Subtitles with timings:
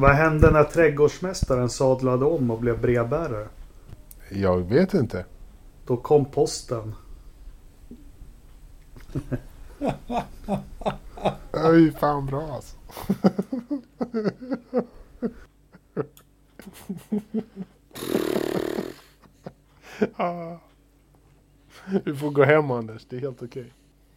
[0.00, 3.48] Vad hände när trädgårdsmästaren sadlade om och blev brevbärare?
[4.30, 5.24] Jag vet inte.
[5.86, 6.94] Då kom posten.
[11.50, 12.76] Det är ju fan bra alltså.
[20.16, 20.56] Ah.
[22.04, 23.72] Du får gå hem Anders, det är helt okej.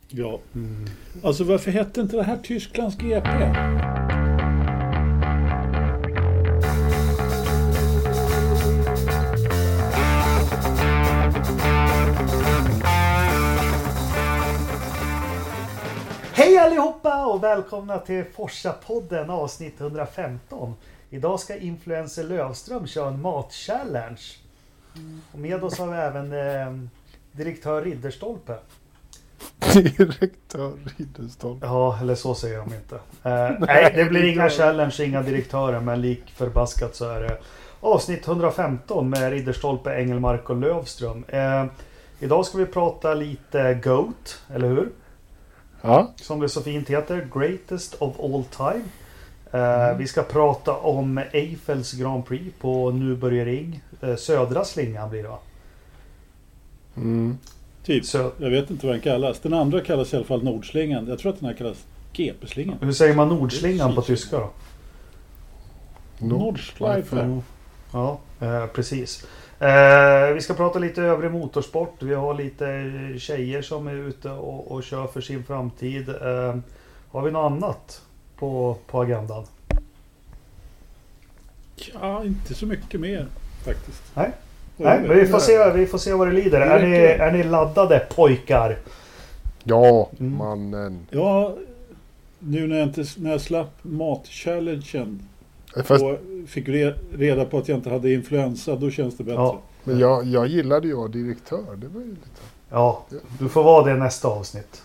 [0.07, 0.39] Ja.
[1.23, 3.29] Alltså varför hette inte det här Tysklands GP?
[16.43, 20.73] Hej allihopa och välkomna till Forsa-podden avsnitt 115.
[21.09, 24.21] Idag ska influencer Lövström köra en mat-challenge.
[25.31, 26.87] Och med oss har vi även eh,
[27.31, 28.55] direktör Ridderstolpe.
[29.73, 31.65] Direktör Ridderstolpe.
[31.65, 32.95] Ja, eller så säger de inte.
[33.23, 37.37] Eh, nej, det blir inga challenge, inga direktörer, men lik förbaskat så är det
[37.79, 41.25] avsnitt 115 med Ridderstolpe, Engelmark och Lövström.
[41.27, 41.65] Eh,
[42.19, 44.89] idag ska vi prata lite GOAT, eller hur?
[45.85, 48.83] Ja, Som det så fint heter, Greatest of All Time.
[49.51, 53.79] Eh, Vi ska prata om Eiffels Grand Prix på Nürburgring.
[54.01, 55.39] Eh, södra slingan blir det va?
[56.95, 57.37] mm.
[57.83, 58.05] Typ.
[58.05, 59.39] Så, Jag vet inte vad den kallas.
[59.39, 61.07] Den andra kallas i alla fall Nordslingan.
[61.07, 61.77] Jag tror att den här kallas
[62.13, 62.77] GP-slingan.
[62.81, 64.49] hur säger man nordslingan på tyska då?
[66.19, 67.41] Nordschleife.
[67.91, 69.25] Ja, eh, precis.
[69.63, 71.95] Eh, vi ska prata lite övrig motorsport.
[71.99, 76.09] Vi har lite tjejer som är ute och, och kör för sin framtid.
[76.09, 76.55] Eh,
[77.11, 78.01] har vi något annat
[78.37, 79.43] på, på agendan?
[82.01, 83.27] Ja, inte så mycket mer
[83.65, 84.03] faktiskt.
[84.13, 84.31] Nej.
[84.77, 86.59] Nej, men vi får se, vi får se vad det lider.
[86.59, 88.77] Det Är ni, är ni laddade pojkar?
[89.63, 90.37] Ja, Mm.
[90.37, 91.07] mannen.
[91.09, 91.55] Ja,
[92.39, 95.19] nu när jag, inte, när jag slapp mat-challengen
[95.75, 99.41] Fast, och fick re, reda på att jag inte hade influensa, då känns det bättre.
[99.41, 99.61] Ja.
[99.83, 101.75] men jag, jag gillade ju att vara direktör.
[101.75, 102.27] Det var ju lite...
[102.69, 103.05] Ja,
[103.39, 104.81] du får vara det nästa avsnitt.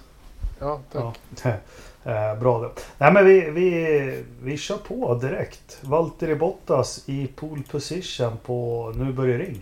[0.59, 1.19] Ja, tack.
[1.44, 1.53] Ja.
[2.04, 2.71] Eh, Bra det.
[2.98, 5.78] Nej men vi, vi, vi kör på direkt.
[5.82, 9.56] Valtteri Bottas i pole position på Nürburgring.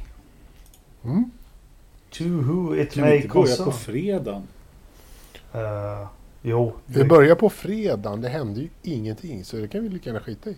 [1.05, 1.31] Mm.
[2.11, 3.73] To who it Kan vi may inte börja på concern.
[3.73, 4.43] fredagen?
[5.55, 6.07] Uh,
[6.43, 6.73] jo.
[6.87, 8.21] Vi börjar på fredagen.
[8.21, 9.45] Det hände ju ingenting.
[9.45, 10.57] Så det kan vi lika gärna skita i.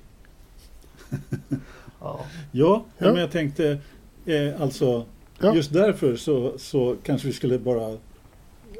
[2.53, 2.85] Ja.
[2.99, 3.79] Ja, men jag tänkte
[4.27, 5.05] eh, alltså
[5.41, 5.55] Ja.
[5.55, 7.97] just därför så, så kanske vi skulle bara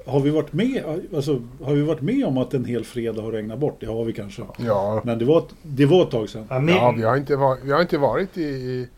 [0.07, 0.85] har vi, varit med,
[1.15, 3.77] alltså, har vi varit med om att en hel fredag har regnat bort?
[3.81, 4.43] Det har vi kanske.
[4.59, 6.69] Ja, Men det var, ett- det var ett tag sedan.
[6.69, 8.89] Ja, vi, har inte varit, vi har inte varit i,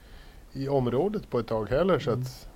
[0.52, 1.98] i, området på ett tag heller.
[1.98, 2.48] Så att,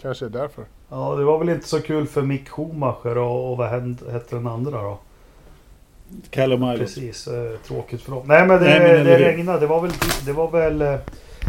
[0.00, 0.64] kanske är därför.
[0.90, 4.36] ja, det var väl inte så kul för Mick Schumacher och, och vad hände, hette
[4.36, 4.98] den andra då?
[6.30, 6.78] Callum Island.
[6.78, 8.22] Precis, eh, tråkigt för dem.
[8.26, 9.60] Nej men det, Nej, men det regnade.
[9.60, 9.92] Det var väl,
[10.26, 10.96] det var väl eh,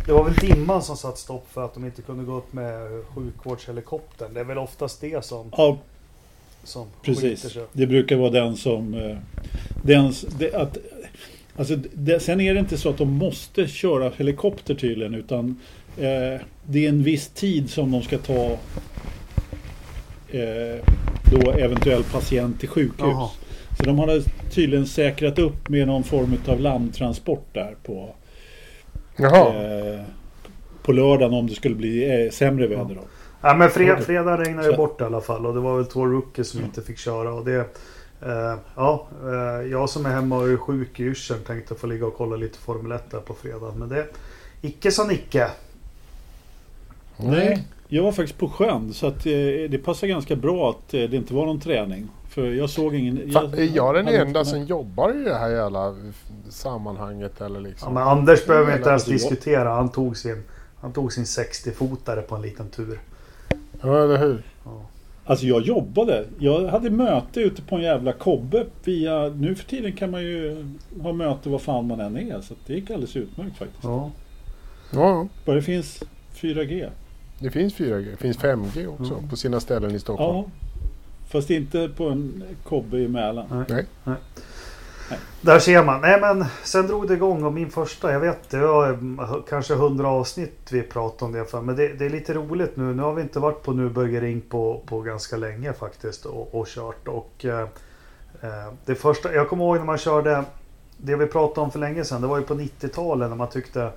[0.06, 3.02] det var väl dimman som satt stopp för att de inte kunde gå upp med
[3.16, 4.34] sjukvårdshelikoptern.
[4.34, 5.78] Det är väl oftast det som, Ja,
[6.64, 7.40] som precis.
[7.42, 7.64] sig.
[7.74, 8.94] Det brukar vara den som...
[8.94, 9.18] eh,
[9.84, 10.78] Den, det, att,
[11.56, 15.60] alltså, det, sen är det inte så att de måste köra helikopter tydligen utan
[15.98, 18.58] eh, det är en viss tid som de ska ta
[20.32, 20.84] eh,
[21.32, 23.00] då eventuell patient till sjukhus.
[23.00, 23.30] Jaha.
[23.78, 24.22] Så de hade
[24.52, 28.16] tydligen säkrat upp med någon form av landtransport där på,
[29.18, 29.64] Jaha.
[29.64, 30.02] eh,
[30.84, 32.96] på lördagen om det skulle bli eh, sämre väder.
[32.96, 33.02] Då.
[33.42, 35.86] Ja men fred, fredag regnade ju Så- bort i alla fall och det var väl
[35.86, 37.34] två rookies som inte fick köra.
[37.34, 37.56] Och det,
[38.26, 42.06] eh, ja, eh, jag som är hemma och är sjuk i yrseln tänkte få ligga
[42.06, 43.74] och kolla lite Formel 1 där på fredag.
[43.78, 44.06] Men det,
[44.62, 45.48] icke sa Nicke.
[47.18, 49.32] Nej, jag var faktiskt på sjön så att eh,
[49.70, 52.08] det passar ganska bra att eh, det inte var någon träning.
[52.30, 53.32] För jag såg ingen...
[53.32, 55.96] Fan, är jag den enda som jobbar i det här jävla
[56.50, 57.94] sammanhanget eller Ja, liksom?
[57.94, 59.70] men Anders behöver inte ens diskutera.
[59.70, 60.44] Han tog sin,
[60.82, 63.00] han tog sin 60-fotare på en liten tur.
[63.82, 64.44] Ja, eller hur?
[65.26, 66.26] Alltså jag jobbade.
[66.40, 69.28] Jag hade möte ute på en jävla kobbe via...
[69.28, 70.66] Nu för tiden kan man ju
[71.02, 72.42] ha möte var fan man än är.
[72.42, 73.84] Så det gick alldeles utmärkt faktiskt.
[73.84, 74.12] Ja.
[74.94, 76.04] Ja, Bara det finns
[76.36, 76.90] 4G.
[77.40, 78.12] Det finns 4G.
[78.12, 79.30] Det finns 5G också Mm.
[79.30, 80.38] på sina ställen i Stockholm.
[80.38, 80.46] Ja.
[81.30, 83.66] Fast inte på en kobbe i Mälaren.
[83.70, 83.86] Nej.
[84.04, 84.16] Nej.
[85.42, 86.02] Där ser man.
[86.02, 89.00] Nej men sen drog det igång och min första, jag vet det var
[89.50, 91.62] kanske 100 avsnitt vi pratade om det för.
[91.62, 92.84] Men det, det är lite roligt nu.
[92.84, 97.08] Nu har vi inte varit på Nürburgring på, på ganska länge faktiskt och, och kört.
[97.08, 97.62] Och eh,
[98.42, 100.44] eh, det första, jag kommer ihåg när man körde
[100.98, 102.22] det vi pratade om för länge sedan.
[102.22, 103.90] Det var ju på 90-talet när man tyckte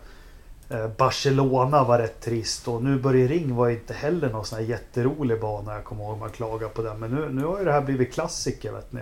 [0.97, 5.75] Barcelona var rätt trist och Nürburgring var inte heller någon sån här jätterolig bana.
[5.75, 6.99] Jag kommer ihåg man klagade på den.
[6.99, 9.01] Men nu, nu har ju det här blivit klassiker vet ni.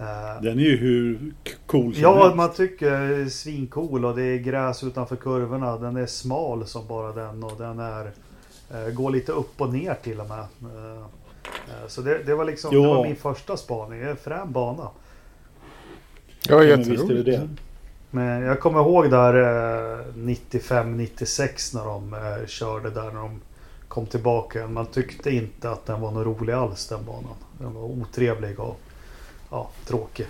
[0.00, 1.32] Eh, Den är ju hur
[1.66, 2.36] cool som Ja, helst.
[2.36, 5.76] man tycker svincool och det är gräs utanför kurvorna.
[5.78, 8.10] Den är smal som bara den och den är
[8.74, 10.38] eh, går lite upp och ner till och med.
[10.38, 10.96] Eh,
[11.46, 12.94] eh, så det, det var liksom det Ja.
[12.94, 14.00] var min första spaning.
[14.00, 14.82] Det är en frän bana.
[16.48, 17.24] Ja, Ja, jätteroligt.
[17.26, 17.48] det.
[18.14, 23.40] Men jag kommer ihåg där eh, 95-96 när de eh, körde där när de
[23.88, 24.66] kom tillbaka.
[24.66, 27.34] Man tyckte inte att den var något rolig alls den banan.
[27.58, 28.80] Den var otrevlig och
[29.50, 30.26] ja, tråkig.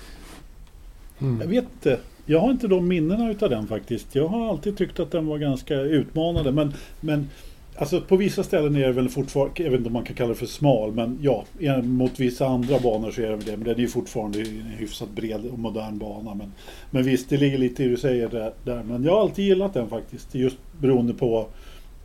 [1.18, 1.50] Jag Mm.
[1.50, 1.98] vet inte.
[2.26, 4.14] Jag har inte de minnena utav den faktiskt.
[4.14, 6.52] Jag har alltid tyckt att den var ganska utmanande.
[6.52, 7.30] Men, men
[7.76, 10.28] alltså på vissa ställen är det väl fortfarande, jag vet inte om man kan kalla
[10.28, 11.44] det för smal, men ja,
[11.82, 13.56] mot vissa andra banor så är det det.
[13.56, 16.34] Men den är ju fortfarande en hyfsat bred och modern bana.
[16.34, 16.52] Men,
[16.90, 18.82] men visst, det ligger lite i det du säger där, där.
[18.82, 20.34] Men jag har alltid gillat den faktiskt.
[20.34, 21.46] Just beroende på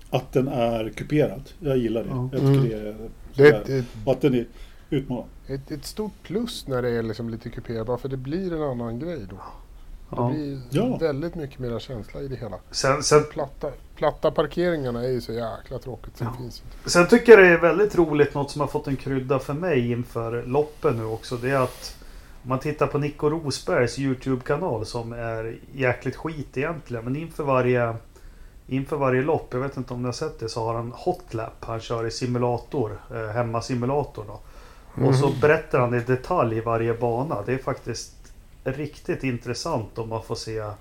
[0.09, 1.41] att den är kuperad.
[1.59, 2.09] Jag gillar det.
[2.09, 2.29] Ja.
[2.31, 2.69] Jag tycker Mm.
[2.69, 2.95] det är
[3.35, 3.61] Det är sådär.
[3.61, 4.45] ett, ett, Och att den är
[4.89, 5.29] utmanande.
[5.47, 8.61] ett, ett stort plus när det är liksom lite kuperat, bara för det blir en
[8.61, 9.37] annan grej då.
[10.09, 10.29] Det Ja.
[10.29, 10.97] blir Ja.
[10.97, 12.57] väldigt mycket mer känsla i det hela.
[12.71, 16.13] Sen, sen Platta, platta parkeringarna är ju så jäkla tråkigt.
[16.17, 16.25] Ja.
[16.25, 16.63] det finns.
[16.85, 19.91] Sen tycker jag det är väldigt roligt, något som har fått en krydda för mig
[19.91, 21.35] inför loppen nu också.
[21.37, 21.95] Det är att
[22.43, 27.03] om man tittar på Nico Rosbergs YouTube-kanal som är jäkligt skit egentligen.
[27.03, 27.95] Men inför varje,
[28.67, 31.53] inför varje lopp, jag vet inte om ni har sett det, så har han hotlap.
[31.65, 34.39] Han kör i simulator, eh, hemmasimulator då.
[35.07, 35.39] Och så Mhm.
[35.41, 37.41] berättar han i detalj varje bana.
[37.45, 38.16] Det är faktiskt
[38.71, 40.71] riktigt intressant om man får se eh,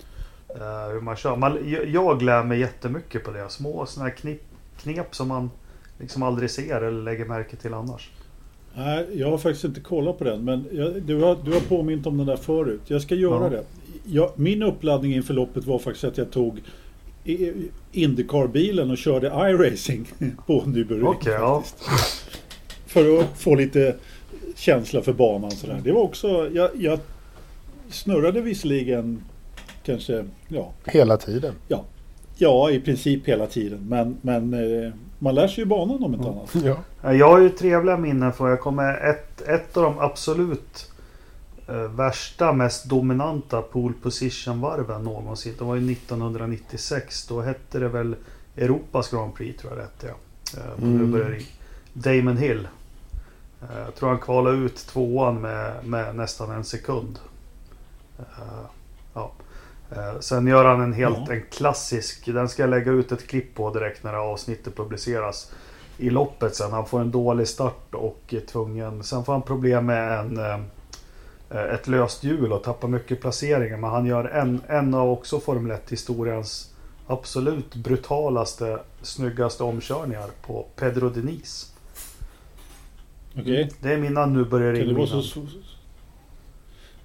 [0.93, 1.37] hur man kör.
[1.37, 1.59] Man,
[1.93, 3.49] jag- lär mig jättemycket på det.
[3.49, 4.43] Små sådana här knip,
[4.83, 5.51] knep som man
[5.99, 8.11] liksom aldrig ser eller lägger märke till annars.
[8.75, 10.45] Nej, jag har faktiskt inte kollat på den.
[10.45, 12.81] Men jag, du, har, du har påmint om den där förut.
[12.87, 13.49] Jag ska göra Ja.
[13.51, 13.65] det.
[14.05, 16.61] Jag, min uppladdning inför loppet var faktiskt att jag tog
[17.25, 17.53] i-
[17.93, 20.07] Indycar-bilen och körde iRacing
[20.47, 21.07] på Nürburgring.
[21.07, 21.65] Okej, ja.
[22.87, 23.97] För att få lite
[24.55, 25.51] känsla för banan.
[25.51, 25.81] Sådär.
[25.85, 26.51] Det var också...
[26.53, 26.99] Jag, jag
[27.91, 29.23] snurrade visserligen
[29.85, 30.25] kanske...
[30.49, 31.55] Ja, Hela tiden.
[32.39, 33.87] ja, i princip hela tiden.
[33.89, 36.55] Men, men eh, man lär sig ju banan om inte annat.
[36.65, 36.77] Ja.
[37.03, 40.91] Ja, Jag har ju trevliga minnen för jag kommer ett, ett av de absolut
[41.69, 45.55] eh, värsta, mest dominanta pole position varven någonsin.
[45.59, 47.27] Det var ju 1996.
[47.27, 48.17] Då hette det väl
[48.57, 50.07] Europas Grand Prix tror jag det hette.
[50.07, 50.61] Ja.
[50.61, 51.37] Eh, Mm.
[51.93, 52.69] Damon Hill.
[53.85, 57.19] Jag tror han kvalade ut tvåan med, med nästan en sekund.
[58.19, 58.67] Eh,
[59.15, 59.33] Ja.
[59.91, 61.33] Eh, Sen gör han en helt Ja.
[61.35, 62.27] en klassisk.
[62.27, 65.53] Den ska jag lägga ut ett klipp på direkt när det avsnittet publiceras.
[65.99, 66.73] I loppet sen.
[66.73, 69.03] Han får en dålig start och är tvungen.
[69.03, 70.59] Sen får han problem med en, eh,
[71.75, 73.77] ett löst hjul och tappar mycket placeringar.
[73.77, 76.71] Men han gör en, en av också Formel 1 historiens
[77.07, 81.73] absolut brutalaste, snyggaste omkörningar på Pedro Diniz.
[83.39, 83.71] Okej?
[83.81, 85.07] Det är mina nu börjar ringa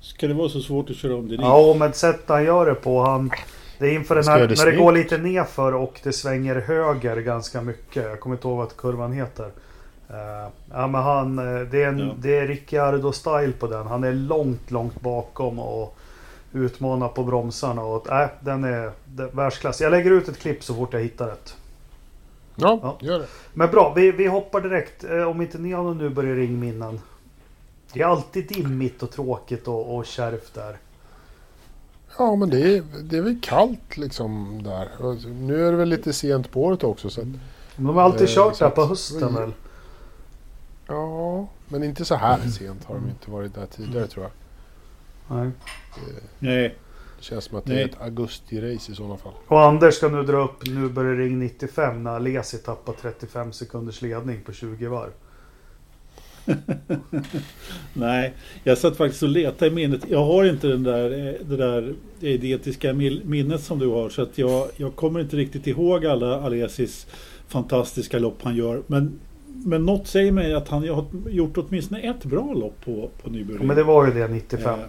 [0.02, 1.36] ska det vara så svårt att köra om det?
[1.36, 3.02] Ja, men sättet han gör det på.
[3.04, 3.32] Han,
[3.80, 6.56] det är inför den här, göra när det det går lite nerför och det svänger
[6.56, 8.04] höger ganska mycket.
[8.04, 9.46] Jag kommer inte ihåg vad kurvan heter.
[10.10, 12.14] Eh, ja, men han, eh, det är, en, Ja.
[12.18, 13.88] det är Ricciardo-style på den.
[13.88, 15.98] Han är långt, långt bakom och
[16.54, 17.82] utmanar på bromsarna.
[17.84, 19.82] Och, äh, den är det, världsklass.
[19.82, 21.56] Jag lägger ut ett klipp så fort jag hittar ett.
[22.56, 22.98] Ja, Ja.
[23.02, 23.26] gör det.
[23.54, 25.04] Men bra, vi, vi hoppar direkt.
[25.04, 27.00] Eh, om inte ni har någon nu börjar ringminnen.
[27.94, 30.78] Det är alltid dimmigt och tråkigt och, och kärvt där.
[32.18, 34.90] Ja, men det är, det är väl kallt liksom där.
[35.32, 37.10] Nu är det väl lite sent på året också.
[37.10, 37.28] Så att,
[37.76, 39.52] De har alltid Eh, kört där på hösten väl?
[40.88, 44.32] ja, men inte så här sent har de inte varit där tidigare tror jag.
[45.38, 45.52] Nej.
[45.96, 46.76] Det, Nej.
[47.18, 47.82] det känns som att det Nej.
[47.84, 49.34] är ett augusti-race i sådana fall.
[49.48, 54.02] Och Anders ska nu dra upp Nu börjar ring 95 när Alesi tappar 35 sekunders
[54.02, 55.12] ledning på 20 varv.
[57.94, 58.34] Nej,
[58.64, 60.02] jag satt faktiskt och letade i minnet.
[60.10, 62.94] Jag har inte den där, eh, det där idetiska
[63.24, 64.10] minnet som du har.
[64.10, 67.08] Så att jag, jag kommer inte riktigt ihåg alla Alesis
[67.48, 68.82] fantastiska lopp han gör.
[68.88, 73.30] Men, men något säger mig att han har gjort åtminstone ett bra lopp på, på
[73.30, 73.56] Nybro.
[73.60, 74.80] Ja, men det var ju det 95.
[74.80, 74.86] Eh,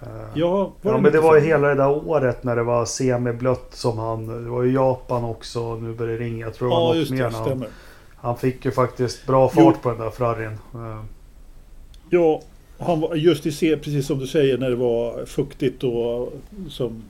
[0.00, 1.48] Eh, ja, ja, men det var ju 95?
[1.48, 4.44] hela det där året när det var semiblött som han...
[4.44, 5.76] Det var ju Japan också.
[5.76, 6.46] Nu börjar det ringa.
[6.46, 7.30] Jag tror det var något mer.
[7.30, 7.36] det.
[7.36, 7.64] han.
[8.20, 9.82] Han fick ju faktiskt bra fart Jo.
[9.82, 10.58] på den där Ferrarin.
[10.74, 11.02] Eh,
[12.10, 12.42] Ja,
[12.78, 16.32] han var just i se, precis som du säger, när det var fuktigt och
[16.68, 17.02] som,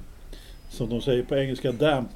[0.70, 2.08] som de säger på engelska, damp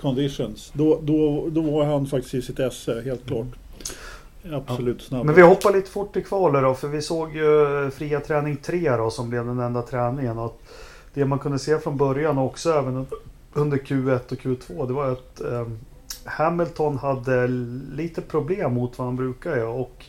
[0.00, 0.70] conditions.
[0.74, 3.46] Då, då, då var han faktiskt i sitt esse, helt klart.
[4.52, 5.26] Absolut snabb.
[5.26, 6.74] Men vi hoppar lite fort i kvalet då.
[6.74, 10.38] För vi såg ju fria träning 3 då som blev den enda träningen.
[10.38, 10.62] Och
[11.14, 13.06] det man kunde se från början också även
[13.52, 15.66] under Q1 och Q2 det var att eh,
[16.24, 17.46] Hamilton hade
[17.92, 19.68] lite problem mot vad han brukar göra.
[19.68, 20.04] Och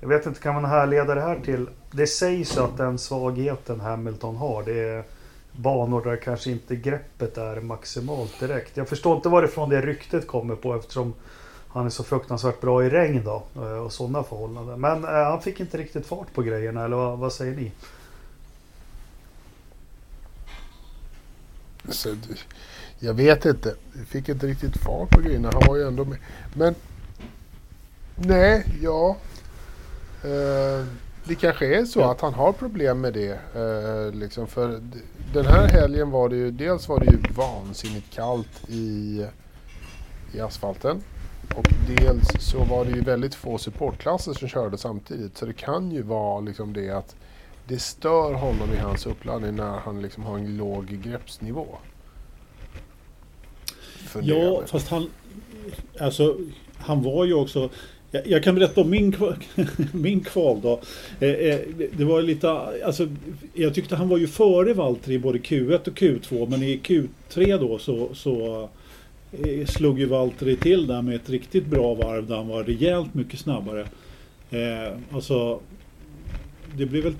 [0.00, 3.80] jag vet inte, kan man härleda det här till det sägs ju att den svagheten
[3.80, 5.04] Hamilton har det är
[5.52, 8.76] banor där kanske inte greppet är maximalt direkt.
[8.76, 11.14] Jag förstår inte varifrån det ryktet kommer på eftersom
[11.68, 14.80] han är så fruktansvärt bra i regn då eh, och sådana förhållanden.
[14.80, 17.72] Men eh, han fick inte riktigt fart på grejerna eller vad, vad säger ni?
[21.88, 22.14] Så,
[22.98, 23.74] jag vet inte.
[23.98, 25.50] Jag fick inte riktigt fart på grejerna.
[25.52, 26.18] Han var ju ändå med.
[26.54, 26.74] Men
[28.16, 29.16] nej, ja.
[30.24, 30.86] Eh,
[31.24, 32.10] det kanske är så Ja.
[32.12, 33.38] att han har problem med det.
[33.54, 34.80] Eh, liksom för
[35.32, 39.26] den här helgen var det ju, dels var det ju vansinnigt kallt i,
[40.32, 41.02] i asfalten.
[41.56, 45.38] Och dels så var det ju väldigt få supportklasser som körde samtidigt.
[45.38, 47.14] Så det kan ju vara liksom det att
[47.68, 51.66] det stör honom i hans uppladdning när han liksom har en låg greppsnivå.
[54.14, 55.06] Funderar Ja, fast han...
[56.00, 56.36] Alltså,
[56.76, 57.70] han var ju också...
[58.10, 59.34] Jag, jag kan berätta om min, kval,
[59.92, 60.78] min kvaldag.
[61.20, 61.60] Eh, eh,
[61.96, 62.50] det- var lite...
[62.84, 63.08] Alltså,
[63.54, 66.48] jag tyckte han var ju före Valtteri i både Q1 och Q2.
[66.50, 68.68] Men i Q3 då så, så
[69.44, 73.14] eh, slog ju Valtteri till där med ett riktigt bra varv där han var rejält
[73.14, 73.86] mycket snabbare.
[74.50, 75.60] Eh, alltså,
[76.76, 77.14] det blev väl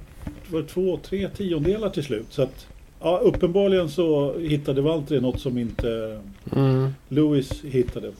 [0.48, 2.26] var två, tre tiondelar till slut.
[2.30, 2.66] Så att,
[3.04, 6.20] ja, uppenbarligen så hittade Valtteri något som inte
[6.56, 6.90] Mm.
[7.08, 8.12] Lewis hittade.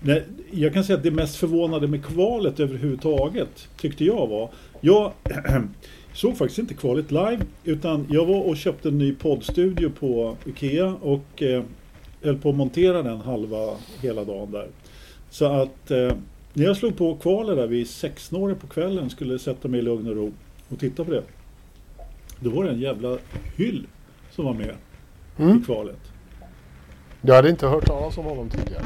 [0.00, 4.50] Nej, jag kan säga att det mest förvånade med kvalet överhuvudtaget tyckte jag var.
[4.80, 5.12] Jag
[6.14, 10.94] såg faktiskt inte kvalet live utan jag var och köpte en ny poddstudio på Ikea
[11.02, 11.62] och eh,
[12.22, 14.66] höll på att montera den halva hela dagen där.
[15.30, 16.12] Så att eh,
[16.52, 20.08] när jag slog på kvalet där vid sexsnåret på kvällen skulle sätta mig i lugn
[20.08, 20.32] och ro
[20.68, 21.22] och titta på det.
[22.40, 23.18] Då var det en jävla
[23.56, 23.86] hyll
[24.34, 24.74] som var med
[25.38, 25.58] Mm.
[25.58, 25.98] i kvalet.
[27.22, 28.82] Jag hade inte hört talas om honom tidigare.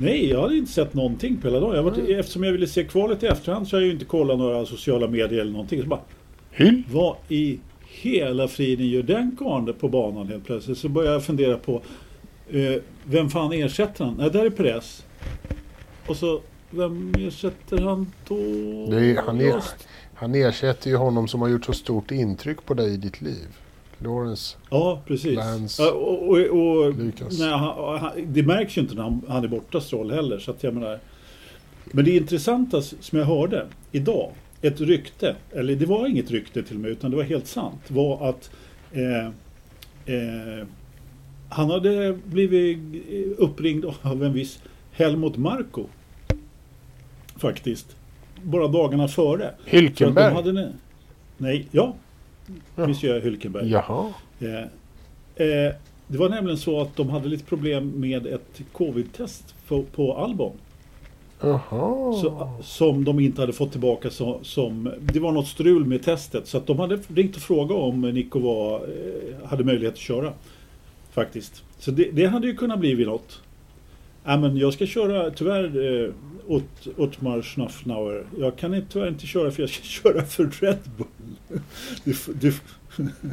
[0.00, 1.76] Nej, jag hade inte sett någonting på hela dagen.
[1.76, 2.18] Jag var, Mm.
[2.20, 5.08] Eftersom jag ville se kvalet i efterhand så har jag ju inte kollat några sociala
[5.08, 5.82] medier eller någonting.
[5.82, 6.00] Så bara,
[6.50, 6.82] Hyll?
[6.92, 10.78] vad i hela friden gör den karln på banan helt plötsligt?
[10.78, 11.82] Så började jag fundera på
[12.50, 14.14] eh, vem fan ersätter han?
[14.18, 15.04] Nej, där är Perez.
[16.06, 16.40] Och så,
[16.70, 18.34] vem ersätter han då?
[18.34, 22.94] Är, han, Just- han ersätter ju honom som har gjort så stort intryck på dig
[22.94, 23.46] i ditt liv.
[23.98, 24.56] Lawrence.
[24.70, 25.36] Ja, precis.
[25.36, 27.38] Lance, Ja, och, och, och, Lucas.
[27.38, 30.38] nej, han, han, det märks ju inte när han, han är borta, Stroll heller.
[30.38, 30.98] Så att jag menar,
[31.84, 34.30] men det intressanta som jag hörde idag,
[34.62, 37.80] ett rykte, eller det var inget rykte till och med, utan det var helt sant,
[37.88, 38.50] var att
[38.92, 39.26] eh,
[40.14, 40.66] eh,
[41.48, 42.78] han hade blivit
[43.38, 44.58] uppringd av en viss
[44.92, 45.86] Helmut Marko.
[47.36, 47.96] Faktiskt.
[48.42, 49.54] Bara dagarna före.
[49.64, 50.72] Hylkenberg?
[51.36, 51.94] nej, ja.
[52.76, 52.86] Ja.
[52.86, 53.70] Monsieur Hülkenberg.
[53.70, 54.12] Jaha.
[54.40, 55.74] Eh, eh,
[56.06, 60.52] det var nämligen så att de hade lite problem med ett covid-test på, på Albon.
[62.20, 64.90] Så, som de inte hade fått tillbaka så, som...
[65.00, 66.46] Det var något strul med testet.
[66.46, 70.32] Så att de hade ringt och frågat om Nico var, eh, hade möjlighet att köra.
[71.10, 71.62] Faktiskt.
[71.78, 73.42] Så det, det hade ju kunnat bli något.
[74.24, 76.10] Ja, men jag ska köra tyvärr eh,
[76.46, 78.24] åt, Ottmar Schnaffnauer.
[78.38, 81.06] Jag kan inte, tyvärr inte köra för jag ska köra för Red Bull.
[82.04, 82.54] Du, du,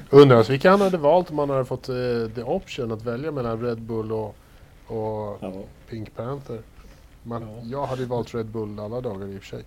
[0.10, 1.95] Undrar vilka han hade valt om han hade fått eh,
[2.36, 4.36] the option att välja mellan Red Bull och,
[4.88, 5.53] och ja.
[5.89, 6.60] Pink Panther.
[7.24, 7.48] Men Ja.
[7.63, 9.63] jag hade ju valt Red Bull alla dagar i och för sig.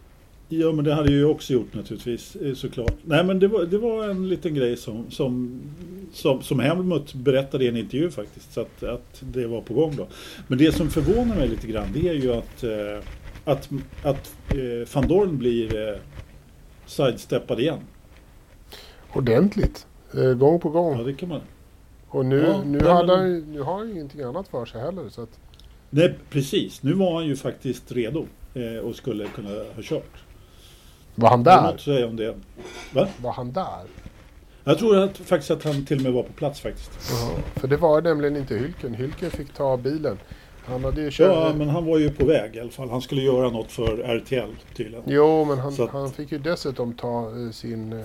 [0.48, 2.94] Ja, men det hade jag ju också gjort naturligtvis, eh, såklart.
[3.02, 5.60] Nej, men det var, det var en liten grej som, som,
[6.12, 8.52] som, som Helmut berättade i en intervju faktiskt.
[8.52, 10.06] Så att, att det var på gång då.
[10.46, 13.04] Men det som förvånar mig lite grann, det är ju att, eh,
[13.44, 13.68] att,
[14.02, 15.98] att eh, van Dorn blir
[16.86, 17.78] sidesteppad igen.
[19.12, 19.86] Ordentligt.
[20.14, 21.04] Eh, gång på Ja, gång.
[21.04, 21.40] det kan man.
[22.08, 24.80] Och nu, Ja, nu, ja, hade han, nu har han ju ingenting annat för sig
[24.80, 25.08] heller.
[25.08, 25.38] Så att,
[25.90, 26.82] Nej, precis.
[26.82, 30.22] Nu var han ju faktiskt redo eh, och skulle kunna ha kört.
[31.14, 31.74] var han något där?
[31.74, 32.34] att säga om det.
[32.94, 33.08] Va?
[33.22, 33.84] Var han där?
[34.64, 36.90] Jag tror att, faktiskt att han till och med var på plats faktiskt.
[37.10, 37.30] Jaha.
[37.56, 38.94] För det var nämligen inte Hylken.
[38.94, 40.18] Hylken fick ta bilen.
[40.66, 41.34] Han hade ju kört...
[41.36, 42.90] Ja, men han var ju på väg i alla fall.
[42.90, 45.02] Han skulle göra något för RTL tydligen.
[45.06, 48.04] Jo, men han, att- han fick ju dessutom ta eh, sin, eh,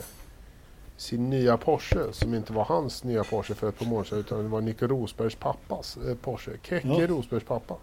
[1.03, 4.43] sin nya Porsche som inte var hans nya Porsche för ett par månader sedan utan
[4.43, 6.51] det var Nico Rosbergs pappas eh, Porsche.
[6.63, 7.07] Keke Ja.
[7.07, 7.75] Rosbergs pappa.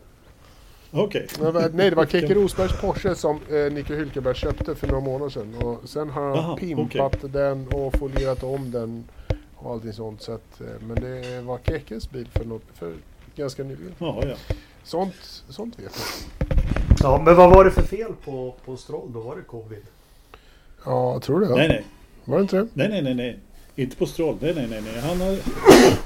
[0.92, 1.26] Okej.
[1.40, 5.00] Nej, men- Nej, det var Keke Rosbergs Porsche som eh, Nico Hülkenberg köpte för några
[5.00, 5.54] månader sedan.
[5.62, 9.04] Och sen har han Aha, pimpat den och folierat om den
[9.56, 10.22] och allting sånt.
[10.22, 12.94] Så att, eh, men det var Kekes bil för, något, för
[13.36, 13.94] ganska nyligen.
[13.98, 14.34] Jaha, ja.
[14.84, 15.14] Sånt,
[15.48, 16.48] sånt vet jag.
[17.02, 19.20] Ja, men vad var det för fel på, på Stroll då?
[19.20, 19.82] Var det covid?
[20.84, 21.48] Ja, jag tror det.
[21.48, 21.84] Nej, nej.
[22.24, 22.66] Var det inte det?
[22.74, 23.38] Nej, nej, nej, nej.
[23.76, 24.36] Inte på Stroll.
[24.40, 25.00] Nej, nej, nej, nej.
[25.02, 25.38] Han, hade,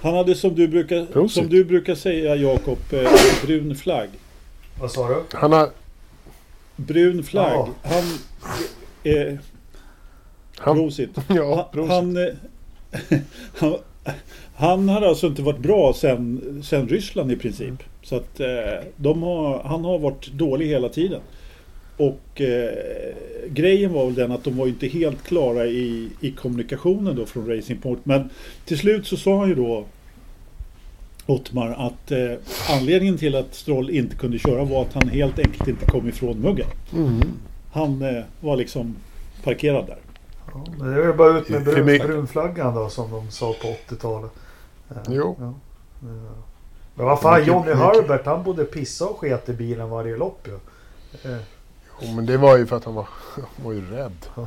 [0.02, 1.35] han hade som du brukar, Prosit.
[1.37, 3.11] som du brukar säga Jakob, eh,
[3.44, 4.09] brun flagg.
[4.80, 5.23] Vad sa du?
[5.33, 5.71] Han har...
[6.76, 7.52] Brun flagg.
[7.52, 7.68] Ja.
[7.83, 8.04] Han...
[9.04, 9.35] Eh,
[10.59, 11.11] Han, Prosit.
[11.28, 11.90] ja, prosit.
[11.90, 13.18] Han, eh,
[13.54, 13.76] han,
[14.54, 17.75] han har alltså inte varit bra sen, sen Ryssland i princip.
[18.02, 18.47] Så att eh,
[18.97, 21.21] de har, han har varit dålig hela tiden.
[21.96, 23.14] Och eh,
[23.48, 27.48] grejen var väl den att de var inte helt klara i, i kommunikationen då från
[27.56, 28.06] Racing Point.
[28.06, 28.30] Men
[28.64, 29.84] till slut så sa han ju då
[31.26, 32.32] Ottmar att eh,
[32.70, 36.40] anledningen till att Stroll inte kunde köra var att han helt enkelt inte kom ifrån
[36.40, 36.66] muggen.
[36.92, 37.20] Mm.
[37.72, 38.96] Han eh, var liksom
[39.44, 39.98] parkerad där.
[40.52, 43.94] Ja, men det är väl bara ut med brun, brunflaggan då som de sa på
[43.94, 44.30] 80-talet.
[44.90, 45.36] Eh, Jo.
[45.40, 45.46] Ja.
[46.08, 46.32] Eh,
[46.94, 50.58] Men vad fan, Johnny Herbert han både pissade och sket i bilen varje lopp ju.
[52.00, 54.26] Jo, men det var ju för att han var, han var ju rädd.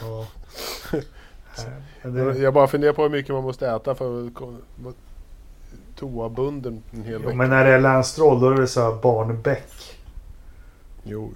[0.00, 0.26] ja.
[2.02, 4.32] Det- Jag bara funderar på hur mycket man måste äta för att
[5.98, 7.36] toabunden en hel vecka.
[7.36, 9.98] men när det är Lance Stroll då är det så här barnbäck.
[11.02, 11.32] Jo.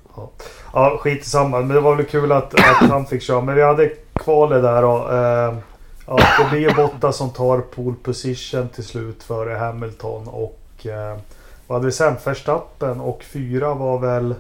[0.73, 1.59] Ja, skit i samma.
[1.59, 3.41] Men det var väl kul att, att han fick köra.
[3.41, 5.59] Men vi hade kvalet där och eh,
[6.07, 10.29] ja, det blir ju Botta som tar pole position till slut före Hamilton.
[10.29, 11.19] Och eh,
[11.67, 12.15] vad hade vi sen?
[12.25, 14.35] Verstappen och fyra var väl...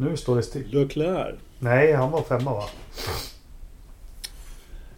[0.00, 0.66] Nu står det still.
[0.70, 1.34] Leclerc.
[1.58, 2.64] Nej, han var femma va?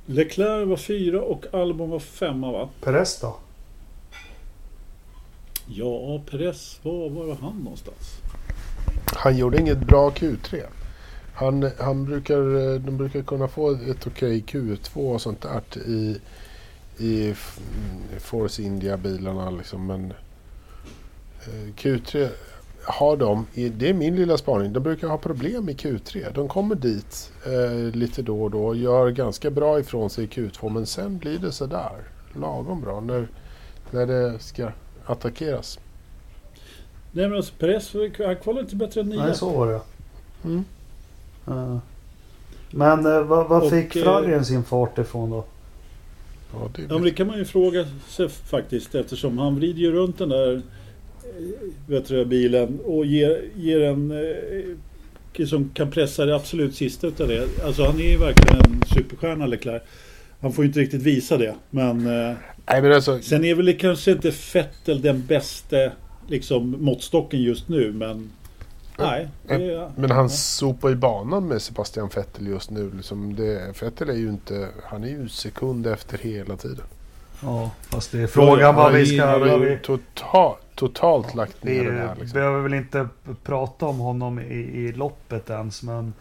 [0.06, 2.68] Leclerc var fyra och Albon var femma va?
[2.80, 3.37] Perez då?
[5.66, 8.18] Ja, Perez, var, var var han någonstans?
[9.06, 10.62] Han gjorde inget bra Q3.
[11.35, 16.21] Han, han brukar, de brukar kunna få ett okej Q2 och sånt där i,
[16.99, 17.35] i
[18.21, 19.50] Force India-bilarna.
[19.50, 19.87] Liksom.
[19.87, 20.11] Men
[21.40, 22.28] eh, Q3
[22.84, 26.32] har de, det är min lilla spaning, de brukar ha problem i Q3.
[26.34, 30.26] De kommer dit eh, lite då och då och gör ganska bra ifrån sig i
[30.26, 31.92] Q2 men sen blir det sådär
[32.34, 33.28] lagom bra när,
[33.90, 34.68] när det ska
[35.06, 35.78] attackeras.
[37.12, 39.18] Nej men alltså Perez, han kvalade inte bättre än nio.
[39.18, 39.80] Nej, så var det.
[40.44, 40.64] Mm.
[41.46, 41.78] Eh,
[42.70, 45.44] Men eh, vad, vad Och, fick eh, Ferrarin sin fart ifrån då?
[46.52, 49.92] Ja, det, Ja men det kan man ju fråga sig faktiskt eftersom han vrider ju
[49.92, 50.62] runt den där
[51.38, 57.06] eh, vet du, bilen och ger, ger en eh, som kan pressa det absolut sista
[57.06, 57.49] utav det.
[57.64, 59.82] Alltså han är ju verkligen en superstjärna Leclerc.
[60.40, 61.54] Han får ju inte riktigt visa det.
[61.71, 65.76] Men eh, nej, men alltså, sen är väl kanske inte Vettel den bästa
[66.28, 67.92] liksom, måttstocken just nu.
[67.92, 68.30] Men
[68.99, 69.28] nej.
[69.49, 72.90] Det, Men han sopar ju banan med Sebastian Vettel just nu.
[72.97, 76.84] Liksom det, Vettel är ju inte, han är ju sekund efter hela tiden.
[77.42, 79.26] Ja, fast det är frågan vad vi ska...
[79.26, 82.15] Han vi, ju tota, totalt lagt ner Vi den här.
[82.21, 82.35] Liksom.
[82.35, 83.08] behöver väl inte
[83.45, 86.13] prata om honom i, i loppet ens men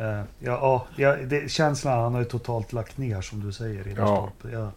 [0.00, 3.88] eh, ja, ja, ja, det, känslan han har ju totalt lagt ner som du säger.
[3.88, 4.32] I Ja.
[4.52, 4.70] ja.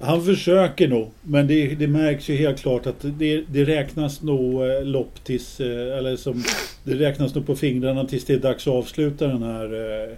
[0.00, 4.66] Han försöker nog, men det, det märks ju helt klart att det, det räknas nog
[4.70, 6.42] eh, lopp tills, eh, eller som,
[6.84, 9.64] det räknas nog på fingrarna tills det är dags att avsluta den här
[10.08, 10.16] eh,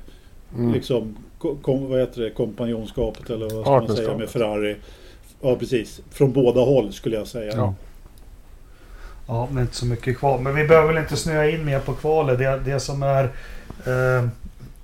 [0.56, 0.72] Mm.
[0.72, 4.76] liksom, ko- kom, vad heter det, kompanjonskapet eller vad ska man säga med Ferrari.
[5.40, 7.52] Ja precis, från båda håll skulle jag säga.
[7.56, 7.74] Ja.
[9.30, 10.38] Ja, men inte så mycket kvar.
[10.38, 12.38] Men vi behöver väl inte snöa in mer på kvalet.
[12.38, 13.24] Det, det som är...
[13.86, 14.28] Eh,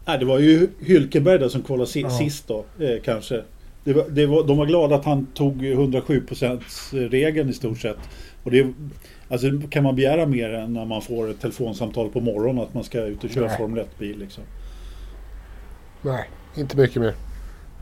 [0.08, 2.10] Nej, det var ju Hylkenberg där som kvalade si, Ja.
[2.10, 3.42] sist då, eh, kanske.
[3.84, 6.60] Det var, det var, de var glada att han tog 107%
[7.10, 7.96] regeln i stort sett.
[8.42, 8.72] Och det,
[9.28, 12.84] alltså, kan man begära mer än när man får ett telefonsamtal på morgonen att man
[12.84, 13.56] ska ut och köra Nej.
[13.56, 14.18] Formel 1-bil.
[14.18, 14.44] Liksom.
[16.02, 17.14] Nej, inte mycket mer.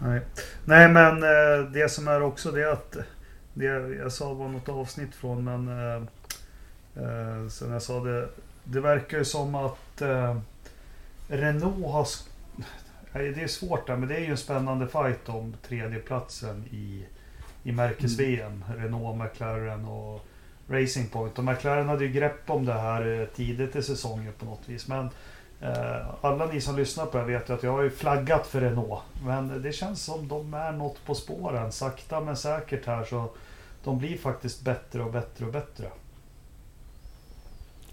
[0.02, 0.20] nej.
[0.64, 2.96] nej, men eh, det som är också det att...
[3.54, 3.64] Det
[4.02, 5.68] jag sa var något avsnitt från men...
[6.96, 8.28] Eh, sen jag sa det.
[8.64, 10.36] Det verkar ju som att eh,
[11.28, 12.06] Renault har...
[13.12, 17.06] Det är svårt där men det är ju en spännande fight om tredjeplatsen i,
[17.62, 18.64] i märkes-VM.
[18.76, 20.26] Renault, McLaren och
[20.68, 21.38] Racing Point.
[21.38, 24.88] Och McLaren hade ju grepp om det här eh, tidigt i säsongen på något vis.
[24.88, 25.10] Men
[25.60, 28.60] eh, alla ni som lyssnar på det vet ju att jag har ju flaggat för
[28.60, 29.02] Renault.
[29.24, 31.72] Men det känns som de är något på spåren.
[31.72, 33.30] Sakta men säkert här så
[33.84, 35.90] de blir faktiskt bättre och bättre och bättre.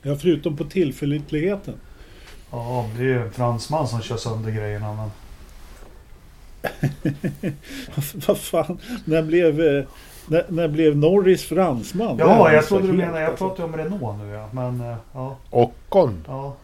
[0.01, 1.73] Ja, förutom på tillförlitligheten.
[2.51, 4.93] Ja, det är ju en fransman som kör sönder grejerna.
[4.95, 5.11] Men...
[8.27, 9.83] Vad fan, när blev, eh,
[10.27, 12.17] när, när blev Norris fransman?
[12.19, 13.21] Ja, jag alltså trodde du menade...
[13.21, 13.47] Jag alltså.
[13.47, 14.49] pratar ju om Renault nu ja.
[14.51, 15.37] Men eh, ja.
[15.49, 16.25] Ocon.
[16.27, 16.55] ja.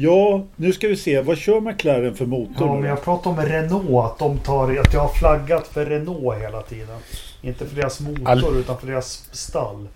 [0.00, 1.20] Ja, nu ska vi se.
[1.20, 2.80] Vad kör McLaren för motor Ja, nu?
[2.80, 4.12] men jag pratar om Renault.
[4.12, 6.98] Att, de tar, att jag har flaggat för Renault hela tiden.
[7.42, 9.88] Inte för deras motor All- utan för deras stall.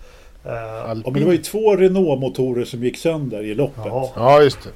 [0.45, 3.85] Eh, Ja, men det var ju två Renault-motorer som gick sönder i loppet.
[3.85, 4.69] ja, Ja, just det.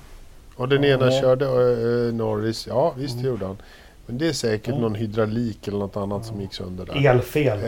[0.56, 1.22] Och den ena Ja.
[1.22, 2.68] körde eh, Norris.
[2.68, 3.24] Ja, visst Mm.
[3.24, 3.58] det gjorde han.
[4.06, 4.80] Men det är säkert Ja.
[4.80, 7.08] någon hydraulik eller något annat som gick sönder där.
[7.10, 7.60] elfel.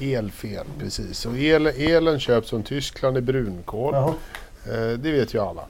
[0.00, 1.26] Eh, elfel, precis.
[1.26, 3.94] Och el, elen köps från Tyskland i brunkol.
[3.94, 4.12] Eh,
[4.98, 5.62] det vet ju alla.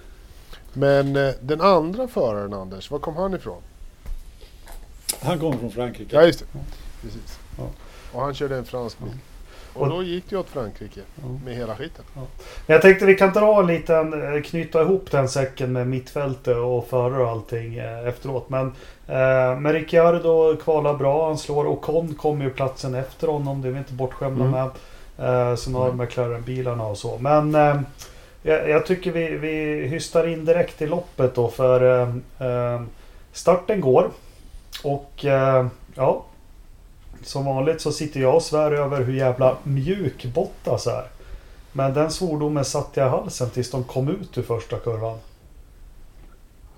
[0.72, 3.62] Men eh, den andra föraren Anders, var kom han ifrån?
[5.22, 6.16] Han kommer från Frankrike.
[6.16, 6.46] Ja just det.
[7.02, 7.38] Precis.
[7.58, 7.64] Ja.
[8.12, 9.08] Och han körde en fransk bil.
[9.74, 11.22] Och Och- då gick det åt Frankrike Ja.
[11.44, 12.04] med hela skiten.
[12.14, 12.24] Men
[12.66, 16.86] jag tänkte vi kan dra en liten, eh, knyta ihop den säcken med mittfältet och
[16.88, 18.48] förare och allting eh, efteråt.
[18.48, 18.66] Men,
[19.08, 21.26] eh, men Ricciardo kvalar bra.
[21.26, 23.62] Han slår Ocon kommer ju platsen efter honom.
[23.62, 24.50] Det är vi inte bortskämda Mm.
[24.50, 24.70] med.
[25.50, 27.18] Eh, sen har McLaren-bilarna och så.
[27.18, 27.76] Men eh,
[28.42, 32.08] jag, jag tycker vi, vi hystar in direkt i loppet då för eh,
[32.74, 32.80] eh,
[33.32, 34.10] starten går.
[34.84, 35.24] Och
[35.94, 36.24] ja,
[37.22, 41.08] som vanligt så sitter jag och svär över hur jävla mjuk Bottas är.
[41.72, 45.18] Men den svordomen satte jag i halsen tills de kom ut ur första kurvan.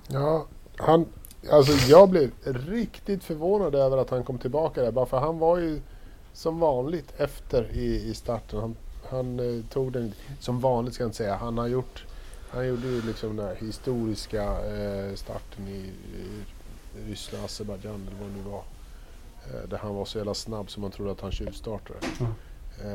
[0.08, 1.06] Ja, han,
[1.50, 4.90] alltså jag blev riktigt förvånad över att han kom tillbaka där.
[4.90, 5.80] Bara för han var ju
[6.32, 8.60] som vanligt efter i, i starten.
[8.60, 8.76] Han,
[9.10, 12.04] han eh, tog den, som vanligt ska jag inte säga, han har gjort
[12.54, 16.44] han gjorde ju liksom den här historiska eh, starten i, i
[17.08, 18.62] Ryssland, Azerbajdzjan eller vad det nu var.
[19.50, 21.98] Eh, där han var så jävla snabb som man trodde att han tjuvstartade.
[22.20, 22.32] Mm.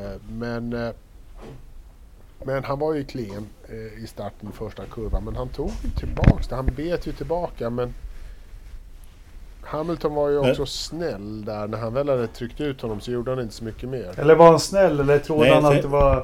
[0.04, 0.90] Eh, men, eh,
[2.44, 5.24] men han var ju klen eh, i starten första kurvan.
[5.24, 6.54] Men han tog ju tillbaks det.
[6.56, 7.94] Han bet ju tillbaka men
[9.62, 11.68] Hamilton var ju Men- också snäll där.
[11.68, 14.14] När han väl hade tryckt ut honom så gjorde han inte så mycket mer.
[14.20, 16.22] Eller var han snäll eller trodde Nej, han att det var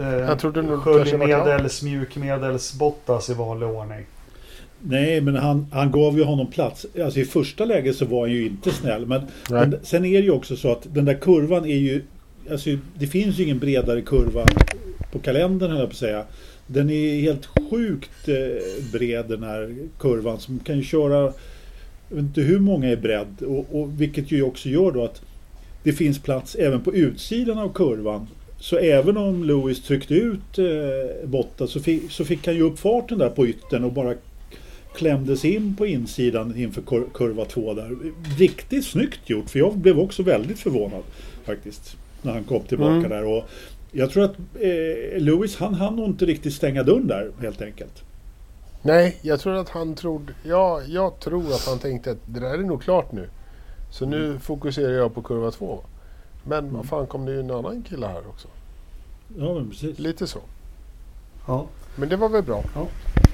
[0.00, 1.38] eh, Han trodde nog kanske det var klart.
[1.44, 4.06] sköljmedels, mjukmedels Bottas i vanlig ordning?
[4.82, 6.86] Nej, men han, han gav ju honom plats.
[7.04, 9.06] Alltså i första läget så var han ju inte snäll.
[9.06, 12.02] Men, men sen är det ju också så att den där kurvan är ju...
[12.50, 14.46] Alltså det finns ju ingen bredare kurva
[15.12, 16.24] på kalendern höll jag på att säga.
[16.66, 20.38] Den är helt sjukt eh, bred den här kurvan.
[20.38, 21.32] Som kan ju köra...
[22.08, 23.42] Jag vet inte hur många är bredd.
[23.42, 25.22] Och, och vilket ju också gör då att
[25.82, 28.26] det finns plats även på utsidan av kurvan.
[28.60, 33.18] Så även om Lewis tryckte ut eh, Bottas så så fick han ju upp farten
[33.18, 34.14] där på yttern och bara
[34.98, 37.96] klämdes in på insidan inför kur kurva 2 där.
[38.38, 41.02] Riktigt snyggt gjort för jag blev också väldigt förvånad
[41.44, 41.96] faktiskt.
[42.22, 43.10] När han kom tillbaka Mm.
[43.10, 43.24] där.
[43.24, 43.44] Och
[43.92, 48.02] jag tror att eh, Lewis han hann nog inte riktigt stänga dörren där helt enkelt.
[48.82, 50.32] Nej, jag tror att han trodde...
[50.44, 53.28] Ja, jag tror att han tänkte att det där är nog klart nu.
[53.90, 54.40] Så nu Mm.
[54.40, 55.80] fokuserar jag på kurva två.
[56.44, 58.48] Men vad fan kom det ju en annan kille här också.
[59.38, 59.98] Ja men precis.
[59.98, 60.38] Lite så.
[61.46, 61.66] Ja.
[61.98, 62.62] Men det var väl bra.
[62.74, 62.86] Ja.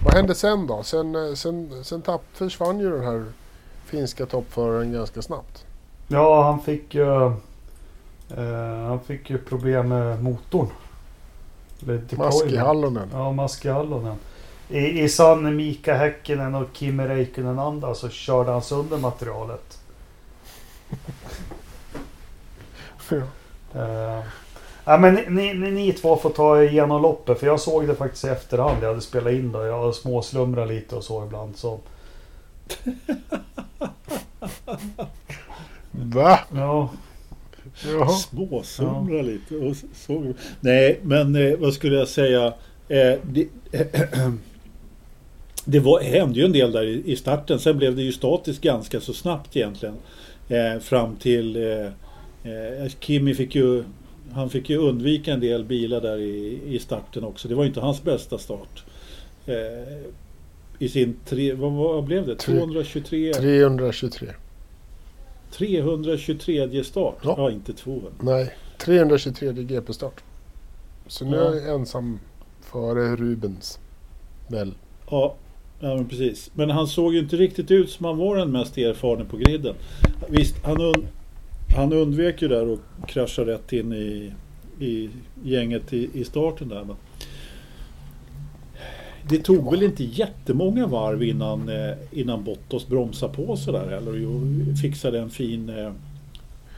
[0.05, 0.83] Vad hände sen då?
[0.83, 3.25] Sen, eh, sen, sen tapp, försvann ju den här
[3.85, 5.65] finska toppföraren ganska snabbt.
[6.09, 7.27] Ja, han fick ju...
[8.37, 10.69] Eh, han fick ju problem med motorn.
[11.81, 12.19] Deployment.
[12.19, 13.09] Maskihallonen.
[13.13, 14.17] Ja, Maskihallonen.
[14.69, 19.79] I, I sann Mika Häkkinen och Kimi Räikkönen anda så körde han sönder materialet.
[23.11, 23.17] Ja.
[23.77, 24.25] Uh,
[24.85, 28.25] ja, men ni, ni, ni, två får ta igenom loppet för jag såg det faktiskt
[28.25, 28.83] i efterhand.
[28.83, 29.67] Jag hade spelat in det.
[29.67, 31.57] Jag har småslumrat lite och så ibland.
[31.57, 31.81] Så.
[35.91, 36.39] Va?
[36.55, 36.91] Ja,
[37.83, 38.09] Jaha.
[38.09, 39.57] Småsumra lite.
[39.57, 40.33] Och så.
[40.61, 42.47] Nej, men eh, vad skulle jag säga?
[42.89, 43.49] Eh, det,
[45.65, 47.59] det var, hände ju en del där i, i starten.
[47.59, 49.95] Sen blev det ju statiskt ganska så snabbt egentligen.
[50.49, 51.87] Eh, fram till eh,
[52.53, 53.85] eh, Kimi fick ju
[54.35, 57.49] han fick ju undvika en del bilar där i, i starten också.
[57.49, 58.85] Det var inte hans bästa start.
[59.47, 59.55] Eh,
[60.79, 62.37] I sin tre, vad, vad blev det?
[62.37, 63.33] Tre- 223?
[63.33, 64.29] 323.
[65.53, 67.15] 323 start?
[67.25, 67.35] Ja.
[67.39, 68.11] Ja, inte 200.
[68.21, 70.23] Nej, 323 GP-start.
[71.07, 71.43] Så nu Ja.
[71.55, 72.19] är jag ensam
[72.61, 73.79] före Rubens.
[74.49, 74.75] Väl?
[75.11, 75.35] Ja,
[75.81, 76.51] ja men precis.
[76.55, 79.75] Men han såg ju inte riktigt ut som han var den mest erfarne på griden.
[80.29, 80.95] Visst, han,
[81.77, 84.33] han undvek ju där och kraschade rätt in i,
[84.85, 85.11] i
[85.45, 86.85] gänget i, i starten där.
[86.85, 86.97] Men
[89.29, 94.79] det tog väl inte jättemånga varv innan, eh, innan Bottas bromsade på sådär heller och
[94.83, 95.93] fixade en fin eh,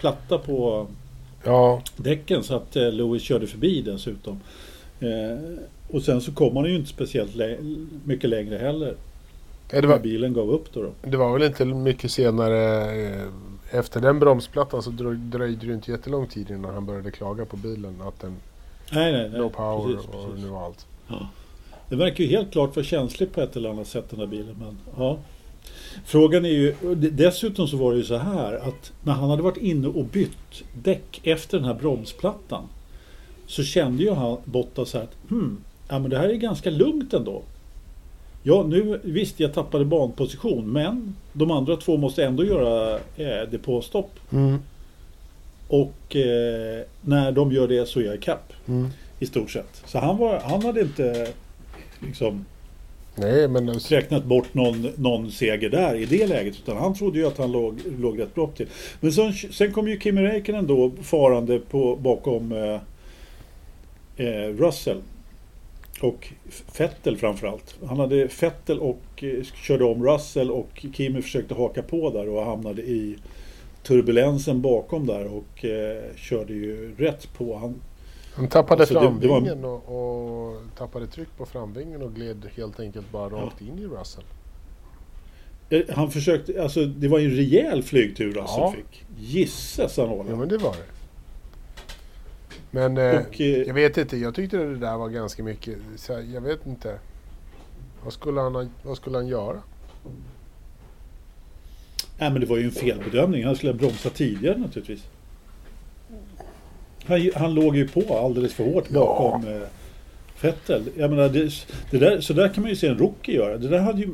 [0.00, 0.86] platta på
[1.44, 4.40] Ja, däcken så att eh, Lewis körde förbi dessutom.
[5.90, 7.56] Och sen så kom han ju inte speciellt lä-
[8.04, 8.94] mycket längre heller.
[9.70, 10.82] det När var, bilen gav upp då.
[10.82, 10.90] då.
[11.10, 12.84] det var väl inte mycket senare.
[13.70, 17.56] Efter den bromsplattan så dröj- dröjde det inte jättelång tid innan han började klaga på
[17.56, 18.02] bilen.
[18.02, 18.36] Att den
[18.92, 19.40] Nej, nej, nej.
[19.40, 20.44] no power precis, och precis.
[20.44, 20.86] nu var allt.
[21.08, 21.28] Ja.
[21.88, 24.56] Det verkar ju helt klart vara känsligt på ett eller annat sätt den här bilen.
[24.60, 25.18] Men, ja.
[26.04, 29.42] Frågan är ju, och dessutom så var det ju så här att när han hade
[29.42, 32.64] varit inne och bytt däck efter den här bromsplattan
[33.46, 36.70] så kände ju han Bottas så här att hmm, ja, men det här är ganska
[36.70, 37.42] lugnt ändå.
[38.48, 44.10] Ja, nu visst jag tappade banposition men de andra två måste ändå göra eh, depåstopp.
[44.32, 44.58] Mm.
[45.68, 48.88] Och eh, när de gör det så är jag ikapp Mm.
[49.18, 49.82] i stort sett.
[49.84, 51.28] Så han, var, han hade inte
[52.00, 52.44] liksom
[53.14, 53.68] Nej, men...
[53.74, 56.54] räknat bort någon, någon seger där i det läget.
[56.54, 58.66] Utan han trodde ju att han låg, låg rätt bra till.
[59.00, 62.80] Men sen, sen kom ju Kimi Räikkönen då farande på, bakom eh,
[64.26, 65.00] eh, Russell.
[66.00, 66.32] Och
[66.72, 67.76] Fettel framförallt.
[67.88, 72.44] Han hade Fettel och eh, körde om Russell och Kimi försökte haka på där och
[72.44, 73.16] hamnade i
[73.82, 77.56] turbulensen bakom där och eh, körde ju rätt på.
[77.56, 77.74] Han,
[78.34, 82.46] Han tappade Alltså, det- det var- framvingen och, och tappade tryck på framvingen och gled
[82.56, 84.24] helt enkelt bara rakt in i Russell.
[85.70, 88.74] eh, han försökte, alltså det var ju en rejäl flygtur Russell Ja.
[88.76, 89.04] fick.
[89.18, 90.95] Gisses han Ja men det var det.
[92.76, 96.24] Men eh, Och, eh, jag vet inte, jag tyckte det där var ganska mycket, här,
[96.34, 96.98] jag vet inte.
[98.04, 99.62] Vad skulle han, ha- vad skulle han göra?
[102.18, 103.44] Nej men det var ju en felbedömning.
[103.44, 105.04] Han skulle ha bromsat tidigare naturligtvis.
[107.06, 109.62] Han, han låg ju på alldeles för hårt bakom eh,
[110.46, 110.82] Vettel.
[110.96, 111.50] Jag menar, det,
[111.90, 113.56] det där, så där kan man ju se en rookie göra.
[113.56, 114.08] Det där hade ju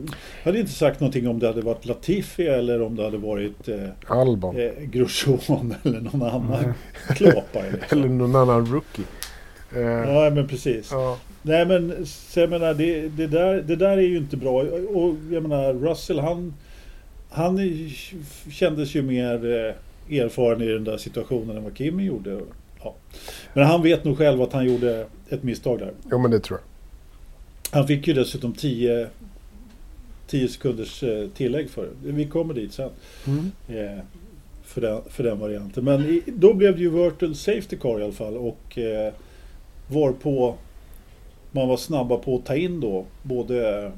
[0.44, 3.88] hade inte sagt någonting om det hade varit Latifi eller om det hade varit eh,
[4.06, 4.56] Albon.
[4.60, 6.74] eh, Grosjean eller någon annan
[7.16, 7.70] klapare.
[7.72, 7.98] Liksom.
[7.98, 9.04] Eller någon annan rookie.
[9.76, 10.88] Eh, Ja men precis.
[10.90, 11.18] ja.
[11.42, 14.62] Nej men så jag menar det, det, där, det där är ju inte bra.
[14.94, 16.54] Och jag menar Russell han,
[17.30, 17.60] han
[18.52, 19.34] kändes ju mer
[20.10, 22.40] eh, erfaren i den där situationen än vad Kimi gjorde.
[22.84, 22.94] Ja.
[23.54, 25.92] Men han vet nog själv att han gjorde ett misstag där.
[26.10, 27.78] Jo men det tror jag.
[27.78, 29.08] Han fick ju dessutom 10
[30.26, 32.12] 10 sekunders eh, tillägg för det.
[32.12, 32.90] Vi kommer dit sen.
[33.68, 34.04] Eh,
[34.62, 35.84] för, den, för den varianten.
[35.84, 38.36] Men i, då blev det ju Virtual Safety Car i alla fall.
[38.36, 39.12] Och eh,
[39.88, 40.54] var på
[41.50, 43.92] man var snabba på att ta in då både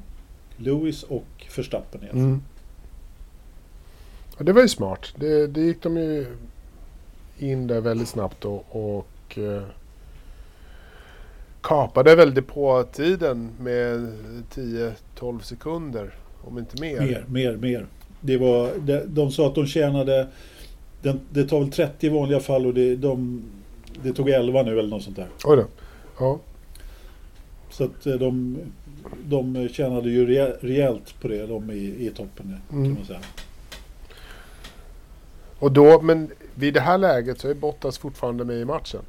[0.56, 2.00] Lewis och Verstappen.
[2.12, 2.42] Mm.
[4.38, 5.14] Ja, det var ju smart.
[5.16, 6.26] Det, det gick de ju
[7.38, 9.62] in där väldigt snabbt och, och eh,
[11.64, 14.12] kapade väl depåtiden med
[14.54, 16.14] 10-12 sekunder.
[16.44, 17.00] Om inte mer.
[17.00, 17.86] Mer, mer, mer.
[18.20, 20.28] Det var, de, de sa att de tjänade
[21.02, 23.42] den, det tar väl 30 i vanliga fall och det, de,
[24.02, 25.28] det tog 11 nu eller något sånt där.
[25.44, 25.64] Oj då.
[26.18, 26.38] Ja.
[27.70, 28.58] Så att eh, de,
[29.24, 32.94] de tjänade ju rejä- rejält på det, de i, i toppen kan Mm.
[32.94, 33.20] man säga.
[35.58, 39.00] Och då, men vid det här läget så är Bottas fortfarande med i matchen.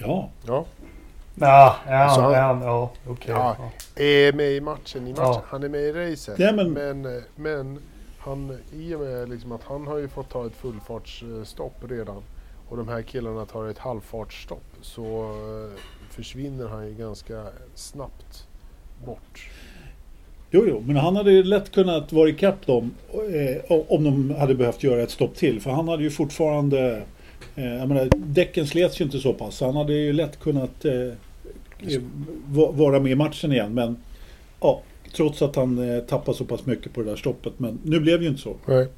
[0.00, 0.64] Ja, Ja.
[1.34, 3.30] Ja, ja, Så han- ja, ja okej.
[3.34, 3.56] Ja.
[3.96, 4.02] Ja.
[4.04, 5.06] Är med i matchen.
[5.06, 5.22] I matchen.
[5.24, 5.42] Ja.
[5.46, 6.38] Han är med i racet.
[6.38, 7.78] Ja, men- men, men
[8.18, 12.22] han, i och med liksom att han har ju fått ta ett fullfartsstopp redan.
[12.68, 14.62] Och de här killarna tar ett halvfartsstopp.
[14.82, 18.46] Så eh, försvinner han ju ganska snabbt
[19.04, 19.48] bort.
[20.50, 24.54] Jo, jo, men han hade ju lätt kunnat vara ikapp dem eh, om de hade
[24.54, 25.60] behövt göra ett stopp till.
[25.60, 27.02] För han hade ju fortfarande...
[27.56, 29.60] Eh, jag menar, däcken slets ju inte så pass.
[29.60, 32.02] Han hade ju lätt kunnat eh, eh,
[32.46, 33.74] va- vara med i matchen igen.
[33.74, 33.96] Men
[34.60, 34.82] ja,
[35.16, 37.52] trots att han eh, tappade så pass mycket på det där stoppet.
[37.58, 38.56] Men nu blev det ju inte så.
[38.66, 38.88] Nej.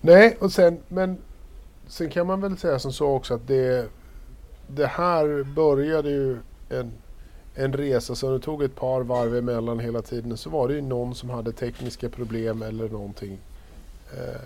[0.00, 1.16] Nej, och sen, men
[1.88, 3.88] sen kan man väl säga som så också att det,
[4.68, 6.36] det här började ju
[6.70, 6.92] en,
[7.54, 10.36] en resa så det tog ett par varv emellan hela tiden.
[10.36, 13.38] Så var det ju någon som hade tekniska problem eller någonting.
[14.12, 14.40] Eh,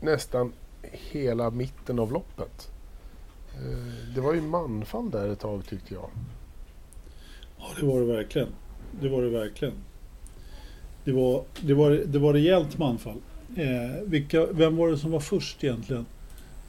[0.00, 0.52] nästan
[1.12, 2.70] hela mitten av loppet.
[3.54, 6.10] Eh, det var ju manfall där ett tag tyckte jag.
[7.58, 8.48] Ja, det var det verkligen.
[9.00, 9.74] Det var det verkligen.
[11.04, 13.16] Det var, det var, det var rejält manfall.
[13.56, 16.06] Eh, vilka, vem var det som var först egentligen?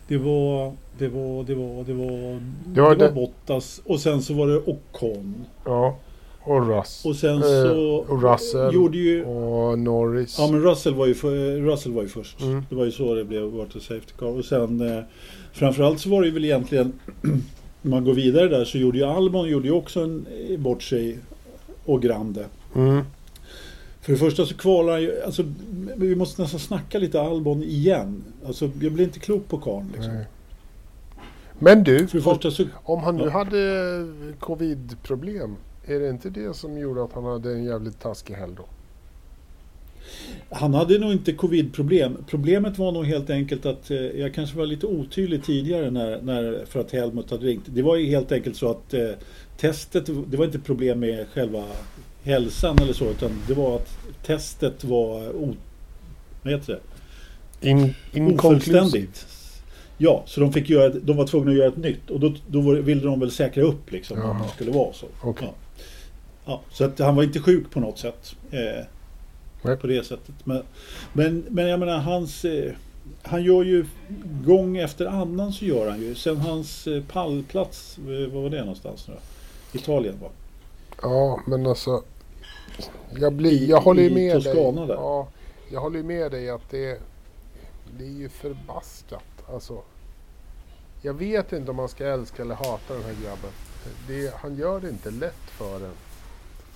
[0.08, 4.22] Det var, det var, det var, det var, det var var, det- Bottas och sen
[4.22, 5.46] så var det Ocon.
[5.66, 5.98] Ja,
[6.44, 7.06] och Russ.
[7.06, 8.74] Och sen Eh, så och Russell.
[8.74, 9.26] gjorde ju...
[9.26, 10.36] Och Norris.
[10.40, 12.42] Ja men Russell var ju, för, Russell var ju först.
[12.42, 12.64] Mm.
[12.70, 14.28] Det var ju så det blev Water Safety Car.
[14.28, 15.04] Och sen eh,
[15.54, 16.94] framförallt så var det ju väl egentligen
[17.84, 20.84] om man går vidare där så gjorde ju Albon gjorde ju också en eh, bort
[20.84, 21.20] sig
[21.86, 22.46] och Grande.
[22.76, 23.02] Mm.
[24.02, 25.44] För det första så kvalar han ju, alltså
[25.96, 28.24] vi måste nästan snacka lite Albon igen.
[28.48, 30.14] Alltså jag blir inte klok på karln liksom.
[30.14, 30.26] Nej.
[31.60, 33.30] Men du, om, så, om han nu Ja.
[33.30, 34.08] hade
[34.40, 35.56] covid-problem,
[35.90, 38.66] är det inte det som gjorde att han hade en jävligt taskig helg då?
[40.50, 42.18] han hade nog inte covid-problem.
[42.28, 46.66] Problemet var nog helt enkelt att eh, jag kanske var lite otydlig tidigare när, när,
[46.66, 47.64] för att Helmut hade ringt.
[47.66, 49.10] Det var ju helt enkelt så att eh,
[49.58, 51.64] testet, det var inte problem med själva
[52.24, 55.56] hälsan eller så utan det var att testet var o,
[56.44, 56.80] vad heter
[57.62, 57.70] det?
[57.70, 57.94] In,
[58.40, 59.28] ofullständigt.
[59.98, 62.62] Ja, så de, fick göra, de var tvungna att göra ett nytt och då, då
[62.62, 64.44] ville de väl säkra upp liksom om Jaha.
[64.44, 65.06] det skulle vara så.
[65.22, 65.48] Okej.
[65.48, 65.69] Ja.
[66.46, 68.36] Ja, så att han var inte sjuk på något sätt.
[68.52, 70.36] Eh, på det sättet.
[70.44, 70.64] Men,
[71.14, 72.46] men, men jag menar hans...
[72.46, 72.74] Eh,
[73.22, 73.86] han gör ju
[74.46, 76.16] gång efter annan så gör han ju.
[76.16, 79.14] Sen hans eh, pallplats, eh, vad var det någonstans nu?
[79.74, 80.30] Italien va?
[81.02, 82.04] Ja, men alltså.
[83.20, 84.88] Jag, blir, jag håller ju med Toscana dig.
[84.88, 84.96] där.
[84.96, 85.28] Ja,
[85.72, 87.02] jag håller ju med dig att det,
[87.98, 89.24] det är ju förbaskat.
[89.54, 89.82] Alltså,
[91.02, 93.52] jag vet inte om man ska älska eller hata den här grabben.
[94.08, 95.92] Det, han gör det inte lätt för en.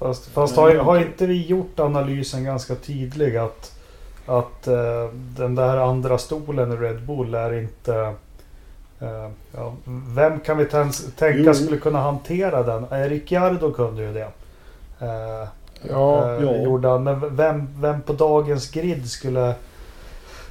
[0.04, 3.80] Fast, fast har, har inte vi gjort analysen ganska tydlig att,
[4.26, 8.14] att eh, den där andra stolen i Red Bull är inte...
[9.00, 9.74] eh, ja,
[10.08, 11.54] vem kan vi tän- tänka Jo.
[11.54, 12.86] skulle kunna hantera den?
[12.92, 14.28] Eh, Ricciardo kunde ju det.
[15.00, 15.48] Eh,
[15.90, 16.56] Ja, eh, ja.
[16.56, 17.04] Gjorde han.
[17.04, 19.54] Men vem, vem på dagens grid skulle...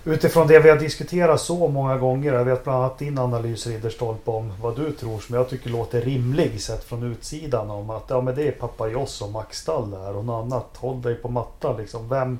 [0.05, 2.33] Utifrån det vi har diskuterat så många gånger.
[2.33, 6.01] Jag vet bland annat din analys Ridderstolpe om vad du tror som jag tycker låter
[6.01, 7.71] rimlig sett från utsidan.
[7.71, 10.67] Om att ja, men det är Papayos och Max Stall där och något annat.
[10.77, 12.09] Håll dig på mattan liksom.
[12.09, 12.39] Vem,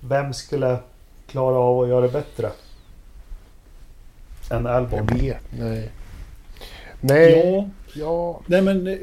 [0.00, 0.76] vem skulle
[1.26, 2.50] klara av att göra det bättre?
[4.50, 4.98] Än Albon?
[5.10, 5.36] jag vet.
[5.58, 5.90] Nej.
[7.00, 7.32] Nej.
[7.54, 8.40] Ja, Ja.
[8.46, 8.94] nej men eh,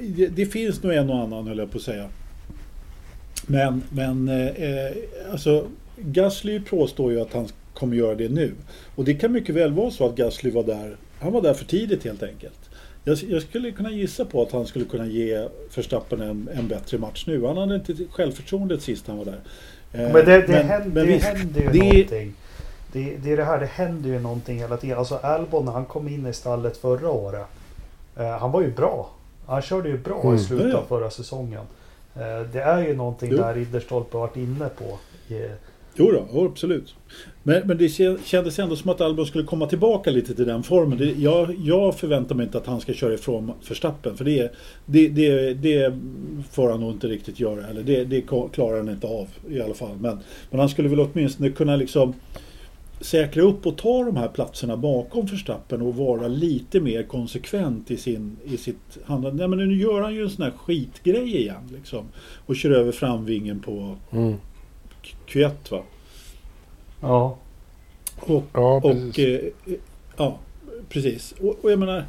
[0.00, 2.08] det- det finns nog en och annan höll jag på att säga.
[3.46, 4.92] Men, men eh,
[5.32, 5.66] alltså
[6.04, 8.52] Gasly påstår ju att han kommer göra det nu.
[8.96, 10.96] Och det kan mycket väl vara så att Gasly var där.
[11.20, 12.70] Han var där för tidigt helt enkelt.
[13.04, 16.98] Jag, jag skulle kunna gissa på att han skulle kunna ge Verstappen en, en bättre
[16.98, 17.44] match nu.
[17.46, 19.40] Han hade inte självförtroendet sist han var där.
[19.92, 22.34] Eh, Men det, det, händer, men det visst, händer ju det- någonting.
[22.92, 24.98] Det, det är det här, det händer ju någonting hela tiden.
[24.98, 27.46] Alltså Albon när han kom in i stallet förra året.
[28.16, 29.10] Eh, han var ju bra.
[29.46, 30.34] Han körde ju bra Mm.
[30.34, 31.62] i slutet av förra säsongen.
[32.16, 33.36] Eh, det är ju någonting Jo.
[33.38, 34.98] där Ridderstolpe varit inne på.
[35.34, 35.50] Eh,
[36.00, 36.94] Jo då, jo, absolut.
[37.42, 37.88] Men, men det
[38.24, 40.98] kändes ändå som att Albon skulle komma tillbaka lite till den formen.
[40.98, 44.16] Det, jag, jag förväntar mig inte att han ska köra ifrån Verstappen.
[44.16, 44.52] För det,
[44.86, 45.98] det, det, det
[46.50, 47.66] får han nog inte riktigt göra.
[47.66, 48.20] Eller det, det
[48.52, 49.96] klarar han inte av i alla fall.
[50.00, 50.18] Men,
[50.50, 52.14] men han skulle väl åtminstone kunna liksom
[53.00, 57.96] säkra upp och ta de här platserna bakom Verstappen och vara lite mer konsekvent i,
[57.96, 59.38] sin, i sitt handlande.
[59.38, 61.70] Nej, men nu gör han ju en sån här skitgrej igen.
[61.76, 62.04] Liksom,
[62.46, 64.34] och kör över framvingen på Mm.
[65.30, 65.82] Q1 va.
[67.00, 67.38] ja.
[68.20, 69.18] Och, Ja, och precis.
[69.18, 69.74] eh,
[70.16, 70.38] ja,
[70.88, 71.32] precis.
[71.40, 72.04] Och, och jag menar,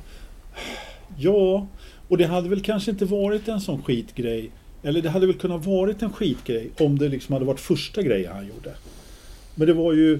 [1.18, 1.68] ja,
[2.08, 4.52] och det hade väl kanske inte varit en sån skitgrej.
[4.84, 8.32] Eller det hade väl kunnat varit en skitgrej om det liksom hade varit första grejen
[8.34, 8.74] han gjorde.
[9.56, 10.20] Men det var ju,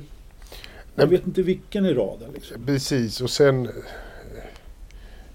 [0.96, 2.66] jag vet inte vilken i raden liksom.
[2.66, 3.70] Precis och sen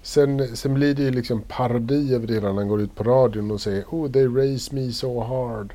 [0.01, 3.51] Sen, sen blir det ju liksom parodi över det när han går ut på radion
[3.51, 5.73] och säger Oh they race me so hard.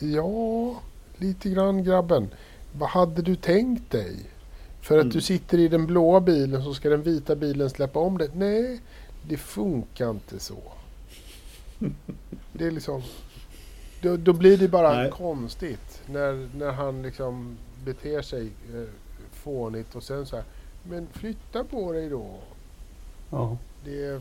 [0.00, 0.74] Ja,
[1.16, 2.28] lite grann grabben.
[2.72, 4.16] Vad hade du tänkt dig?
[4.80, 5.12] För att Mm.
[5.14, 8.30] du sitter i den blåa bilen så ska den vita bilen släppa om dig.
[8.34, 8.80] Nej,
[9.28, 10.58] det funkar inte så.
[12.52, 13.02] Det är liksom...
[14.02, 15.10] Då, då blir det bara Nej.
[15.10, 18.88] konstigt när, när han liksom beter sig eh,
[19.32, 20.44] fånigt och sen så här.
[20.82, 22.26] Men flytta på dig då.
[23.30, 23.56] ja.
[23.84, 24.20] Det,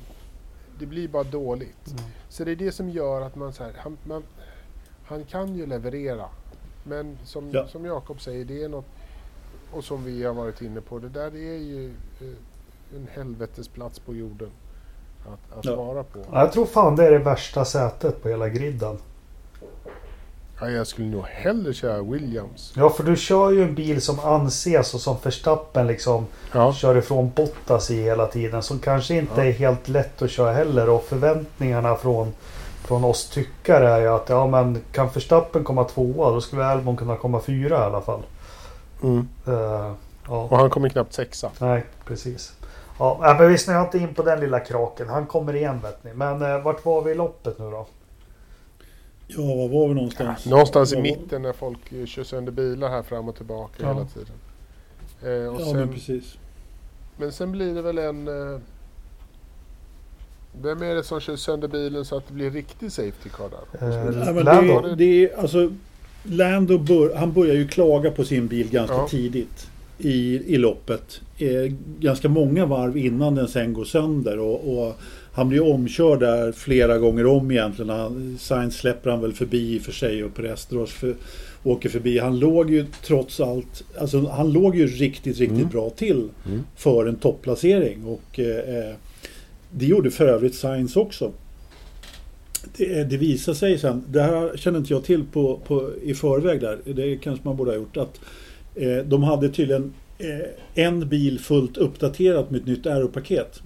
[0.80, 1.88] det blir bara dåligt.
[1.88, 2.04] Mm.
[2.30, 4.24] Så det är det som gör att man så här, han, man,
[5.08, 6.26] han kan ju leverera.
[6.84, 7.68] Men som, Ja.
[7.68, 8.86] som Jakob säger, det är något,
[9.72, 11.86] och som vi har varit inne på, det där är ju
[12.22, 14.50] eh, en helvetesplats på jorden
[15.26, 15.76] att, att Ja.
[15.76, 16.20] vara på.
[16.32, 18.98] Ja, Jag tror fan det är det värsta sätet på hela griden.
[20.60, 22.74] Ja, jag skulle nog hellre köra Williams.
[22.76, 26.96] Ja, för du kör ju en bil som anses och som Verstappen liksom Ja, kör
[26.98, 28.64] ifrån Bottas i hela tiden.
[28.64, 29.46] Som kanske inte Ja.
[29.48, 30.90] är helt lätt att köra heller.
[30.90, 32.34] Och förväntningarna från,
[32.88, 36.98] från oss tyckare är ju att ja men kan Verstappen komma tvåa då skulle Albon
[36.98, 38.22] kunna komma fyra i alla fall.
[39.04, 39.28] mm.
[39.48, 39.54] Eh,
[40.28, 41.52] ja, och han kommer knappt sexa.
[41.60, 42.54] nej precis.
[43.00, 45.10] Ja, men vi snöar inte in på den lilla kraken.
[45.10, 46.14] Han kommer igen vet ni.
[46.14, 47.88] Men eh, vart var vi i loppet nu då?
[49.28, 50.46] Ja, var var vi någonstans?
[50.46, 53.88] Någonstans i mitten när folk eh, kör sönder bilar här fram och tillbaka Ja.
[53.94, 54.36] hela tiden.
[55.22, 56.38] Eh, och Ja, sen, men men, precis.
[57.38, 58.28] sen blir det väl en...
[58.28, 58.60] Eh,
[60.62, 63.88] vem är det som kör sönder bilen så att det blir riktig safety car där?
[63.88, 64.82] Eh, Ja, men Lando?
[64.82, 65.72] det, det är alltså
[66.24, 69.08] Lando bör, han börjar ju klaga på sin bil ganska Ja.
[69.10, 69.68] tidigt
[69.98, 71.22] i, i loppet.
[71.38, 74.40] Eh, ganska många varv innan den sen går sönder.
[74.40, 74.96] Och, och
[75.34, 77.90] han blir omkörd där flera gånger om egentligen.
[77.90, 81.16] Han, Sainz släpper han väl förbi i och för sig och Perestros för,
[81.64, 82.20] åker förbi.
[82.20, 85.70] Han låg ju trots allt, alltså han låg ju riktigt, riktigt Mm.
[85.70, 86.64] bra till Mm.
[86.76, 88.06] för en topplacering.
[88.06, 88.94] Och eh,
[89.72, 91.32] det gjorde för övrigt Sainz också.
[92.78, 96.62] Det, det visar sig sen, det här känner inte jag till på, på, i förväg
[96.62, 98.20] där, det kanske man borde ha gjort, att
[98.76, 103.62] eh, de hade tydligen eh, en bil fullt uppdaterat med ett nytt aeropaket.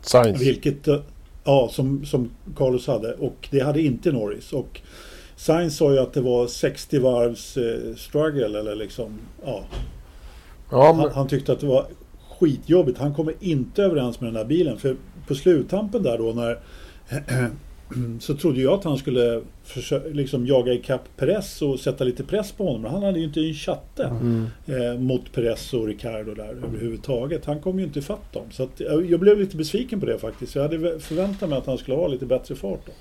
[0.00, 0.44] Science.
[0.44, 1.00] Vilket, eh,
[1.44, 4.52] ja, som, som Carlos hade och det hade inte Norris.
[4.52, 4.80] Och
[5.36, 9.64] Sainz sa ju att det var 60 varvs eh, struggle eller liksom, ja,
[10.72, 11.86] Ja, han, men, han tyckte att det var
[12.46, 12.98] skitjobbigt.
[12.98, 14.78] Han kommer inte överens med den här bilen.
[14.78, 14.96] För
[15.28, 16.58] på sluttampen där då när
[18.20, 22.52] så trodde jag att han skulle försöka, liksom jaga ikapp Perez och sätta lite press
[22.52, 22.82] på honom.
[22.82, 24.46] Men han hade ju inte en chatte Mm.
[24.66, 27.44] eh, mot Perez och Ricardo där överhuvudtaget.
[27.44, 28.42] Han kom ju inte ifatt dem.
[28.50, 30.54] Så att, jag, jag blev lite besviken på det faktiskt.
[30.54, 32.92] Jag hade vä- förväntat mig att han skulle ha lite bättre fart då.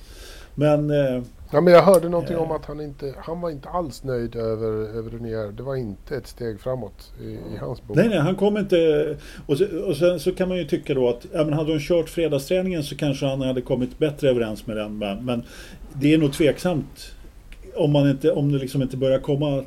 [0.55, 1.21] Men eh,
[1.53, 2.41] Ja, men jag hörde någonting Eh.
[2.41, 5.51] om att han inte, han var inte alls nöjd över, över Renier.
[5.51, 7.97] Det var inte ett steg framåt i, i hans bok.
[7.97, 9.15] nej, nej, han kom inte...
[9.45, 11.79] Och, så, och sen så kan man ju tycka då att ja, men hade de
[11.79, 14.97] kört fredagsträningen så kanske han hade kommit bättre överens med den.
[14.97, 15.43] Men, men
[15.93, 17.11] det är nog tveksamt
[17.75, 19.63] om, man inte, om det liksom inte börjar komma,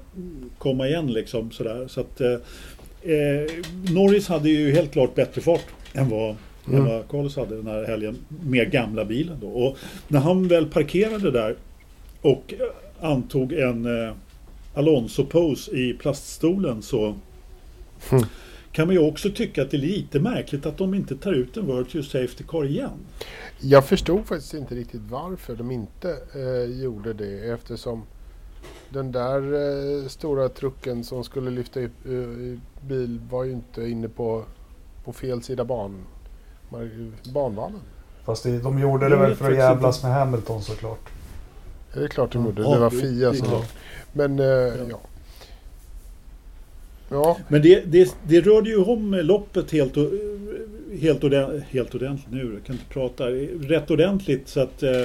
[0.59, 1.87] komma igen liksom sådär.
[1.89, 2.33] Så att, eh,
[3.13, 3.51] eh,
[3.95, 5.65] Norris hade ju helt klart bättre fart
[5.95, 6.37] än vad,
[6.67, 6.81] Mm.
[6.81, 9.49] än vad Carlos hade den här helgen med gamla bilen då.
[9.49, 9.77] Och
[10.09, 11.57] när han väl parkerade där
[12.23, 12.55] och
[13.01, 14.15] antog en eh,
[14.75, 17.15] Alonso-pose i plaststolen så
[18.11, 18.25] Mm.
[18.73, 21.57] kan man ju också tycka att det är lite märkligt att de inte tar ut
[21.57, 22.91] en Virtue Safety Car igen.
[23.61, 28.03] Jag förstod faktiskt inte riktigt varför de inte eh, gjorde det eftersom
[28.91, 29.43] den där
[30.03, 32.59] eh, stora trucken som skulle lyfta upp eh,
[32.89, 34.45] bil var ju inte inne på,
[35.05, 36.05] på fel sida ban,
[37.35, 37.81] banvallen.
[38.25, 41.01] Fast det, de gjorde det väl för att jävlas med Hamilton såklart.
[41.93, 42.63] Ja, Det är klart de gjorde.
[42.63, 43.63] Ja, det var Fia som...
[44.13, 44.47] Men eh,
[44.91, 45.01] ja.
[47.09, 50.11] Ja, Men det, det, det rörde ju om loppet helt, och-
[51.01, 53.25] helt, ordentligt, helt ordentligt nu, jag kan inte prata,
[53.69, 55.03] rätt ordentligt så att eh,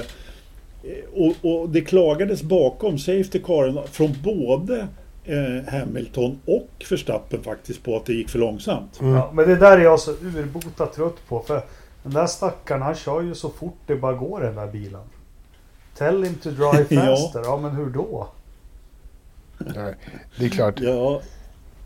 [1.14, 4.86] och, och det klagades bakom Safety Caren från både
[5.30, 9.00] eh, Hamilton och Verstappen faktiskt på att det gick för långsamt.
[9.00, 9.14] Mm.
[9.14, 11.40] Ja, men det där är jag så urbota trött på.
[11.40, 11.62] För
[12.02, 15.02] den där stackaren han kör ju så fort det bara går den där bilen.
[15.96, 17.00] Tell him to drive Ja.
[17.16, 17.40] faster.
[17.44, 17.56] ja.
[17.56, 18.28] men hur då?
[19.58, 19.94] nej,
[20.38, 20.80] det är klart.
[20.80, 21.20] Ja,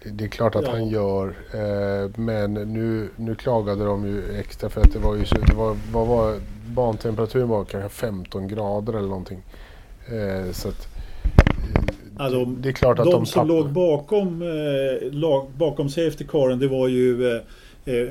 [0.03, 0.71] Det- Det är klart att Ja.
[0.71, 1.27] han gör.
[1.55, 5.55] Eh, men nu, nu klagade de ju extra för att det var ju så, det
[5.55, 9.43] var, vad var bantemperaturen var kanske 15 grader eller någonting.
[10.07, 10.89] Eh, så att,
[12.19, 13.47] de- det är klart att de, de, som tappar.
[13.47, 17.41] låg bakom, eh, lag, bakom Safety Caren det var ju eh,
[17.95, 18.09] eh,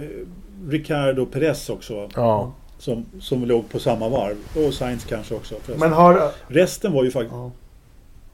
[0.69, 2.09] Ricardo Perez också.
[2.15, 4.67] Ja, Som, som låg på samma varv.
[4.67, 5.55] Och Sainz kanske också.
[5.55, 5.89] förresten.
[5.89, 6.31] Men hör...
[6.47, 7.51] Resten var ju faktiskt Ja.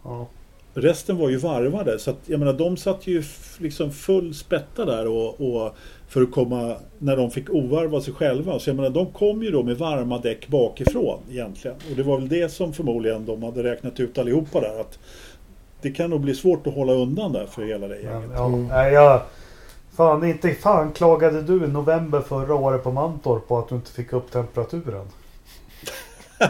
[0.03, 0.27] Ja.
[0.73, 1.99] Resten var ju varvade.
[1.99, 3.23] Så att, jag menar, de satt ju
[3.57, 5.75] liksom full spätta där och, och
[6.07, 8.59] för att komma när de fick ovarva sig själva.
[8.59, 11.77] Så jag menar, de kom ju då med varma däck bakifrån egentligen.
[11.91, 14.79] Och det var väl det som förmodligen de hade räknat ut allihopa där.
[14.81, 14.99] Att
[15.81, 18.29] det kan nog bli svårt att hålla undan där för hela det gänget.
[18.35, 18.93] ja, Mm.
[18.93, 19.21] jag,
[19.95, 23.91] fan, inte fan klagade du i november förra året på Mantorp på att du inte
[23.91, 25.05] fick upp temperaturen?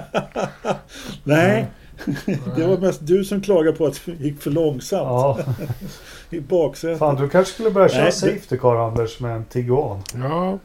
[1.24, 1.66] Nej,
[2.56, 5.40] det var mest du som klagade på att det gick för långsamt Ja,
[6.30, 7.00] i baksätet.
[7.00, 10.02] fan du kanske skulle börja köra Nej, Safety Car Anders med en Tiguan.
[10.16, 10.58] ja,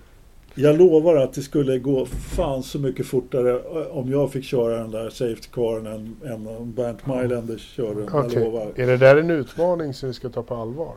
[0.54, 4.78] Jag lovar att det skulle gå fan så mycket fortare eh, om jag fick köra
[4.78, 8.08] den där Safety Caren än, än om Bernt Mailänder kör den.
[8.12, 8.44] Jag okej.
[8.44, 8.72] lovar.
[8.76, 10.94] Är det där en utmaning som vi ska ta på allvar?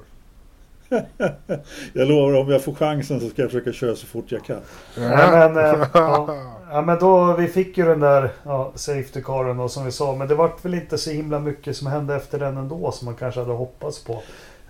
[1.93, 4.59] Jag lovar om jag får chansen så ska jag försöka köra så fort jag kan.
[4.97, 6.37] Nej, men, eh, ja,
[6.71, 10.15] ja, men då, vi fick ju den där ja, Safety Caren och som vi sa.
[10.15, 13.15] Men det var väl inte så himla mycket som hände efter den ändå som man
[13.15, 14.13] kanske hade hoppats på.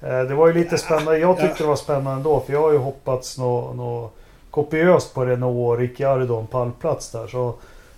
[0.02, 1.18] Eh, det var ju lite spännande.
[1.18, 2.40] Jag tyckte det var spännande ändå.
[2.40, 4.10] För jag har ju hoppats något nå
[4.58, 7.28] kopiöst på Renault och Ricciardo en pallplats där.
[7.28, 7.56] Så,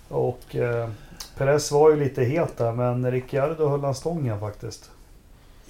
[0.08, 0.90] och eh,
[1.36, 2.72] Perez var ju lite het där.
[2.72, 4.90] Men Ricciardo höll han stången faktiskt.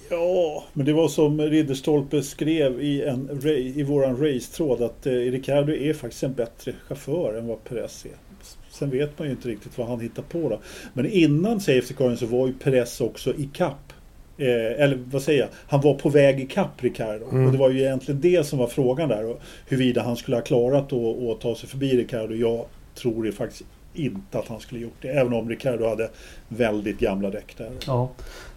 [0.09, 5.73] Ja, men det var som Ridderstolpe skrev i, en, i våran racetråd att eh, Ricciardo
[5.73, 8.45] är faktiskt en bättre chaufför än vad Perez är.
[8.71, 10.59] Sen vet man ju inte riktigt vad han hittar på då.
[10.93, 13.93] Men innan Safety Caren så var ju Perez också i kapp.
[14.41, 15.49] Eh, eller vad säger jag?
[15.67, 17.29] Han var på väg i kapp Ricardo.
[17.31, 17.45] Mm.
[17.45, 19.25] Och det var ju egentligen det som var frågan där.
[19.25, 22.33] Och huruvida han skulle ha klarat att ta sig förbi Ricardo.
[22.33, 22.65] Jag
[22.95, 23.63] tror det faktiskt
[23.93, 25.07] inte att han skulle gjort det.
[25.07, 26.09] Även om Ricardo hade
[26.47, 27.71] väldigt gamla däck där.
[27.87, 28.09] Ja.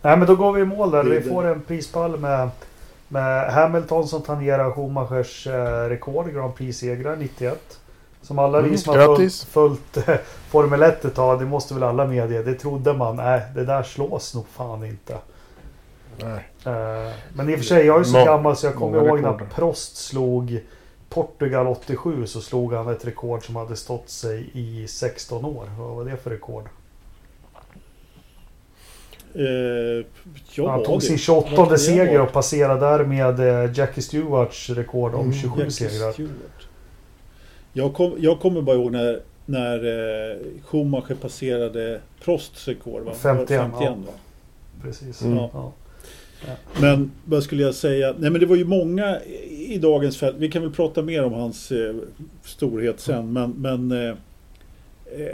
[0.03, 1.05] Nej men då går vi i mål där.
[1.05, 2.49] Vi får en prispall med,
[3.09, 6.35] med Hamilton som tangerar Schumachers eh, rekord.
[6.35, 7.80] Grand Prix-segrar 91.
[8.22, 10.14] Som alla vi Mm, som har följt eh,
[10.49, 12.43] Formel 1 ett tag, det måste väl alla medge.
[12.43, 13.16] Det trodde man.
[13.16, 15.16] Nej, det där slås nog fan inte.
[16.19, 16.49] Nej.
[16.75, 19.21] Eh, men i och för sig, jag är så Må- gammal så jag kommer ihåg
[19.21, 19.51] när rekord.
[19.55, 20.61] Prost slog
[21.09, 25.67] Portugal 87 så slog han ett rekord som hade stått sig i 16 år.
[25.79, 26.65] Vad var det för rekord?
[29.35, 30.07] Eh,
[30.55, 34.03] ja, han tog det- sin vad 28 kan det seger och passerade därmed eh, Jackie
[34.03, 36.12] Stewarts rekord om Mm, 27 Jackie segrar.
[36.12, 36.69] Stewart.
[37.73, 39.79] Jag, kom, jag kommer bara ihåg när, när
[40.67, 43.03] Schumacher passerade Prosts rekord.
[43.03, 43.12] Va?
[43.17, 43.91] 51, 51 ja.
[43.91, 44.12] va?
[44.83, 45.23] Precis.
[45.23, 45.37] Mm.
[45.37, 45.73] Ja.
[46.80, 48.14] Men vad skulle jag säga?
[48.18, 49.20] Nej men det var ju många
[49.68, 50.36] i dagens fält.
[50.38, 51.95] Vi kan väl prata mer om hans eh,
[52.42, 53.32] storhet sen.
[53.32, 54.16] Men, men eh, eh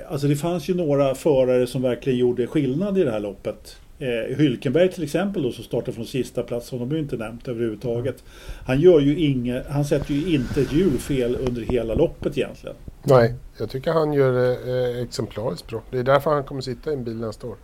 [0.09, 3.77] alltså det fanns ju några förare som verkligen gjorde skillnad i det här loppet.
[4.01, 7.49] Eh, Hylkenberg till exempel då som startar från sista plats, honom har ju inte nämnt
[7.49, 8.25] överhuvudtaget.
[8.67, 12.77] Han gör ju inge, han sätter ju inte ett hjulfel under hela loppet egentligen.
[13.03, 15.83] Nej, jag tycker han gör det eh, exemplariskt bra.
[15.91, 17.57] Det är därför han kommer sitta i en bil nästa år.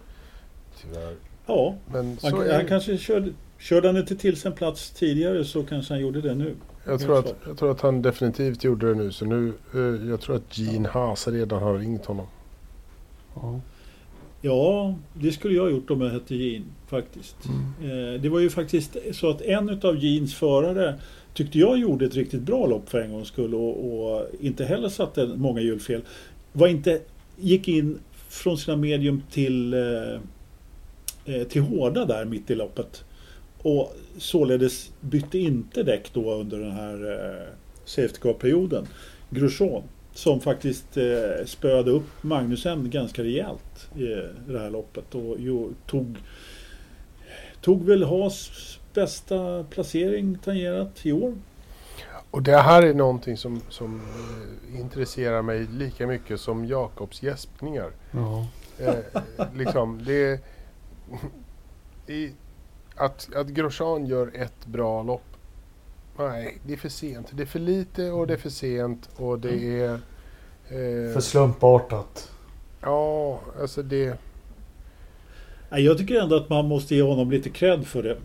[0.82, 1.14] Tyvärr.
[1.47, 4.90] Ja, Men så han, är han kanske körde, körde han inte till sig en plats
[4.90, 6.55] tidigare så kanske han gjorde det nu.
[6.84, 9.12] Jag tror, att, jag tror att han definitivt gjorde det nu.
[9.12, 12.26] Så nu eh, jag tror att Gene Haas redan har ringt honom.
[13.34, 13.61] Ja.
[14.40, 17.36] Ja, det skulle jag ha gjort om jag hette Jean faktiskt.
[17.82, 20.94] Eh, det var ju faktiskt så att en utav Jeans förare
[21.34, 24.88] tyckte jag gjorde ett riktigt bra lopp för en gångs skull och, och inte heller
[24.88, 26.03] satte många hjulfel.
[26.53, 27.01] Var inte,
[27.36, 30.20] gick in från sina medium till, eh,
[31.49, 33.05] till hårda där mitt i loppet.
[33.59, 37.49] Och således bytte inte däck då under den här eh,
[37.85, 38.87] safety car-perioden.
[39.31, 39.83] Grosjean
[40.14, 44.05] som faktiskt eh, spöade upp Magnusen ganska rejält i
[44.53, 46.16] det här loppet och jo, tog,
[47.61, 48.51] tog väl Haas
[48.95, 51.35] bästa placering tangerat i år.
[52.31, 57.91] Och det här är någonting som, som eh, intresserar mig lika mycket som Jakobs gäspningar.
[58.11, 58.47] Ja.
[58.79, 59.22] Eh,
[59.55, 60.39] liksom, det är,
[62.07, 62.30] i,
[62.96, 65.22] att, att Grosjean gör ett bra lopp.
[66.18, 67.26] Nej, det är för sent.
[67.32, 69.92] Det är för lite och det är för sent och det är...
[70.68, 72.30] Eh, För slumpartat.
[72.80, 74.18] ja, alltså det...
[75.70, 78.16] Jag tycker ändå att man måste ge honom lite cred för det.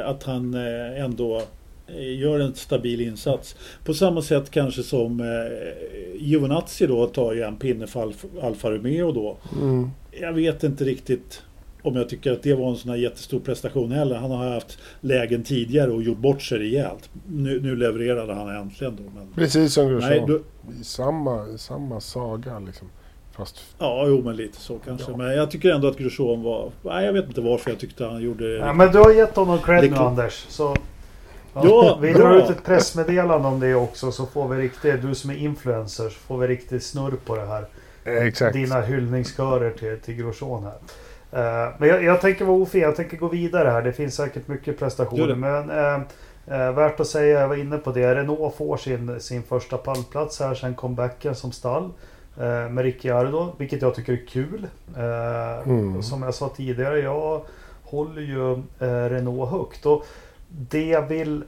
[0.00, 1.42] Eh, att han eh, ändå
[1.86, 3.56] eh, gör en stabil insats.
[3.84, 8.70] På samma sätt kanske som eh, Giovinazzi då tar ju en pinne för Alfa, Alfa
[8.70, 9.36] Romeo då.
[9.60, 9.90] Mm.
[10.10, 11.42] Jag vet inte riktigt
[11.82, 14.16] om jag tycker att det var en sån här jättestor prestation heller.
[14.16, 17.10] Han har haft lägen tidigare och gjort bort sig rejält.
[17.28, 19.02] Nu, nu levererade han äntligen då.
[19.14, 20.10] Men, Precis som Grosjean.
[20.10, 20.38] nej, då,
[20.80, 22.88] I samma, samma saga liksom.
[23.36, 25.10] Fast ja, jo men lite så kanske.
[25.10, 25.16] Ja.
[25.16, 26.70] Men jag tycker ändå att Grosjean var...
[26.82, 28.48] Nej, jag vet inte varför jag tyckte han gjorde.
[28.48, 29.96] Ja, men du har gett honom cred nu.
[29.96, 30.46] Anders.
[30.48, 30.76] Så,
[31.54, 32.22] Ja, vi bra.
[32.22, 36.04] drar ut ett pressmeddelande om det också så får vi riktigt, du som är influencer,
[36.04, 37.66] så får vi riktigt snurr på det här.
[38.04, 38.52] exakt.
[38.54, 40.74] Dina hyllningskörer till, till Grosjean här.
[41.32, 43.82] Eh, men jag, jag tänker vara ofin, jag tänker gå vidare här.
[43.82, 45.34] Det finns säkert mycket prestationer.
[45.34, 46.00] Men eh,
[46.60, 48.14] eh, värt att säga, jag var inne på det.
[48.14, 51.90] Renault får sin, sin första pallplats här sen comebacken som stall.
[52.40, 54.66] Eh, med Ricciardo, vilket jag tycker är kul.
[54.96, 56.02] Eh, Mm.
[56.02, 57.42] Som jag sa tidigare, jag
[57.84, 59.86] håller ju eh, Renault högt.
[59.86, 60.04] Och
[60.48, 61.44] det jag vill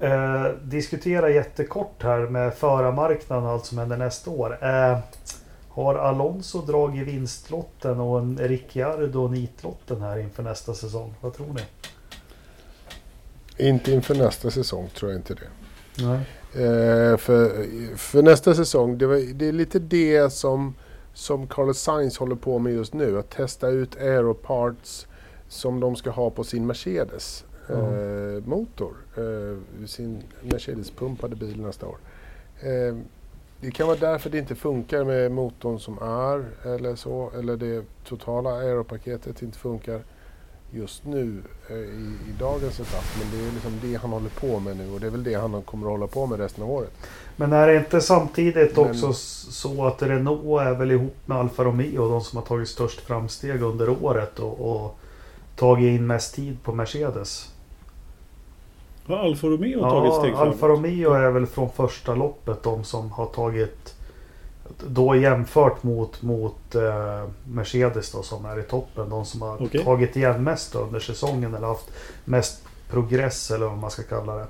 [0.00, 4.58] eh, diskutera jättekort här med förarmarknaden och allt som händer nästa år.
[4.64, 4.98] Eh,
[5.76, 11.14] har Alonso dragit vinstlotten och en Ricciardo nitlotten här inför nästa säsong?
[11.20, 11.62] Vad tror ni?
[13.68, 15.48] Inte inför nästa säsong tror jag inte det.
[16.04, 16.20] Nej.
[16.64, 17.66] Eh, för,
[17.96, 20.74] för nästa säsong, det, var, det är lite det som,
[21.14, 23.18] som Carlos Sainz håller på med just nu.
[23.18, 25.06] Att testa ut aeroparts
[25.48, 27.74] som de ska ha på sin Mercedes Ja.
[27.74, 28.96] eh, motor.
[29.16, 31.96] Eh, sin Mercedes-pumpade bil nästa år.
[33.60, 36.44] Det kan vara därför det inte funkar med motorn som är
[36.74, 37.30] eller så.
[37.38, 40.00] Eller det totala aeropaketet inte funkar
[40.70, 43.04] just nu eh, i, i dagens etapp.
[43.20, 45.34] Men det är liksom det han håller på med nu och det är väl det
[45.34, 46.92] han kommer att hålla på med resten av året.
[47.36, 51.64] Men är det inte samtidigt Men- också så att Renault är väl ihop med Alfa
[51.64, 54.98] Romeo de som har tagit störst framsteg under året och, och
[55.56, 57.52] tagit in mest tid på Mercedes?
[59.08, 60.54] Har Alfa Romeo tagit steg Ja, framåt?
[60.54, 63.94] Alfa Romeo är väl från första loppet de som har tagit
[64.88, 69.10] då jämfört mot, mot eh, Mercedes då som är i toppen.
[69.10, 69.84] De som har Okej.
[69.84, 71.90] tagit igen mest under säsongen eller haft
[72.24, 74.46] mest progress eller vad man ska kalla det.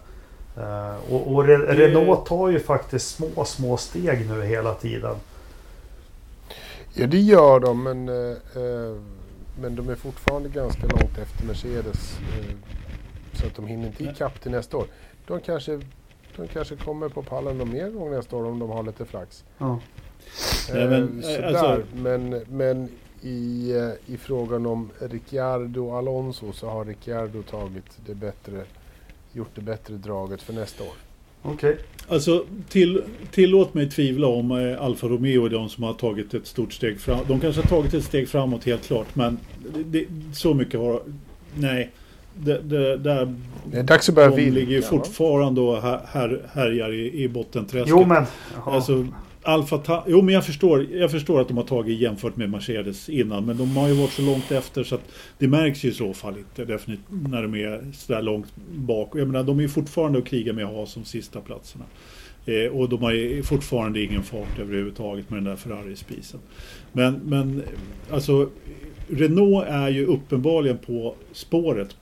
[0.56, 5.16] Eh, och och Re- Det- Renault tar ju faktiskt små, små steg nu hela tiden.
[6.94, 8.14] Ja det gör de men, eh,
[8.62, 8.96] eh,
[9.60, 12.18] men de är fortfarande ganska långt efter Mercedes.
[13.36, 14.86] Eh, så att de hinner inte ikapp till nästa år.
[15.26, 15.80] De kanske,
[16.36, 19.44] de kanske kommer på pallen någon mer gång nästa år om de har lite flax.
[19.58, 19.80] Ja.
[20.72, 21.48] Nej, men, Eh, eh, sådär.
[21.48, 22.88] alltså- Men, men
[23.22, 28.62] i, eh, i frågan om Ricciardo och Alonso så har Ricciardo tagit det bättre,
[29.32, 30.92] gjort det bättre draget för nästa år.
[31.42, 31.78] Okej.
[32.08, 36.46] Alltså till, tillåt mig tvivla om eh, Alfa Romeo är de som har tagit ett
[36.46, 37.28] stort steg framåt.
[37.28, 39.38] De kanske har tagit ett steg framåt helt klart men
[39.74, 41.02] det, det, så mycket har...
[41.54, 41.90] Nej.
[42.36, 43.34] Det, det, där
[43.70, 47.28] Det är dags att börja de ligger ju fortfarande och här, här, härjar i, i
[47.28, 47.90] bottenträsket.
[47.90, 48.24] Jo men...
[48.64, 49.06] Alltså,
[49.46, 53.46] Alfa jo men jag förstår, jag förstår att de har tagit jämfört med Mercedes innan
[53.46, 55.00] men de har ju varit så långt efter så att
[55.38, 59.10] det märks ju i så fall inte definitivt när de är sådär långt bak.
[59.14, 61.84] Jag menar de är ju fortfarande att kriga med att ha som sista platserna.
[62.46, 66.40] Eh, och de har ju fortfarande ingen fart överhuvudtaget med den där Ferrari-spisen.
[66.92, 67.62] Men, men
[68.10, 68.50] alltså
[69.08, 71.96] Renault är ju uppenbarligen på spåret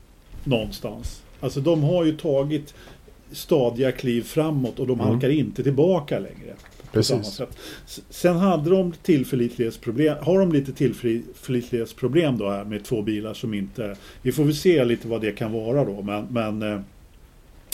[0.45, 1.23] någonstans.
[1.41, 2.75] Alltså de har ju tagit
[3.33, 5.07] stadiga kliv framåt och de Mm.
[5.07, 6.55] halkar inte tillbaka längre.
[6.93, 7.41] Precis.
[8.11, 10.17] Sen hade de tillförlitlighetsproblem.
[10.21, 13.97] Har de lite tillförlitlighetsproblem då här med två bilar som inte...
[14.23, 16.03] Vi får väl se lite vad det kan vara då.
[16.03, 16.81] Men, men eh,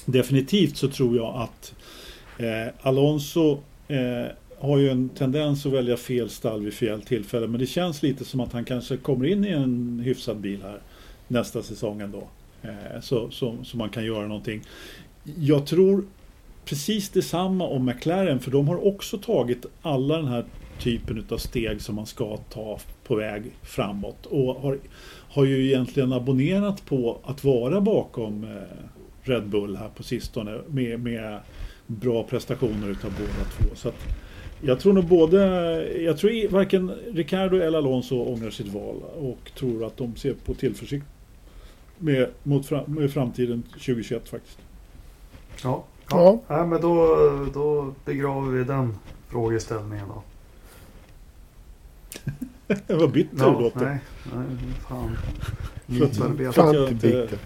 [0.05, 1.75] definitivt så tror jag att
[2.39, 3.59] eh, Alonso
[3.89, 4.27] eh,
[4.59, 7.47] har ju en tendens att välja fel stall vid fel tillfälle.
[7.47, 10.81] Men det känns lite som att han kanske kommer in i en hyfsad bil här
[11.29, 12.29] nästa säsong ändå.
[12.63, 14.63] Eh, så, så, så man kan göra någonting.
[15.39, 16.05] Jag tror
[16.65, 20.45] precis detsamma om McLaren för de har också tagit alla den här
[20.79, 24.79] typen av steg som man ska ta på väg framåt och har,
[25.29, 28.51] har ju egentligen abonnerat på att vara bakom eh,
[29.23, 31.41] Red Bull här på sistone med, med
[31.87, 33.75] bra prestationer utav båda två.
[33.77, 34.07] Så att
[34.63, 35.39] jag tror nog både,
[36.03, 40.55] jag tror varken Ricardo eller Alonso ångrar sitt val och tror att de ser på
[40.55, 41.07] tillförsikt
[42.01, 44.59] med, mot fram, med framtiden 2021 faktiskt.
[45.63, 45.85] Ja.
[46.11, 46.41] Ja.
[46.49, 46.67] Ja.
[46.67, 47.17] men då,
[47.55, 48.97] då begraver vi den
[49.29, 50.23] frågeställningen då.
[52.97, 53.81] Vad bitter du Ja, låter.
[53.81, 53.99] nej,
[54.35, 54.47] nej,
[54.89, 55.17] fan.
[55.87, 57.39] Bitter.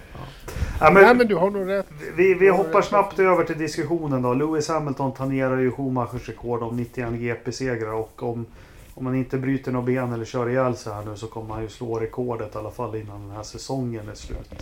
[0.80, 1.86] Ja, Nej men, men du har nog rätt.
[2.16, 4.34] vi, vi hoppar snabbt över till diskussionen då.
[4.34, 8.46] Lewis Hamilton tangerar ju Schumachers rekord om 91 GP-segrar och om,
[8.94, 11.62] om man inte bryter några ben eller kör ihjäl sig här nu så kommer han
[11.62, 14.52] ju slå rekordet i alla fall innan den här säsongen är slut.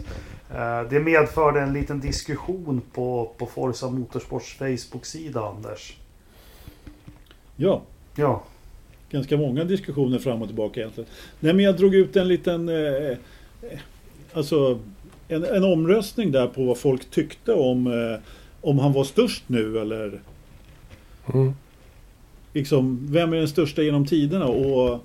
[0.55, 5.97] Eh, Det medförde en liten diskussion på, på Forza Motorsports Facebook-sida Anders.
[7.57, 7.83] Ja,
[8.17, 8.43] Ja,
[9.11, 11.11] ganska många diskussioner fram och tillbaka egentligen.
[11.41, 13.17] Nej men jag drog ut en liten, eh,
[14.33, 14.79] alltså
[15.29, 18.21] en, en omröstning där på vad folk tyckte om, eh,
[18.61, 20.21] om han var störst nu eller
[21.35, 21.55] Mm
[22.53, 24.47] liksom, vem är den största genom tiderna?
[24.47, 25.05] Och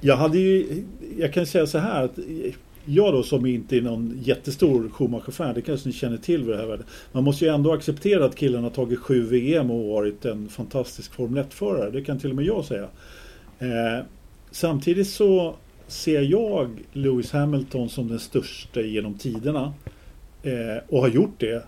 [0.00, 0.84] jag hade ju,
[1.18, 2.18] jag kan säga så här att
[2.84, 6.60] jag då som inte är någon jättestor Schumacher-fan, det kanske ni känner till vid det
[6.60, 6.86] här värdet.
[7.12, 11.14] Man måste ju ändå acceptera att killen har tagit sju VM och varit en fantastisk
[11.14, 11.90] Formel 1-förare.
[11.90, 12.88] Det kan till och med jag säga.
[13.58, 14.04] Eh,
[14.50, 15.56] samtidigt så
[15.86, 19.72] ser jag Lewis Hamilton som den största genom tiderna.
[20.42, 21.62] Eh, och har gjort det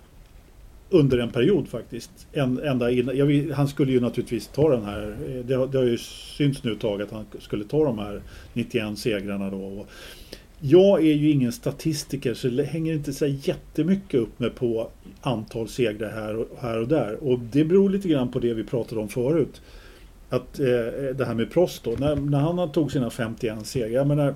[0.93, 2.11] under en period faktiskt.
[2.33, 5.79] En, ända innan, jag han skulle ju naturligtvis ta den här, eh, det har, det
[5.79, 8.23] har ju synts nu ett tag att han skulle ta de här
[8.53, 9.57] 91 segrarna då.
[9.57, 9.89] Och
[10.61, 14.89] jag är ju ingen statistiker så det hänger inte så jättemycket upp med på
[15.21, 17.25] antal segrar här och, här och där.
[17.25, 19.63] Och det beror lite grann på det vi pratade om förut.
[20.29, 23.89] Att eh, eh det här med Prost då, när, när han tog sina 51 segrar,
[23.89, 24.35] jag menar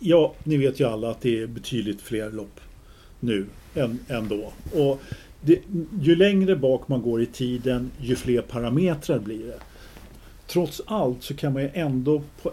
[0.00, 2.60] Ja, ni vet ju alla att det är betydligt fler lopp
[3.20, 3.98] nu än.
[4.74, 5.02] Och
[5.40, 5.60] det,
[6.00, 9.58] ju längre bak man går i tiden, ju fler parametrar blir det.
[10.46, 12.52] Trots allt så kan man ju ändå på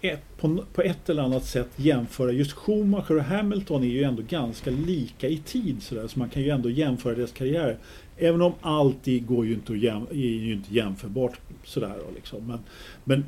[0.00, 2.32] ett, på, på ett eller annat sätt jämföra.
[2.32, 6.42] Just Schumacher och Hamilton är ju ändå ganska lika i tid sådär, så man kan
[6.42, 7.78] ju ändå jämföra deras karriär.
[8.16, 12.46] Även om allt går ju inte, att jäm, är ju inte jämförbart sådär liksom.
[12.46, 12.58] Men,
[13.04, 13.24] men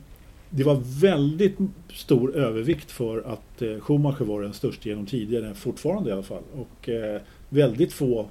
[0.57, 1.57] det var väldigt
[1.95, 6.43] stor övervikt för att eh, Schumacher var den största genom tidigare, fortfarande i alla fall.
[6.55, 8.27] Och eh, väldigt få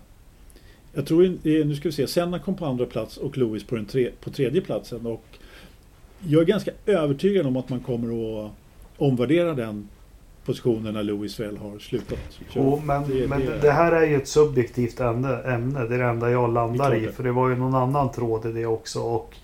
[0.93, 3.75] jag tror, eh, nu ska vi se, Senna kom på andra plats och Lewis på,
[3.75, 5.05] den tre, på tredje platsen.
[5.05, 5.23] Och
[6.27, 8.51] jag är ganska övertygad om att man kommer att
[8.97, 9.89] omvärdera den
[10.45, 12.19] positionen när Lewis väl har slutat.
[12.53, 15.37] Jo, men, Det- men det- det här är ju ett subjektivt ämne.
[15.37, 15.79] ämne.
[15.85, 17.07] Det är det enda jag landar i.
[17.07, 18.99] För det var ju någon annan tråd i det också.
[18.99, 19.35] Och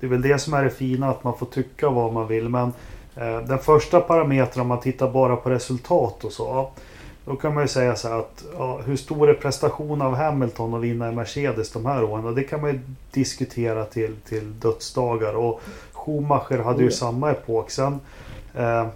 [0.00, 2.48] det är väl det som är det fina, att man får tycka vad man vill.
[2.48, 2.72] Men
[3.16, 6.44] eh, den första parametern, om man tittar bara på resultat och så.
[6.44, 6.70] ja,
[7.24, 10.74] Då kan man ju säga så här att ja, hur stor är prestationen av Hamilton
[10.74, 12.24] att vinna i Mercedes de här åren?
[12.24, 12.80] Och det kan man ju
[13.10, 15.36] diskutera till, till dödsdagar.
[15.36, 15.60] Och
[15.92, 16.96] Schumacher hade ju ja.
[16.96, 17.70] samma epok.
[17.70, 18.00] Sen,
[18.54, 18.86] eh,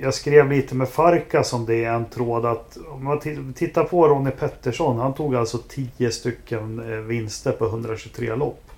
[0.00, 3.20] jag skrev lite med Farkas om det i en tråd att om man
[3.54, 4.98] tittar på Ronnie Pettersson.
[4.98, 8.71] Han tog alltså 10 stycken eh, vinster på 123 lopp.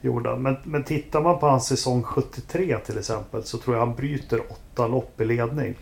[0.00, 0.42] Gjorde han.
[0.42, 4.40] Men, men tittar man på hans säsong 73 till exempel så tror jag han bryter
[4.48, 5.74] åtta lopp i ledning.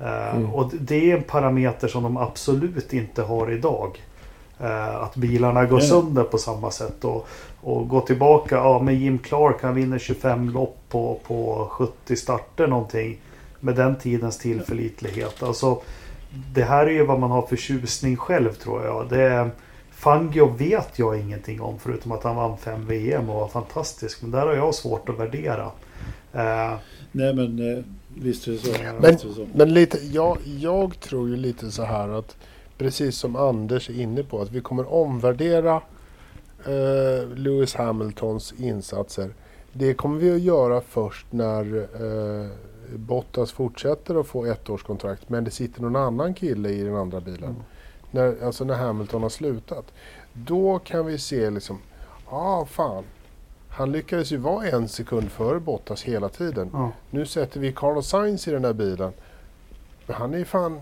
[0.00, 0.54] Eh, Mm.
[0.54, 4.02] Och det är en parameter som de absolut inte har idag.
[4.60, 5.88] Eh, att bilarna går Nej.
[5.88, 7.04] sönder på samma sätt.
[7.04, 7.28] Och,
[7.60, 12.66] och gå tillbaka, ja med Jim Clark han vinner 25 lopp på, på 70 starter
[12.66, 13.18] någonting.
[13.60, 15.42] Med den tidens tillförlitlighet.
[15.42, 15.80] Alltså,
[16.54, 19.08] det här är ju vad man har för tjusning själv tror jag.
[19.08, 19.50] Det,
[19.98, 24.22] Fangio vet jag ingenting om förutom att han vann fem VM och var fantastisk.
[24.22, 25.64] Men där har jag svårt att värdera.
[26.34, 26.78] Uh,
[27.12, 27.84] Nej men uh,
[28.14, 28.72] visst är det så.
[29.00, 29.46] Men, det så.
[29.54, 32.36] men lite, jag, jag tror ju lite så här att
[32.76, 35.76] precis som Anders är inne på att vi kommer omvärdera
[36.68, 39.30] uh, Lewis Hamiltons insatser.
[39.72, 41.88] Det kommer vi att göra först när
[42.96, 47.50] Bottas fortsätter att få ettårskontrakt men det sitter någon annan kille i den andra bilen.
[47.50, 47.62] Mm.
[48.10, 49.84] När, alltså när Hamilton har slutat.
[50.32, 51.78] Då kan vi se liksom,
[52.30, 53.04] ja ah, fan.
[53.68, 56.70] Han lyckades ju vara en sekund före Bottas hela tiden.
[56.74, 56.88] Mm.
[57.10, 59.12] Nu sätter vi Carlos Sainz i den där bilen.
[60.06, 60.80] Men han är ju fan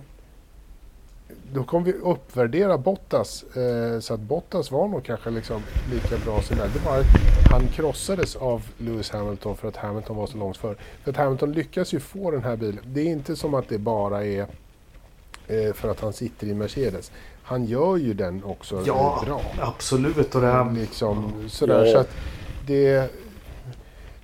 [1.53, 3.43] då kommer vi uppvärdera Bottas.
[3.57, 5.63] Eh, så att Bottas var nog kanske liksom
[5.93, 6.85] lika bra som det.
[6.85, 7.05] var
[7.51, 10.75] han krossades av Lewis Hamilton för att Hamilton var så långt före.
[11.05, 12.85] För att Hamilton lyckas ju få den här bilen.
[12.87, 14.47] Det är inte som att det bara är
[15.75, 17.13] för att han sitter i Mercedes.
[17.43, 19.41] Han gör ju den också ja, bra.
[19.61, 20.35] absolut.
[20.35, 20.73] Och det här...
[20.73, 21.93] liksom, sådär, ja.
[21.93, 22.11] så att
[22.67, 23.11] det,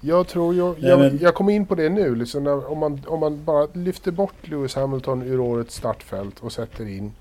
[0.01, 1.19] jag tror jag, jag, men...
[1.19, 2.15] jag kom in på det nu.
[2.15, 6.53] Liksom när, om, man, om man bara lyfter bort Lewis Hamilton ur årets startfält och
[6.53, 7.13] sätter in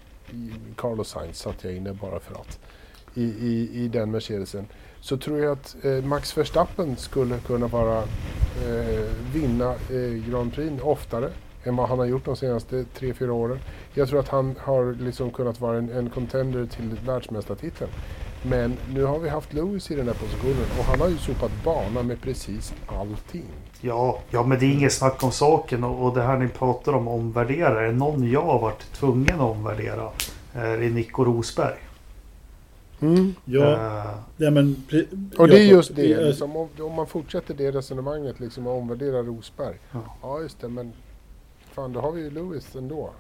[0.76, 2.60] Carlos Sainz satte jag in det bara för att.
[3.14, 4.68] I, i, i den Mercedesen.
[5.02, 10.84] Så tror jag att eh, Max Verstappen skulle kunna vara eh, vinna eh, Grand Prix
[10.84, 11.30] oftare
[11.64, 13.60] än vad han har gjort de senaste tre fyra åren.
[13.94, 17.92] Jag tror att han har liksom kunnat vara en, en contender till världsmästartiteln.
[18.44, 21.52] Men nu har vi haft Lewis i den här positionen och han har ju sopat
[21.66, 23.46] bana med precis allting.
[23.82, 26.94] Ja, ja men det är inget snack om saken och, och det här ni pratar
[26.94, 27.82] om omvärdera.
[27.82, 30.10] Är det någon jag har varit tvungen att omvärdera
[30.54, 31.78] är det Nico Rosberg.
[33.02, 33.36] Mm.
[33.46, 34.84] Ja, uh, ja, men...
[35.38, 39.24] Och det är just det, liksom, om, om, man fortsätter det resonemanget liksom att omvärdera
[39.24, 39.76] Rosberg.
[39.92, 40.00] Ja.
[40.22, 40.94] ja, just det, men
[41.76, 43.14] fan då har vi ju Lewis ändå.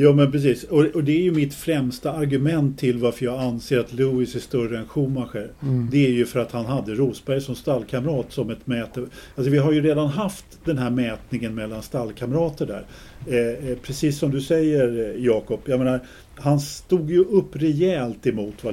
[0.00, 0.64] Ja men precis.
[0.64, 4.40] Och, och, det är ju mitt främsta argument till varför jag anser att Lewis är
[4.40, 5.52] större än Schumacher.
[5.62, 5.88] Mm.
[5.90, 9.00] Det är ju för att han hade Rosberg som stallkamrat som ett mäte.
[9.34, 12.84] Alltså vi har ju redan haft den här mätningen mellan stallkamrater där.
[13.26, 15.60] Eh, eh precis som du säger eh, Jakob.
[15.64, 16.00] Jag menar,
[16.34, 18.64] han stod ju upp rejält emot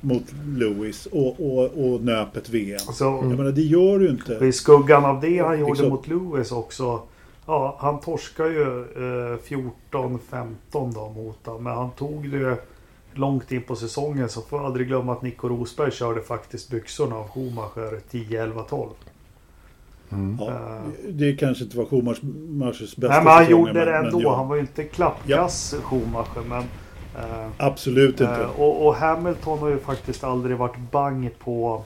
[0.00, 0.24] mot
[0.56, 2.80] Lewis och, och, och nöp ett VM.
[2.86, 4.44] Alltså, jag menar, det gör du inte.
[4.44, 7.02] I skuggan av det han gjorde liksom, mot Lewis också
[7.46, 9.38] Ja, han torskar ju eh,
[9.90, 11.64] 14-15 då mot honom.
[11.64, 12.56] Men han tog det
[13.12, 14.28] långt in på säsongen.
[14.28, 18.62] Så får jag aldrig glömma att Nico Rosberg körde faktiskt byxorna av Schumacher 10, 11,
[18.62, 18.90] 12.
[20.12, 20.38] Mm.
[20.40, 24.16] Ja, uh, det kanske inte var Schumachers bästa Nej men han gjorde det ändå.
[24.16, 24.36] Men, ja.
[24.36, 25.82] Han var ju inte klappkass ja.
[25.82, 26.42] Schumacher.
[26.48, 28.40] Men, uh, Absolut inte.
[28.40, 31.84] Uh, och, och, Hamilton har ju faktiskt aldrig varit bang på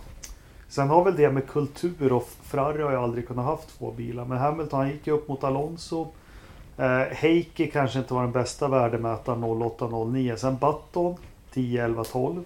[0.69, 4.25] Sen har väl det med kultur och Ferrari har ju aldrig kunnat haft två bilar.
[4.25, 6.07] Men Hamilton han gick ju upp mot Alonso.
[6.77, 10.37] Eh, Heikki kanske inte var den bästa värdemätaren 08-09.
[10.37, 11.17] Sen Button
[11.53, 12.45] 10, 11, 12.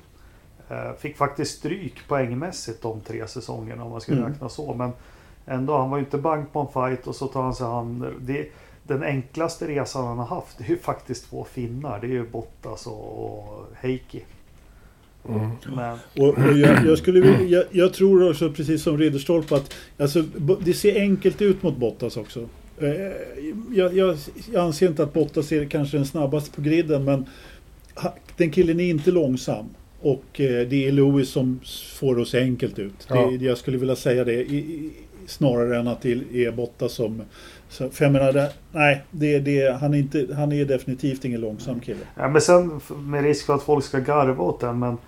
[0.69, 4.25] Eh, fick faktiskt stryk poängmässigt de tre säsongerna om man ska mm.
[4.25, 4.75] räkna så.
[4.75, 4.93] Men
[5.47, 8.15] ändå, han var ju inte bank på en fight och så tar han sig han.
[8.21, 8.49] Det,
[8.83, 12.01] den enklaste resan han har haft det är ju faktiskt två finnar.
[12.01, 14.25] Det är ju Bottas och, och Heikki.
[15.29, 15.51] Mm.
[16.19, 20.25] Och, och jag, jag, skulle, jag, jag, tror också precis som Ridderstolpe att alltså,
[20.61, 22.49] det ser enkelt ut mot Bottas också.
[22.79, 22.91] Eh,
[23.71, 24.17] jag, jag,
[24.53, 27.27] jag anser inte att Bottas är kanske den snabbaste på griden men
[28.37, 29.67] den killen är inte långsam.
[30.01, 31.61] Och eh, det är Lewis som
[31.99, 33.07] får se enkelt ut.
[33.09, 33.31] Ja.
[33.31, 34.91] Det, jag skulle vilja säga det i,
[35.27, 37.23] snarare än att det är Bottas som
[37.71, 41.41] så, för jag menar, det, nej, det, det, han, är inte, han är definitivt ingen
[41.41, 42.01] långsam kille.
[42.15, 44.99] Ja, men sen med risk för att folk ska garva åt den, men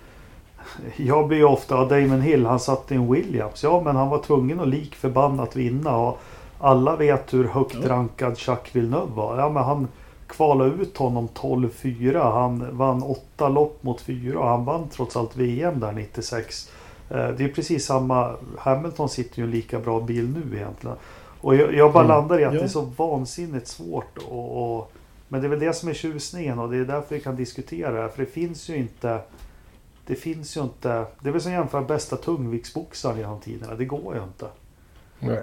[0.97, 3.63] jag blir ju ofta Damon Hill, han satt i en Williams.
[3.63, 5.97] Ja, men han var tvungen att lik förbannat vinna.
[5.97, 6.19] Och
[6.59, 9.39] alla vet hur högt rankad Jacques Villeneuve var.
[9.39, 9.87] Ja, men han
[10.27, 12.31] kvalade ut honom 12-4.
[12.31, 16.71] Han vann åtta lopp mot fyra och han vann trots allt VM där 96.
[17.09, 18.35] Eh, det är precis samma.
[18.57, 20.97] Hamilton sitter ju i en lika bra bil nu egentligen.
[21.41, 22.17] Och jag, jag bara mm.
[22.17, 22.59] landar i att ja.
[22.59, 24.17] det är så vansinnigt svårt.
[24.17, 24.91] Och, och,
[25.27, 27.91] men det är väl det som är tjusningen och det är därför vi kan diskutera
[27.91, 28.07] det här.
[28.07, 29.19] För det finns ju inte
[30.07, 31.05] det finns ju inte.
[31.21, 33.75] Det är väl som att jämföra bästa tungviktsboxaren genom tiderna.
[33.75, 34.45] Det går ju inte.
[35.19, 35.41] Nej.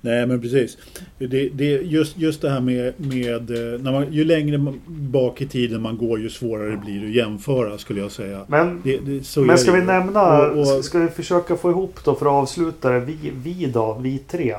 [0.00, 0.78] Nej men precis.
[1.18, 5.46] Det, det, just, just det här med, med eh, när man, ju längre bak i
[5.46, 8.44] tiden man går ju svårare blir det att jämföra skulle jag säga.
[8.46, 12.14] Men, det, det, men ska vi nämna, och, och, ska vi försöka få ihop då
[12.14, 14.56] för att avsluta det, vi, vi då, vi tre.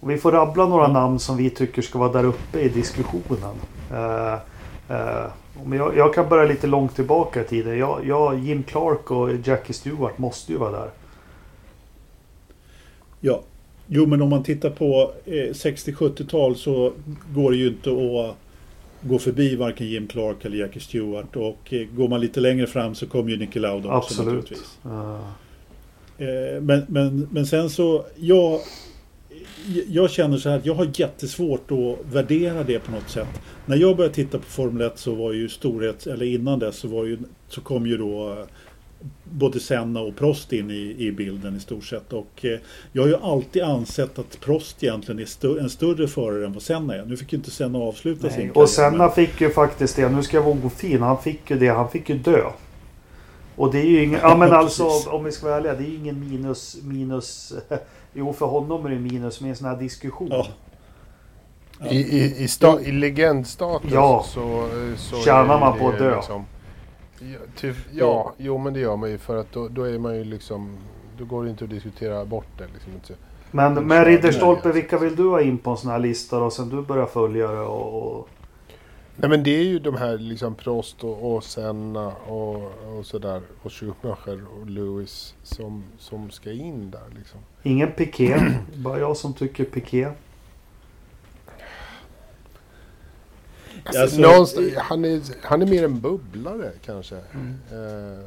[0.00, 0.92] Och vi får rabbla några ja.
[0.92, 3.54] namn som vi tycker ska vara där uppe i diskussionen.
[3.92, 4.38] Uh,
[5.64, 7.78] men jag, jag, kan börja lite långt tillbaka i tiden.
[7.78, 10.90] Jag, jag, Jim Clark och Jackie Stewart måste ju vara där.
[13.20, 13.42] Ja.
[13.86, 16.92] Jo men om man tittar på eh, 60-70-tal så
[17.34, 18.36] går det ju inte att
[19.00, 21.36] gå förbi varken Jim Clark eller Jackie Stewart.
[21.36, 24.26] Och eh, går man lite längre fram så kommer ju Nicky Lauda också Absolut.
[24.26, 24.78] naturligtvis.
[24.86, 25.20] Uh,
[26.18, 28.60] Eh, Men, men, men sen så, jag,
[29.88, 33.28] jag känner så här att jag har jättesvårt att värdera det på något sätt.
[33.66, 36.88] När jag började titta på Formel 1 så var ju storhet, eller innan dess så,
[36.88, 38.44] var ju, så kom ju då eh,
[39.24, 42.12] både Senna och Prost in i, i bilden i stort sett.
[42.12, 42.58] Och eh,
[42.92, 46.62] jag har ju alltid ansett att Prost egentligen är stö- en större förare än vad
[46.62, 47.04] Senna är.
[47.04, 48.48] Nu fick ju inte Senna avsluta sin nej.
[48.48, 50.08] karriär, Och Senna men- fick ju faktiskt det.
[50.08, 51.02] Nu ska jag vara ofin.
[51.02, 51.68] Han fick ju det.
[51.68, 52.42] Han fick ju dö.
[53.56, 54.20] Och det är ju ingen...
[54.22, 55.74] Ja men alltså om vi ska vara ärliga.
[55.74, 56.76] Det är ju ingen minus...
[56.82, 57.52] minus
[58.12, 60.28] jo för honom är det minus med en sån här diskussion.
[60.30, 60.46] Ja.
[61.80, 61.86] Ja.
[61.86, 64.24] I, i, i, sta, i legendstatus Ja.
[64.26, 66.16] så, så Tjänar är man på att dö.
[66.16, 66.44] Liksom,
[67.18, 70.16] ja, typ, ja, jo men det gör man ju för att då, då är man
[70.16, 70.76] ju liksom...
[71.18, 72.66] Då går det inte att diskutera bort det.
[72.74, 72.92] Liksom.
[72.92, 73.14] inte.
[73.50, 76.50] Men kör Ridderstolpe, vilka vill du ha in på en sån här lista då?
[76.50, 78.02] Sen du börjar följa det och...
[78.02, 78.28] och...
[79.20, 83.42] Nej men det är ju de här liksom Prost och, och Senna och, och sådär.
[83.62, 87.40] Och Schumacher och Lewis som, som ska in där liksom.
[87.62, 88.36] Ingen Piqué.
[88.74, 90.08] Bara jag som tycker Piqué.
[93.84, 97.14] Alltså, Alltså, han, är, han är mer en bubblare kanske.
[97.16, 97.20] Eh,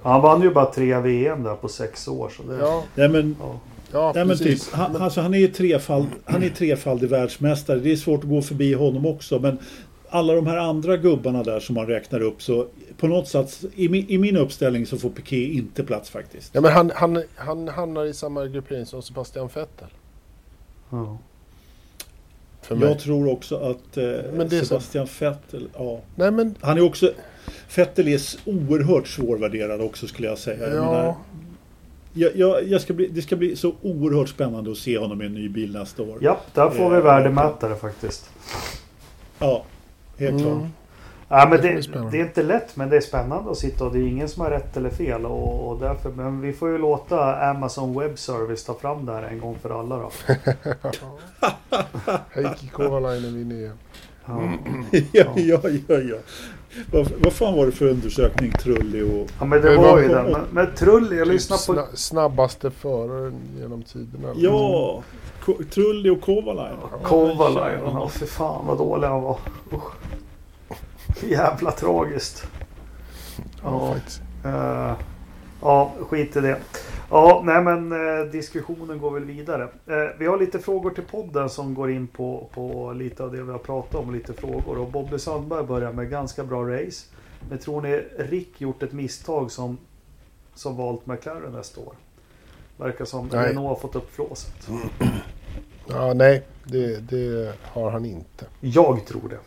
[0.03, 2.29] Han vann ju bara tre VM där på sex år.
[2.37, 2.55] Så det...
[2.57, 3.59] ja, Nej, men ja.
[3.91, 4.71] ja Nej, men typ, precis.
[4.73, 7.79] han, alltså, han är ju trefald, han är trefaldig världsmästare.
[7.79, 9.39] Det är svårt att gå förbi honom också.
[9.39, 9.59] Men
[10.11, 13.89] alla de här andra gubbarna där som man räknar upp så på något sätt i
[13.89, 16.55] min, i min uppställning så får Piqué inte plats faktiskt.
[16.55, 19.87] Ja, men han, han, han hamnar i samma gruppering som Sebastian Vettel.
[20.89, 21.17] Ja.
[22.61, 22.89] För mig.
[22.89, 25.99] Jag tror också att eh, är så- Sebastian Vettel, ja.
[26.15, 27.11] Nej men, Han är också,
[27.75, 30.63] Vettel är oerhört svårvärderad också skulle jag säga.
[30.63, 31.17] Jag menar, ja.
[32.13, 35.25] jag, jag, jag ska bli, det ska bli så oerhört spännande att se honom i
[35.25, 36.17] en ny bil nästa år.
[36.21, 38.29] ja, där får vi Eh, värdemätare faktiskt.
[39.39, 39.63] Ja,
[40.21, 40.57] helt klart.
[40.57, 40.71] Mm.
[41.27, 43.93] Ja, men Det det, det är inte lätt men det är spännande att sitta och
[43.93, 45.25] det är ingen som har rätt eller fel.
[45.25, 49.23] Och, och därför, men vi får ju låta Amazon Web Service ta fram det här
[49.23, 50.11] en gång för alla då.
[52.29, 53.71] Heikki Kovalainen vinner
[55.11, 56.17] ja, ja, ja, ja.
[56.91, 59.27] Vad, vad fan var det för undersökning Trulli och...
[59.39, 60.31] Ja men det var ju på- den.
[60.31, 61.81] Men, men Trulli, jag Typ lyssnar på...
[61.81, 64.33] sna- snabbaste föraren genom tiderna.
[64.35, 65.03] Ja,
[65.45, 66.77] Ko- Trulli och Kovalainen.
[67.03, 67.81] Kovalainen.
[67.85, 69.37] Ja för fan vad dålig han var.
[69.73, 69.93] Usch.
[71.29, 72.47] Jävla tragiskt.
[73.63, 73.95] Ja,
[74.43, 74.95] Ja.
[75.61, 76.57] Ja, skit i det.
[77.09, 79.63] Ja, nej men eh, diskussionen går väl vidare.
[79.63, 83.43] Eh, vi har lite frågor till podden som går in på, på lite av det
[83.43, 84.13] vi har pratat om.
[84.13, 84.77] Lite frågor.
[84.77, 87.05] Och Bobby Sandberg börjar med ganska bra race.
[87.49, 89.77] Men tror ni Rick gjort ett misstag som,
[90.53, 91.93] som valt McLaren nästa år?
[92.77, 93.49] Verkar som Nej.
[93.49, 94.69] Renault har fått upp flåset.
[95.87, 98.45] Ja, nej, det, det har han inte.
[98.59, 99.39] Jag tror det.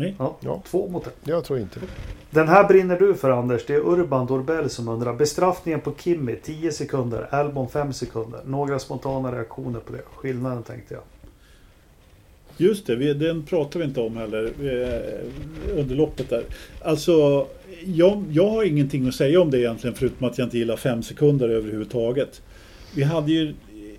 [0.00, 0.14] Nej.
[0.18, 0.62] Ja, Ja.
[0.66, 1.16] Två mot ett.
[1.24, 1.80] Jag tror inte.
[2.30, 3.66] Den här brinner du för Anders.
[3.66, 5.14] Det är Urban Dorbell som undrar.
[5.14, 7.26] Bestraffningen på Kimmy 10 sekunder.
[7.30, 8.40] Albon 5 sekunder.
[8.44, 10.02] Några spontana reaktioner på det.
[10.14, 11.02] Skillnaden tänkte jag.
[12.56, 14.52] Just det, vi, den pratar vi inte om heller
[15.76, 16.44] under loppet där.
[16.82, 17.46] Alltså,
[17.84, 21.02] jag, jag har ingenting att säga om det egentligen förutom att jag inte gillar fem
[21.02, 22.42] sekunder överhuvudtaget.
[22.94, 23.54] Vi hade ju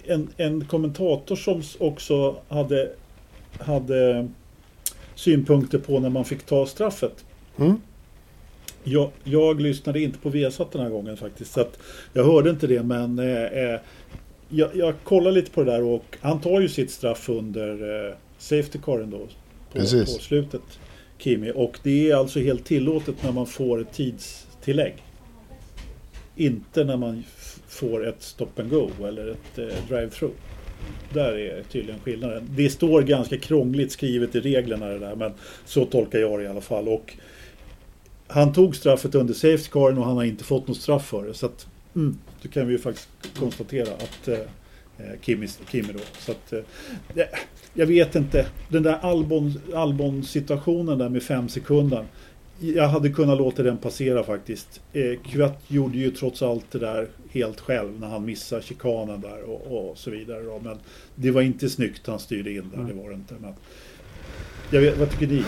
[0.08, 2.92] en, en kommentator som också hade,
[3.60, 4.30] hade
[5.16, 7.26] synpunkter på när man fick ta straffet.
[7.58, 7.82] Mm.
[8.84, 11.54] Jag, jag lyssnade inte på Viasat den här gången faktiskt.
[11.54, 11.66] Så
[12.14, 13.80] jag hörde inte det men eh, eh,
[14.50, 18.16] jag, jag kollade lite på det där och han tar ju sitt straff under eh,
[18.38, 19.18] Safety Caren då.
[19.18, 20.18] På, Precis.
[20.18, 20.62] på slutet.
[21.18, 21.52] Kimi.
[21.56, 24.94] Och det är alltså helt tillåtet när man får ett tidstillägg.
[26.36, 27.24] Inte när man
[27.68, 30.32] får ett stop and go eller ett eh, drive-through.
[31.14, 32.50] Där är tydligen skillnaden.
[32.56, 35.32] Det står ganska krångligt skrivet i reglerna det där men
[35.66, 36.88] så tolkar jag det i alla fall.
[36.88, 37.14] Och
[38.28, 41.34] han tog straffet under safety caren och han har inte fått något straff för det.
[41.34, 43.10] Så att, mm, då kan vi ju faktiskt
[43.40, 46.00] konstatera att eh, eh Kimi, Kimi då.
[46.20, 47.24] Så att, eh,
[47.74, 48.46] jag vet inte.
[48.70, 52.06] Den där Albon, Albon situationen där med fem sekunder.
[52.64, 54.82] Jag hade kunnat låta den passera faktiskt.
[54.94, 59.42] Eh, Kvatt gjorde ju trots allt det där helt själv när han missade chikanen där
[59.50, 60.44] och, och så vidare.
[60.44, 60.60] Då.
[60.64, 60.78] Men
[61.16, 63.34] det var inte snyggt han styrde in där, det var det inte.
[63.42, 63.54] Men
[64.70, 65.44] jag vet, vad tycker ni?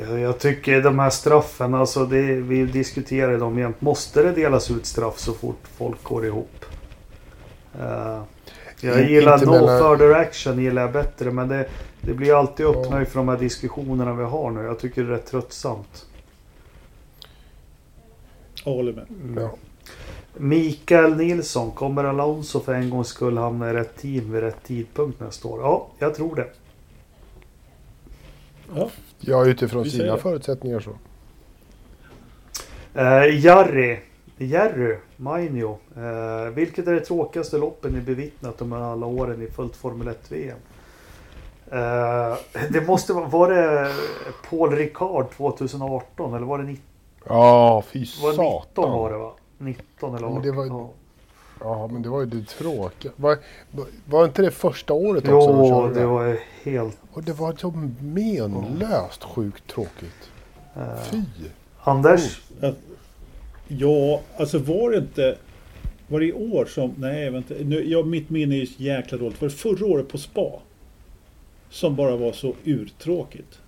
[0.00, 3.80] Jag, jag tycker de här straffen, alltså det, vi diskuterar dem jämt.
[3.80, 6.64] Måste det delas ut straff så fort folk går ihop?
[7.80, 8.22] Eh,
[8.80, 11.66] jag gillar no mellan- further action gillar jag bättre men det,
[12.00, 12.70] det blir alltid Ja.
[12.70, 14.60] upphöjt för de här diskussionerna vi har nu.
[14.62, 16.06] Jag tycker det är rätt tröttsamt.
[18.66, 19.06] Jag håller med.
[19.42, 19.50] Ja.
[20.34, 25.20] Mikael Nilsson, kommer Alonso för en gångs skull hamna i rätt team vid rätt tidpunkt
[25.20, 25.60] nästa år?
[25.60, 26.46] Ja, jag tror det.
[28.74, 28.90] Ja,
[29.20, 30.20] Ja, utifrån Vi sina det.
[30.20, 30.90] förutsättningar så.
[32.94, 33.98] Eh, Jerry,
[34.36, 35.78] Jerry Mainio.
[35.96, 40.58] Eh, vilket är det tråkigaste loppen ni bevittnat under alla åren i fullt Formel 1-VM?
[41.70, 42.36] Eh,
[42.70, 43.92] det måste vara, var det
[44.50, 46.82] Paul Ricard 2018 eller var det 19?
[47.28, 48.92] Ja, fy Var det 19 satan.
[48.92, 49.32] var det va?
[49.58, 50.34] 19 eller Ja, 18?
[50.34, 50.90] men det var ja.
[51.60, 53.12] Ja, men det var ju det tråkiga.
[53.16, 53.38] Var,
[54.08, 56.00] var inte det första året också de Jo, körde?
[56.00, 56.98] det var ju helt...
[57.12, 57.70] Och det var så
[58.00, 60.30] menlöst sjukt tråkigt.
[60.76, 61.22] Eh, Fy!
[61.82, 62.40] Anders?
[63.68, 65.38] Ja, alltså var det inte...
[66.08, 66.94] Var det i år som...
[66.98, 67.54] Nej, vänta.
[67.64, 69.40] Nu, ja, mitt minne är ju jäkla dåligt.
[69.40, 70.52] Var det förra året på spa?
[71.70, 73.58] Som bara var så urtråkigt.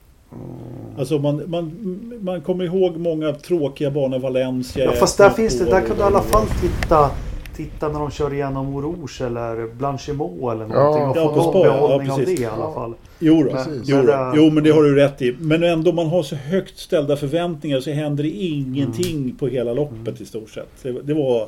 [0.99, 1.72] Alltså man, man,
[2.20, 4.18] man kommer ihåg många tråkiga banor.
[4.18, 4.85] Valencia.
[4.85, 7.11] Ja, fast där finns det, där kan och- du i alla fall titta
[7.57, 10.83] Titta när de kör igenom Rouge eller Blanchimot eller Ja.
[10.85, 12.95] någonting och Ja, få på någon Spa, ja, behållning av det i alla fall.
[13.18, 13.83] Jo, då, Precis.
[13.85, 15.37] jo, Men, jo, men det har du rätt i.
[15.41, 19.37] Men ändå, man har så högt ställda förväntningar så händer det ingenting Mm.
[19.37, 20.68] på hela loppet i stort sett.
[20.83, 21.41] Det, det var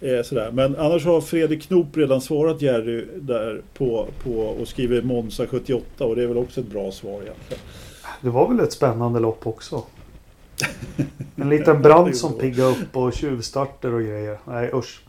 [0.00, 0.50] eh, sådär.
[0.52, 6.04] Men annars har Fredrik Knop redan svarat Jerry där på, på och skriver Monza 78
[6.04, 7.62] och det är väl också ett bra svar egentligen.
[8.22, 9.82] Det var väl ett spännande lopp också.
[11.36, 14.38] En liten brand som piggade upp och tjuvstarter och grejer.
[14.44, 15.02] Nej usch.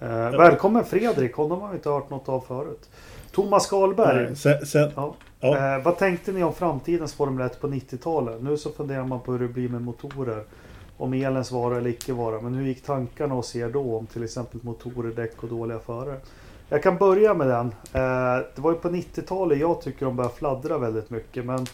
[0.00, 2.88] Eh, välkommen Fredrik, honom har vi inte hört något av förut.
[3.32, 4.36] Thomas Karlberg.
[4.36, 5.14] Sen, sen, Ja.
[5.40, 8.42] ja, Eh, vad tänkte ni om framtidens Formel 1 på 90-talet?
[8.42, 10.44] Nu så funderar man på hur det blir med motorer.
[10.96, 12.40] Om elens vara eller icke vara.
[12.40, 16.16] Men hur gick tankarna hos er då om till exempel motorer, däck och dåliga förare?
[16.68, 17.66] Jag kan börja med den.
[17.92, 21.44] Eh, det var ju på 90-talet jag tycker de började fladdra väldigt mycket.
[21.44, 21.66] Men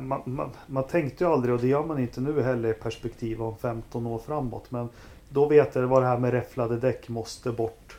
[0.00, 3.42] man, man, man tänkte ju aldrig, och det gör man inte nu heller i perspektiv
[3.42, 4.70] om 15 år framåt.
[4.70, 4.88] Men
[5.28, 7.96] då vet jag det var det här med räfflade däck måste bort.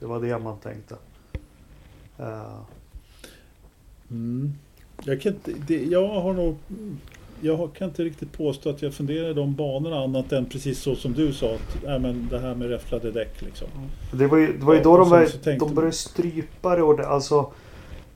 [0.00, 0.96] Det var det man tänkte.
[2.18, 2.58] Eh,
[4.10, 4.52] mm.
[5.04, 6.56] jag, kan inte, det, jag har nog...
[7.44, 10.94] Jag kan inte riktigt påstå att jag funderar i de banorna annat än precis så
[10.94, 11.54] som du sa.
[11.54, 13.68] Att, äh, men det här med räfflade däck liksom.
[14.12, 16.82] Det var ju, det var ju Ja, då och de, tänkte de började strypa det.
[16.82, 17.52] Och det alltså,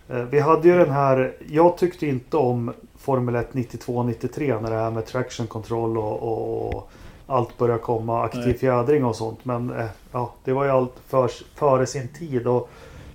[0.09, 1.37] eh, vi hade ju den här...
[1.51, 2.73] Jag tyckte inte om
[3.07, 6.91] Formel 1 92-93 när det här med traction control och, och, och
[7.27, 8.25] allt började komma.
[8.25, 8.59] Aktiv Nej.
[8.59, 9.45] fjädring och sånt.
[9.45, 12.47] Men eh, ja, det var ju allt för, före sin tid.
[12.47, 12.71] Och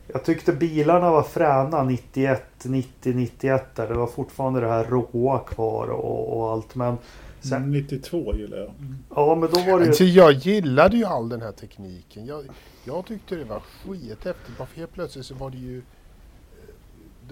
[0.07, 3.87] jag tyckte bilarna var fräna 91, 90, 91 där.
[3.87, 6.75] Det var fortfarande det här råa kvar och, och allt.
[6.75, 6.97] Men
[7.41, 8.71] sen, 92 gillar jag.
[9.15, 10.11] ja, men då var det Alltså, ju...
[10.11, 12.25] jag gillade ju all den här tekniken.
[12.25, 12.43] Jag,
[12.83, 14.57] jag tyckte det var skithäftigt.
[14.57, 15.81] Bara för helt plötsligt så var det ju...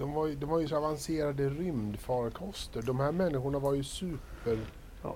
[0.00, 2.82] De var ju, de var ju så avancerade rymdfarkoster.
[2.82, 4.58] De här människorna var ju super...
[5.02, 5.14] Ja.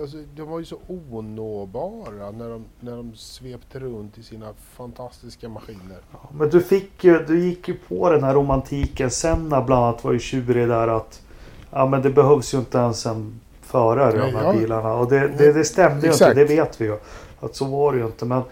[0.00, 5.48] Alltså, de var ju så onåbara när de, när de svepte runt i sina fantastiska
[5.48, 5.98] maskiner.
[6.32, 9.10] Men du fick ju, du gick ju på den här romantiken.
[9.10, 11.22] Senna bland annat var ju tjurig där att
[11.70, 14.52] Ja men det behövs ju inte ens en förare i de här ja.
[14.52, 14.94] bilarna.
[14.94, 16.98] Och det, det, det stämde ju inte, det vet vi ju.
[17.40, 18.24] Att så var det ju inte.
[18.24, 18.42] Men,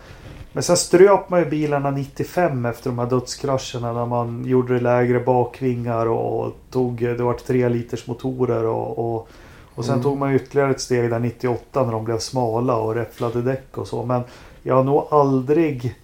[0.57, 3.93] men sen ströp man ju bilarna 95 efter de här dödskrascherna.
[3.93, 8.65] När man gjorde lägre bakvingar och tog, det var 3 liters motorer.
[8.65, 9.29] Och, och,
[9.75, 10.03] och sen Mm.
[10.03, 13.89] tog man ytterligare ett steg där 98 när de blev smala och räfflade däck och
[13.89, 14.05] så.
[14.05, 14.23] Men
[14.63, 15.95] jag har nog aldrig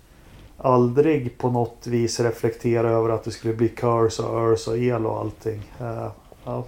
[0.57, 5.07] aldrig på något vis reflektera över att det skulle bli curse och örs och el
[5.07, 5.63] och allting.
[5.81, 6.09] Eh,
[6.45, 6.65] ja.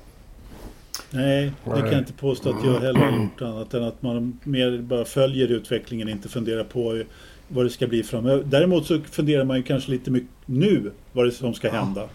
[1.11, 4.39] Nej, det kan jag inte påstå att jag heller har gjort annat än att man
[4.43, 7.03] mer bara följer utvecklingen, inte funderar på
[7.49, 8.45] vad det ska bli framöver.
[8.47, 12.09] Däremot så funderar man ju kanske lite mycket nu vad det är som ska hända.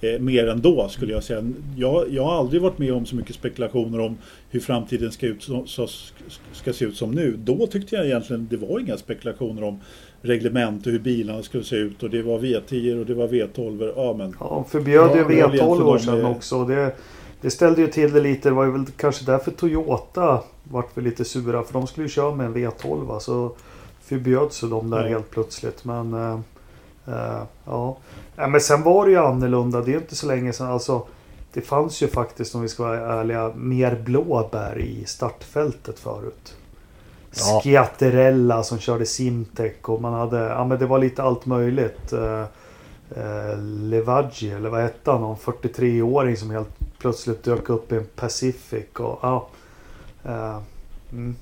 [0.00, 1.52] Eh, mer än då skulle jag säga.
[1.76, 4.16] Jag, jag har aldrig varit med om så mycket spekulationer om
[4.50, 5.86] hur framtiden ska, ut, så,
[6.52, 7.36] ska se ut som nu.
[7.38, 9.80] Då tyckte jag egentligen det var inga spekulationer om
[10.22, 13.92] reglement och hur bilarna skulle se ut och det var V10 och det var V12.
[13.96, 16.64] Ja, men Ja, förbjöd Ja, ju det är väl V12 år egentligen sedan de- också.
[16.64, 16.96] Det,
[17.40, 18.48] det ställde ju till det lite.
[18.48, 21.62] Det var ju väl kanske därför Toyota vart väl lite sura.
[21.62, 23.06] För de skulle ju köra med en V12.
[23.06, 23.56] va, Så
[24.12, 25.84] förbjöds ju de där helt plötsligt.
[25.84, 26.38] Men eh,
[27.06, 27.96] eh, ja.
[28.36, 28.46] ja.
[28.46, 29.80] Men sen var det ju annorlunda.
[29.80, 30.66] Det är ju inte så länge sedan.
[30.66, 31.06] Alltså,
[31.52, 36.54] det fanns ju faktiskt om vi ska vara ärliga mer blåbär i startfältet förut.
[37.34, 37.60] Ja.
[37.64, 42.12] Schiatterella som körde Simtech och man hade, ja men det var lite allt möjligt.
[42.12, 42.44] Eh,
[43.16, 45.20] eh, Levaggi eller vad hette han?
[45.20, 49.48] Någon 43-åring som helt plötsligt dök upp i en Pacific och ja.
[50.24, 50.58] Eh,
[51.12, 51.36] mm.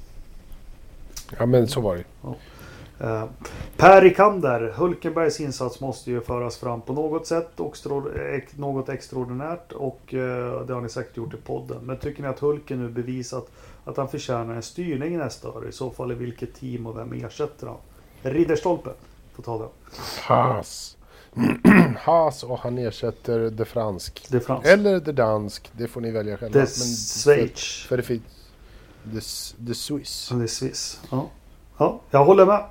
[1.38, 2.04] Ja men så var det.
[3.00, 3.24] Eh,
[3.76, 7.60] Per Rikander, Hulkenbergs insats måste ju föras fram på något sätt.
[7.60, 8.02] Extra,
[8.36, 11.78] ex- något extraordinärt och eh, det har ni säkert gjort i podden.
[11.82, 13.50] Men tycker ni att Hulken nu bevisat
[13.84, 15.68] att han förtjänar en styrning nästa år?
[15.68, 17.76] I så fall i vilket team och vem ersätter han?
[18.22, 18.90] Ridderstolpe
[19.34, 19.68] får ta den.
[20.26, 20.96] Pass.
[21.98, 24.26] Haas och han ersätter The Fransk.
[24.30, 24.68] Det fransk.
[24.68, 26.60] Eller The Dansk, det får ni välja själva.
[26.60, 27.82] Det Schweiz.
[27.82, 30.32] För, för det finns the Swiss.
[30.34, 31.00] Det Swiss.
[31.10, 31.28] Ja.
[31.78, 32.64] ja, jag håller med.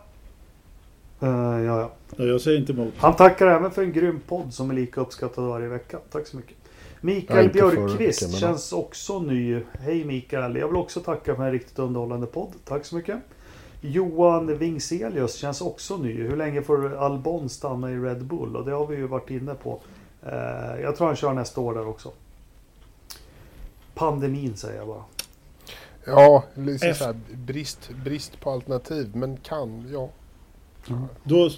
[1.21, 1.91] Eh, ja, ja.
[2.15, 2.93] Ja, jag säger inte emot.
[2.97, 5.99] Han tackar även för en grym podd som är lika uppskattad varje vecka.
[6.11, 6.57] Tack så mycket.
[7.01, 9.61] Mikael Björkqvist veckan, men- känns också ny.
[9.79, 10.55] Hej Mikael.
[10.55, 12.49] Jag vill också tacka för en riktigt underhållande podd.
[12.65, 13.17] Tack så mycket.
[13.81, 16.13] Johan Wingselius känns också ny.
[16.13, 18.55] Hur länge får Albon stanna i Red Bull?
[18.55, 19.79] Och det har vi ju varit inne på.
[20.25, 22.11] Eh, jag tror han kör nästa år där också.
[23.95, 25.03] Pandemin säger jag bara.
[26.05, 29.11] Ja, liksom här, brist, brist på alternativ.
[29.15, 30.09] Men kan, ja.
[31.23, 31.49] Då,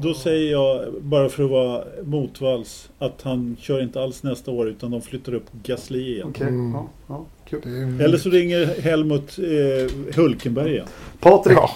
[0.00, 4.68] då säger jag, bara för att vara motvalls, att han kör inte alls nästa år
[4.68, 6.28] utan de flyttar upp Gasly igen.
[6.28, 6.72] Okej, Mm.
[6.72, 7.26] ja, ja,
[7.62, 10.86] är, Eller så ringer Helmut eh, Hulkenberg igen.
[11.20, 11.70] Patrik Ja.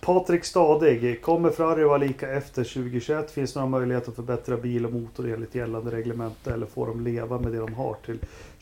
[0.00, 1.22] Patrik Stadig.
[1.22, 3.30] Kommer Ferrari vara lika efter 2021?
[3.30, 6.52] Finns det några möjligheter att förbättra bil och motor enligt gällande reglemente?
[6.52, 8.18] Eller får de leva med det de har till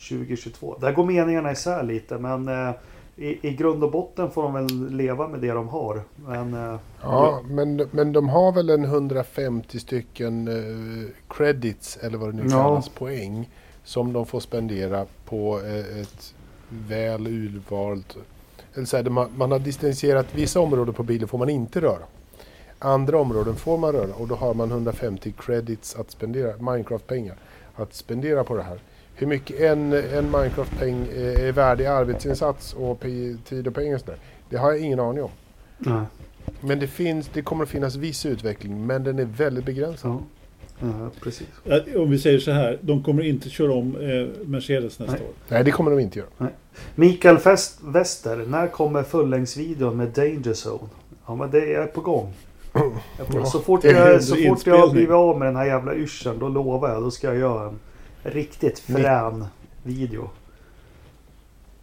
[0.09, 0.77] 2022?
[0.81, 2.71] Där går meningarna isär lite men eh,
[3.17, 6.01] i, i grund och botten får de väl leva med det de har.
[6.15, 12.29] Men eh, Ja, men, men de har väl en 150 stycken eh, credits, eller vad
[12.29, 12.63] det nu Ja.
[12.63, 13.49] kallas, poäng.
[13.83, 16.33] Som de får spendera på eh, ett
[16.69, 18.17] väl urvalt...
[18.73, 22.03] Eller så här, har, man har distanserat vissa områden på bilen får man inte röra.
[22.79, 27.35] Andra områden får man röra och då har man 150 credits att spendera, Minecraft-pengar,
[27.75, 28.79] att spendera på det här.
[29.15, 32.99] Hur mycket en, en Minecraft-peng är är värd i arbetsinsats och
[33.49, 34.17] tid och pengar och sådär,
[34.49, 35.29] det har jag ingen aning om.
[35.77, 36.01] nej.
[36.61, 40.11] Men det, finns, det kommer att finnas viss utveckling, men den är väldigt begränsad.
[40.11, 40.19] Ja.
[40.79, 41.47] Ja, precis.
[41.95, 45.21] Om vi säger så här, de kommer inte köra om eh, Mercedes nästa Nej.
[45.21, 45.33] år.
[45.49, 46.49] Nej, det kommer de inte göra.
[46.95, 48.45] Mikael Fest Wester.
[48.47, 50.89] När kommer fullängdsvideon med Danger Zone?
[51.27, 52.33] Ja men det är på gång.
[52.71, 52.91] På-
[53.33, 56.39] Ja, Så fort jag, så fort jag har blivit av med den här jävla yrseln
[56.39, 57.01] då lovar jag.
[57.03, 57.79] Då ska jag göra en
[58.25, 59.45] riktigt frän
[59.83, 60.29] video.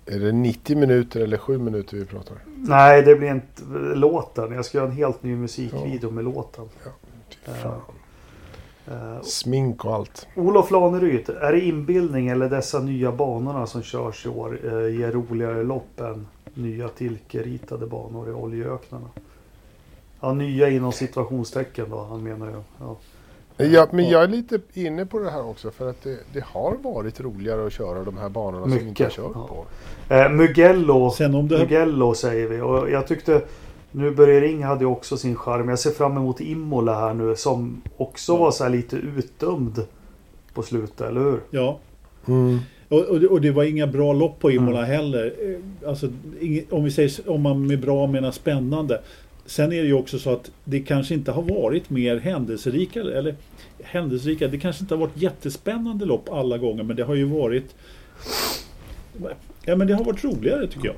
[0.07, 2.36] Är det 90 minuter eller 7 minuter vi pratar?
[2.57, 3.62] Nej, det blir inte
[3.95, 4.53] låten.
[4.53, 6.68] Jag ska göra en helt ny musikvideo med låten.
[7.62, 7.80] Fan.
[8.86, 10.26] Eh, Smink och allt.
[10.36, 15.12] Olof Laneryd, är det inbildning eller dessa nya banorna som körs i år eh, ger
[15.12, 19.09] roligare lopp än nya tillkeritade banor i oljeöknarna?
[20.20, 22.62] Ja, nya inom situationstecken då, han menar ju.
[22.80, 22.97] Ja.
[23.57, 26.77] Ja, men jag är lite inne på det här också för att det, det har
[26.83, 29.65] varit roligare att köra de här banorna som vi inte har Mycket, kört ja.
[30.09, 30.15] på.
[30.15, 31.59] Eh, Mugello, Sen om det...
[31.59, 32.61] Mugello säger vi.
[32.61, 33.43] Och jag tyckte
[33.91, 35.69] nu Börje Ring hade ju också sin charm.
[35.69, 38.39] Jag ser fram emot Imola här nu som också Ja.
[38.39, 39.87] var så här lite utdömd
[40.55, 41.41] på slutet, eller hur?
[41.51, 41.79] Ja.
[42.27, 42.59] Mm.
[42.89, 45.35] Och, och, det, och det var inga bra lopp på Imola heller.
[45.39, 46.07] Eh, Alltså,
[46.71, 49.01] om vi säger om man med bra menar spännande.
[49.47, 53.34] Sen är det ju också så att det kanske inte har varit mer händelserika, eller
[53.82, 57.74] händelserika, det kanske inte har varit jättespännande lopp alla gånger, men det har ju varit
[59.64, 60.97] Ja men det har varit roligare tycker jag.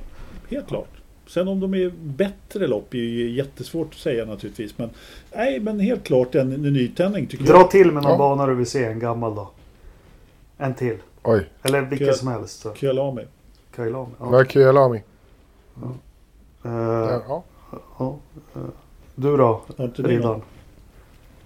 [0.49, 0.89] Helt klart.
[1.27, 4.77] Sen om de är bättre lopp är ju jättesvårt att säga naturligtvis.
[4.77, 4.89] Men
[5.35, 7.71] nej, men helt klart en, en nytändning tycker Dra jag.
[7.71, 8.17] till med någon Ja.
[8.17, 9.49] bana du vill se, en gammal då.
[10.57, 10.97] En till.
[11.23, 12.65] Oj, Eller vilken som helst.
[12.75, 13.21] Kyalami.
[13.75, 14.07] Kailan.
[14.19, 14.43] Ja.
[14.49, 15.03] kul jag la mig.
[16.65, 16.71] Eh,
[17.27, 17.43] Ja.
[17.99, 18.17] Ja.
[18.55, 18.61] eh,
[19.15, 19.61] Du då?
[19.77, 20.41] Riddaren?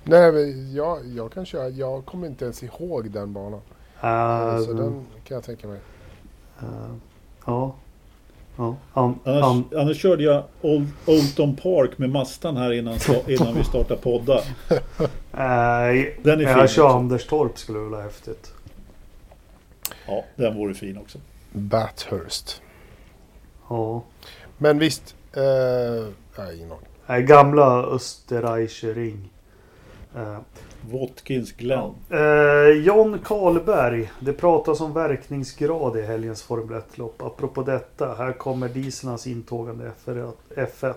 [0.03, 1.69] Nej, men jag, jag kan köra.
[1.69, 3.61] Jag kommer inte ens ihåg den banan.
[4.01, 5.79] Eh, Så den kan jag tänka mig.
[6.59, 6.65] eh,
[7.45, 7.75] ja.
[8.57, 8.75] Ja.
[8.93, 12.97] An, Annars, an, annars körde jag Old, Oldton Park med Mastan här innan,
[13.27, 14.37] innan vi startade podda.
[14.37, 14.75] eh,
[15.33, 16.87] Den är fin jag kör också.
[16.87, 18.53] Anderstorp skulle väl vara häftigt.
[20.07, 21.17] Ja, den vore fin också.
[21.51, 22.61] Bathurst.
[23.69, 24.03] Ja.
[24.57, 25.15] Men visst.
[25.33, 26.07] Eh,
[26.37, 26.87] nej, ingen aning.
[27.07, 29.29] Nej, gamla Österreicher Ring.
[30.15, 30.37] Eh,
[30.91, 31.91] Watkins Glen.
[32.09, 34.11] Eh, John Karlberg.
[34.19, 37.21] Det pratas om verkningsgrad i helgens Formel 1-lopp.
[37.21, 38.15] Apropå detta.
[38.17, 39.91] Här kommer dieselns intågande
[40.55, 40.93] F1.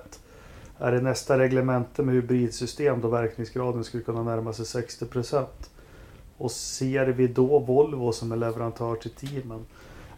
[0.78, 5.46] Är det nästa reglemente med hybridsystem då verkningsgraden skulle kunna närma sig 60%?
[6.36, 9.66] Och ser vi då Volvo som är leverantör till teamen?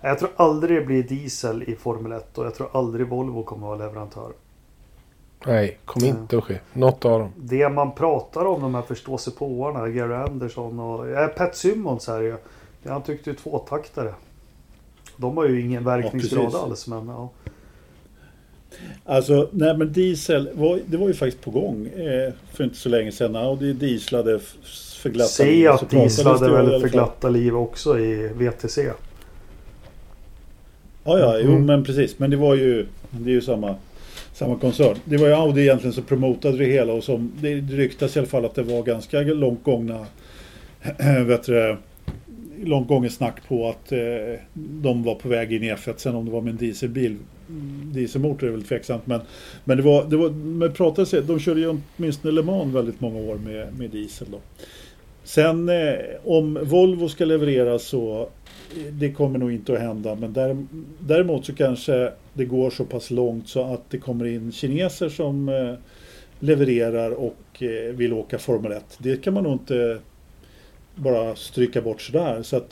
[0.06, 3.72] Jag tror aldrig det blir diesel i Formel 1 och jag tror aldrig Volvo kommer
[3.72, 4.32] att vara leverantör.
[5.47, 6.59] Nej, kommer inte att ske.
[6.72, 7.32] Något av dem.
[7.36, 12.36] Det man pratar om, de här förståsigpåarna, Gary Anderson och ja, Pat Simmons här ju.
[12.86, 14.14] Han tyckte ju tvåtaktare.
[15.16, 16.60] De har ju ingen verkningsgrad precis.
[16.60, 17.31] alls men ja.
[19.05, 22.89] Alltså, nej men diesel, var, det var ju faktiskt på gång eh, för inte så
[22.89, 23.36] länge sedan.
[23.36, 24.40] Och det dieslade
[25.02, 25.62] för glatta liv.
[25.62, 28.90] Se att dieslade väl för glatta liv också i VTC.
[31.05, 31.66] Ja, ja, jo Mm.
[31.66, 32.18] men precis.
[32.18, 33.74] Men det var ju, det är ju samma,
[34.32, 34.97] samma koncern.
[35.05, 38.28] Det var ju Audi egentligen som promotade det hela och som det ryktas i alla
[38.28, 40.06] fall att det var ganska långt gångna
[41.26, 41.76] vet du,
[42.64, 43.98] långt gånget snack på att eh,
[44.55, 45.93] de var på väg in i F1.
[45.97, 47.16] Sen om det var med en dieselbil,
[47.93, 49.06] dieselmotor är väl tveksamt.
[49.06, 49.20] Men,
[49.64, 53.18] men det var, det var men pratade, de körde ju åtminstone Le Mans väldigt många
[53.18, 54.26] år med, med diesel.
[54.31, 54.39] Då.
[55.24, 55.94] Sen eh,
[56.24, 58.28] om Volvo ska leverera så
[58.91, 60.15] det kommer nog inte att hända.
[60.15, 60.67] Men där,
[60.99, 65.49] däremot så kanske det går så pass långt så att det kommer in kineser som
[65.49, 65.75] eh,
[66.41, 68.85] levererar och eh, vill åka Formel 1.
[68.99, 69.99] Det kan man nog inte
[70.95, 72.43] bara stryka bort sådär.
[72.43, 72.71] Så att,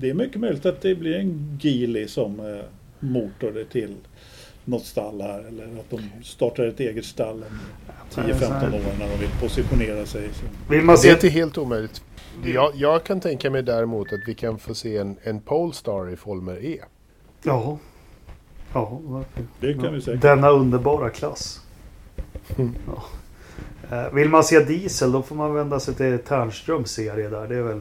[0.00, 2.64] det är mycket möjligt att det blir en Geely som eh,
[3.00, 3.94] motor till
[4.64, 5.44] något stall här.
[5.48, 7.44] Eller att de startar ett eget stall
[8.16, 10.28] om 10-15 år när de vill positionera sig.
[10.70, 11.08] Vill man se...
[11.08, 12.02] Det är inte helt omöjligt.
[12.44, 16.16] Jag, jag, kan tänka mig däremot att vi kan få se en, en Polestar i
[16.16, 16.80] Folmer E.
[17.42, 17.78] Ja.
[18.72, 19.00] Ja,
[19.60, 20.22] det kan vi säkert.
[20.22, 21.60] Denna underbara klass.
[22.56, 22.74] Mm.
[22.86, 23.02] Ja.
[23.90, 27.48] Eh, vill man se diesel då får man vända sig till Ternströms serie där.
[27.48, 27.80] Det är väl,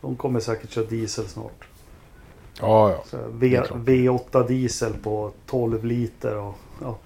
[0.00, 1.68] de kommer säkert köra diesel snart.
[2.60, 3.18] Ja, ja.
[3.30, 6.36] V, V8 diesel på 12 liter.
[6.36, 6.98] Och, ja.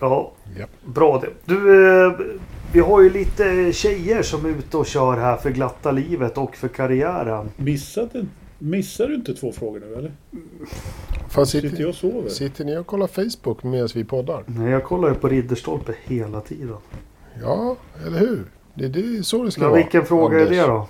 [0.00, 0.70] Ja, yep.
[0.84, 1.28] bra det.
[1.44, 2.12] Du, uh,
[2.72, 6.56] vi har ju lite tjejer som är ute och kör här för glatta livet och
[6.56, 7.50] för karriären.
[7.56, 8.26] Missade,
[8.58, 10.12] missar du inte två frågor nu eller?
[11.28, 12.28] Fan, sitter, sitter jag och sover?
[12.28, 14.44] Sitter ni och kollar Facebook medan vi poddar?
[14.46, 16.76] Nej, jag kollar ju på Ridderstolpe hela tiden.
[17.42, 18.44] Ja, eller hur?
[18.74, 19.76] Det, det är så det ska ja, vara.
[19.76, 20.58] Vilken fråga Anders.
[20.58, 20.88] är det då?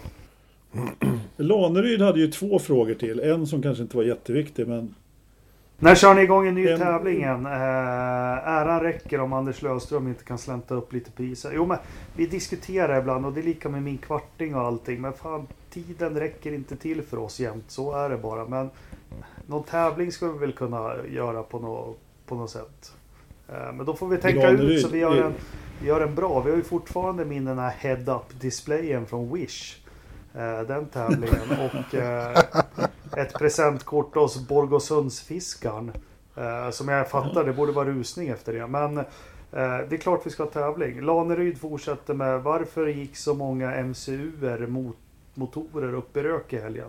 [1.36, 3.20] Laneryd hade ju två frågor till.
[3.20, 4.94] En som kanske inte var jätteviktig men...
[5.82, 7.46] När kör ni igång en ny tävling igen?
[7.46, 7.52] Eh,
[8.48, 11.52] äran räcker om Anders Löfström inte kan slänta upp lite priser.
[11.54, 11.78] Jo men
[12.16, 15.00] vi diskuterar ibland och det är lika med min kvarting och allting.
[15.00, 17.64] Men fan tiden räcker inte till för oss jämt.
[17.68, 18.44] Så är det bara.
[18.44, 18.70] Men
[19.46, 21.96] någon tävling ska vi väl kunna göra på, no,
[22.26, 22.92] på något sätt.
[23.48, 25.34] Eh, men då får vi tänka ut så vi gör, en,
[25.80, 26.40] vi gör en bra.
[26.40, 29.79] Vi har ju fortfarande min den här head-up displayen från Wish.
[30.34, 31.40] Eh, den tävlingen.
[31.70, 32.38] Och eh,
[33.16, 35.92] ett presentkort hos Borgåsundsfiskaren.
[36.72, 38.66] Som jag fattar, det borde vara rusning efter det.
[38.66, 38.94] Men
[39.54, 41.00] det är klart vi ska ha tävling.
[41.00, 44.96] Laneryd fortsätter med varför gick så många MCUer mot
[45.34, 46.88] motorer upp i rök i helgen?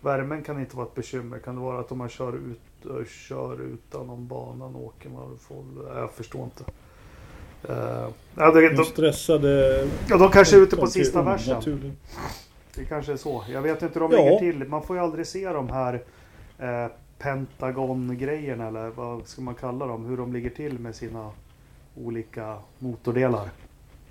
[0.00, 1.38] Värmen kan inte vara ett bekymmer.
[1.38, 5.64] Kan det vara att om man kör, ut, kör utan banan åker man får...
[5.94, 6.64] Jag förstår inte.
[7.70, 9.84] Uh, ja, det, de, stressade...
[10.08, 11.96] Ja, de kanske är ute på sista versen.
[12.78, 13.44] Det kanske är så.
[13.52, 14.24] Jag vet inte hur de ja.
[14.24, 14.68] ligger till.
[14.68, 15.94] Man får ju aldrig se de här
[16.58, 20.04] eh, Pentagon-grejerna eller vad ska man kalla dem?
[20.04, 21.30] Hur de ligger till med sina
[22.04, 23.48] olika motordelar.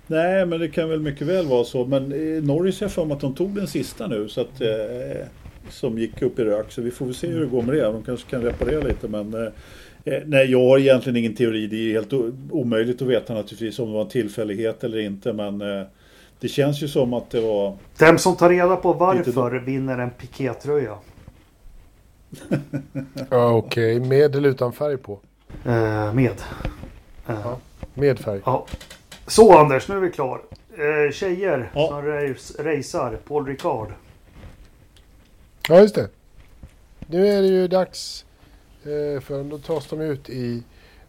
[0.06, 1.84] Nej, men det kan väl mycket väl vara så.
[1.84, 4.28] Men i Norris jag för mig att de tog den sista nu.
[4.28, 5.26] Så att, eh,
[5.70, 6.72] som gick upp i rök.
[6.72, 7.82] Så vi får väl se hur det går med det.
[7.82, 9.08] De kanske kan reparera lite.
[9.08, 9.52] Men eh,
[10.04, 11.66] eh nej, jag har egentligen ingen teori.
[11.66, 12.12] Det är helt
[12.50, 15.32] omöjligt att veta naturligtvis om det var en tillfällighet eller inte.
[15.32, 15.86] Men eh,
[16.40, 17.76] det känns ju som att det var...
[17.96, 20.94] Den som tar reda på varför vinner en pikétröja.
[23.30, 24.08] ja, Okej, okay.
[24.08, 25.18] med eller utan färg på?
[25.64, 26.42] Eh, med.
[27.26, 27.40] Eh.
[27.44, 27.58] Ja,
[27.94, 28.40] med färg.
[28.44, 28.66] Ja.
[29.26, 30.40] Så Anders, nu är vi klar.
[30.72, 31.88] Eh, tjejer ja.
[31.88, 33.88] som race, racear, Paul Ricard.
[35.68, 36.08] Ja, just det.
[37.06, 38.24] Nu är det ju dags
[38.82, 40.62] eh, för då tas de ut i,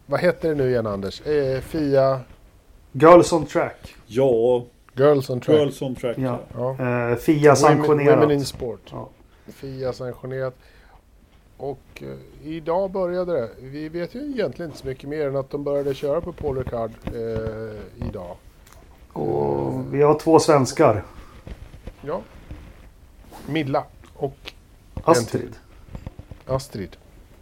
[0.06, 1.26] vad heter det nu igen Anders?
[1.26, 2.20] Eh, Fia?
[2.92, 3.94] Girls on Track.
[4.06, 4.64] Ja.
[5.00, 5.58] Girls on Track.
[5.58, 6.18] Girls on Track.
[6.18, 6.40] Ja.
[6.54, 7.10] ja.
[7.10, 8.18] Eh, Fia sanktionerat.
[8.18, 8.80] Women in Sport.
[8.90, 9.08] Ja.
[9.46, 10.54] Fia sanktionerat.
[11.56, 13.48] Och eh, idag började det.
[13.60, 16.56] Vi vet ju egentligen inte så mycket mer än att de började köra på Paul
[16.58, 18.36] Ricard eh, idag.
[19.12, 21.04] Och vi har två svenskar.
[22.00, 22.20] Ja.
[23.46, 24.52] Milla och
[25.04, 25.56] Astrid.
[26.46, 26.96] Astrid.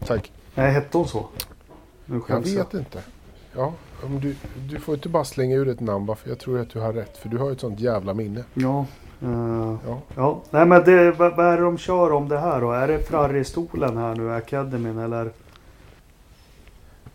[0.07, 0.33] Tack.
[0.55, 1.27] Nej, hette hon så?
[2.05, 2.75] Nu jag vet jag.
[2.75, 3.03] inte.
[3.57, 3.73] Ja,
[4.21, 4.35] du,
[4.71, 7.17] du får inte bara slänga ur ett namn för jag tror att du har rätt.
[7.17, 8.45] För du har ju ett sånt jävla minne.
[8.55, 8.87] Ja.
[9.23, 9.99] Uh, ja.
[10.17, 10.43] ja.
[10.51, 12.73] Nej men det, vad, vad är det de kör om det här då?
[12.73, 15.31] Är det Ferrari-stolen här nu, Academyn eller?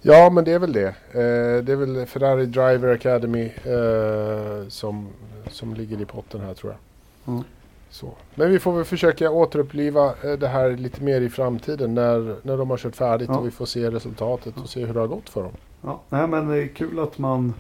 [0.06, 0.88] Ja men det är väl det.
[0.88, 5.08] Eh, det är väl Ferrari Driver Academy eh, som,
[5.52, 7.34] som ligger i potten här tror jag.
[7.34, 7.44] Mm.
[7.90, 8.12] Så.
[8.36, 12.58] Men vi får väl försöka återuppliva eh, det här lite mer i framtiden när, när
[12.58, 13.38] de har kört färdigt ja.
[13.38, 15.54] och vi får se resultatet och se hur det har gått för dem.
[15.84, 17.54] Ja, nej men det är kul att man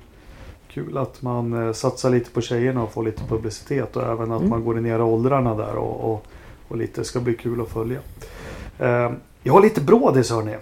[0.73, 4.39] Kul att man eh, satsar lite på tjejerna och får lite publicitet och även att
[4.39, 4.49] mm.
[4.49, 6.25] man går ner i åldrarna där och, och,
[6.67, 7.99] och lite ska bli kul att följa.
[8.79, 9.11] Eh,
[9.43, 10.55] jag har lite brådis hörni.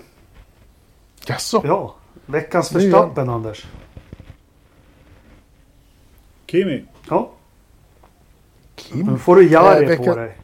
[1.28, 1.62] Jaså?
[1.66, 3.68] Ja, veckans Verstappen Anders.
[6.48, 6.86] Kimi?
[7.10, 7.32] Ja.
[8.76, 9.06] Kim?
[9.06, 10.04] Nu får du Jari vecka...
[10.04, 10.38] på dig.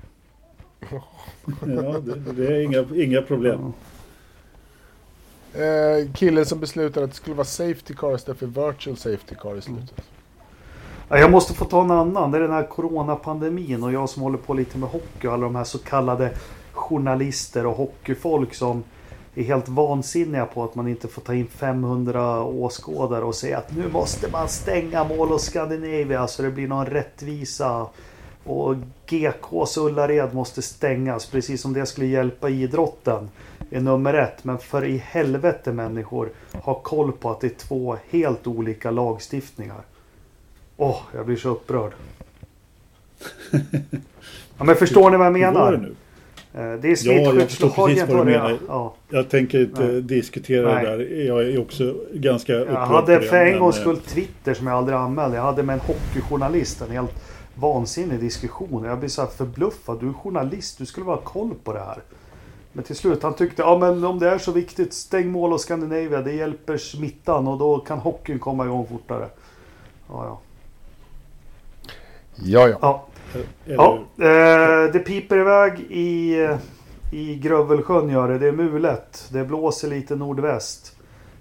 [1.66, 3.74] ja, det, det, är inga, inga problem.
[5.58, 9.58] Eh, killen som beslutade att det skulle vara safety car istället för virtual safety car
[9.58, 10.02] i slutet.
[11.10, 12.32] Ja, Jag måste få ta en annan.
[12.32, 15.44] Det är den här coronapandemin och jag som håller på lite med hockey och alla
[15.44, 16.32] de här så kallade
[16.72, 18.84] journalister och hockeyfolk som
[19.36, 23.76] är helt vansinniga på att man inte får ta in 500 åskådare och säga att
[23.76, 27.88] nu måste man stänga Mall of Scandinavia så det blir någon rättvisa.
[28.44, 28.76] Och
[29.06, 33.30] GKs Ullared måste stängas precis som det skulle hjälpa idrotten.
[33.72, 34.44] Är nummer ett.
[34.44, 39.82] Men för i helvete människor ha koll på att det är två helt olika lagstiftningar.
[40.78, 41.92] Åh, jag blir så upprörd.
[44.58, 45.72] Ja, men förstår ni vad jag det menar?
[45.78, 45.96] nu?
[46.54, 48.38] Eh, Det är Ja, jag förstår smittskyddslagen precis vad du det.
[48.40, 48.58] menar.
[48.68, 48.96] Ja.
[49.10, 50.02] Jag tänker inte Nej.
[50.02, 50.86] diskutera Nej.
[50.86, 51.26] det där.
[51.26, 54.68] Jag är också ganska upprörd Jag hade det, för en gångs eh, skull Twitter som
[54.68, 55.36] jag aldrig anmälde.
[55.38, 57.12] Jag hade med en hockeyjournalist en helt
[57.56, 58.84] vansinnig diskussion.
[58.84, 60.00] Jag blir så här förbluffad.
[60.00, 61.98] Du är journalist, du skulle vara ha koll på det här.
[62.78, 65.62] Men till slut, han tyckte ja men om det är så viktigt, stäng mål och
[65.62, 66.22] Scandinavia.
[66.22, 69.30] Det hjälper smittan och då kan hockeyn komma igång fortare.
[70.10, 70.40] Ja, ja.
[72.36, 72.78] Ja, ja.
[72.82, 73.06] ja.
[73.66, 76.36] ja eh, det piper iväg i,
[77.12, 78.38] i Grövelsjön gör det.
[78.38, 79.30] Det är mulet.
[79.32, 80.96] Det blåser lite nordväst.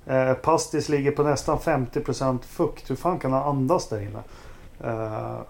[0.06, 2.90] Eh, Pastis ligger på nästan 50% fukt.
[2.90, 4.22] Hur fan kan han andas där inne?
[4.80, 5.40] Eh,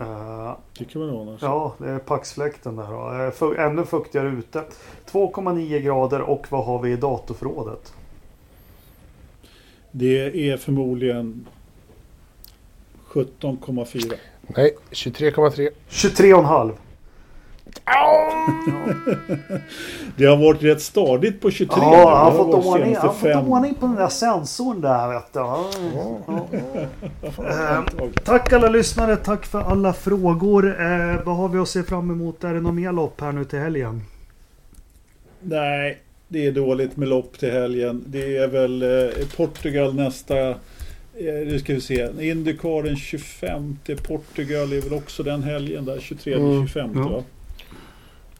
[0.00, 1.28] eh, Tycker man nog.
[1.28, 1.46] alltså.
[1.46, 2.86] ja, det är paxfläkten där.
[3.40, 3.54] då.
[3.56, 4.64] Eh, ännu fuktigare ute.
[5.10, 7.92] 2,9 grader och vad har vi i datorförrådet?
[9.90, 11.46] Det är förmodligen
[13.08, 14.14] 17,4.
[14.46, 15.70] Nej, 23,3.
[15.88, 16.72] 23,5.
[20.16, 21.76] Det har varit rätt stadigt på 23.
[21.82, 25.38] Ja, han har fått ordning, han fått ordning på den där sensorn där vet du.
[25.38, 25.70] Ja.
[27.30, 28.10] Fan, tag.
[28.24, 30.80] Tack alla lyssnare, tack för alla frågor.
[30.80, 32.44] Eh, vad har vi att se fram emot?
[32.44, 34.02] Är det något mer lopp här nu till helgen?
[35.40, 35.98] Nej,
[36.28, 38.04] det är dåligt med lopp till helgen.
[38.06, 38.88] Det är väl eh,
[39.36, 40.48] Portugal nästa.
[40.48, 40.54] Eh,
[41.46, 42.08] nu ska vi se.
[42.30, 43.78] Indycar den 25.
[44.06, 45.96] Portugal är väl också den helgen där.
[45.96, 47.22] 23-25 Mm, ja.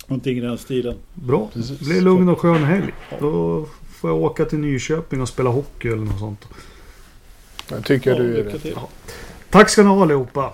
[0.07, 0.95] Någonting i den stilen.
[1.15, 1.49] Bra.
[1.55, 2.95] Det blir lugn och skön helg.
[3.21, 6.45] Då får jag åka till Nyköping och spela hockey eller något sånt.
[7.71, 8.63] Jag tycker Ja, du är rätt.
[8.63, 8.77] till.
[9.51, 10.53] Tack ska ni ha allihopa.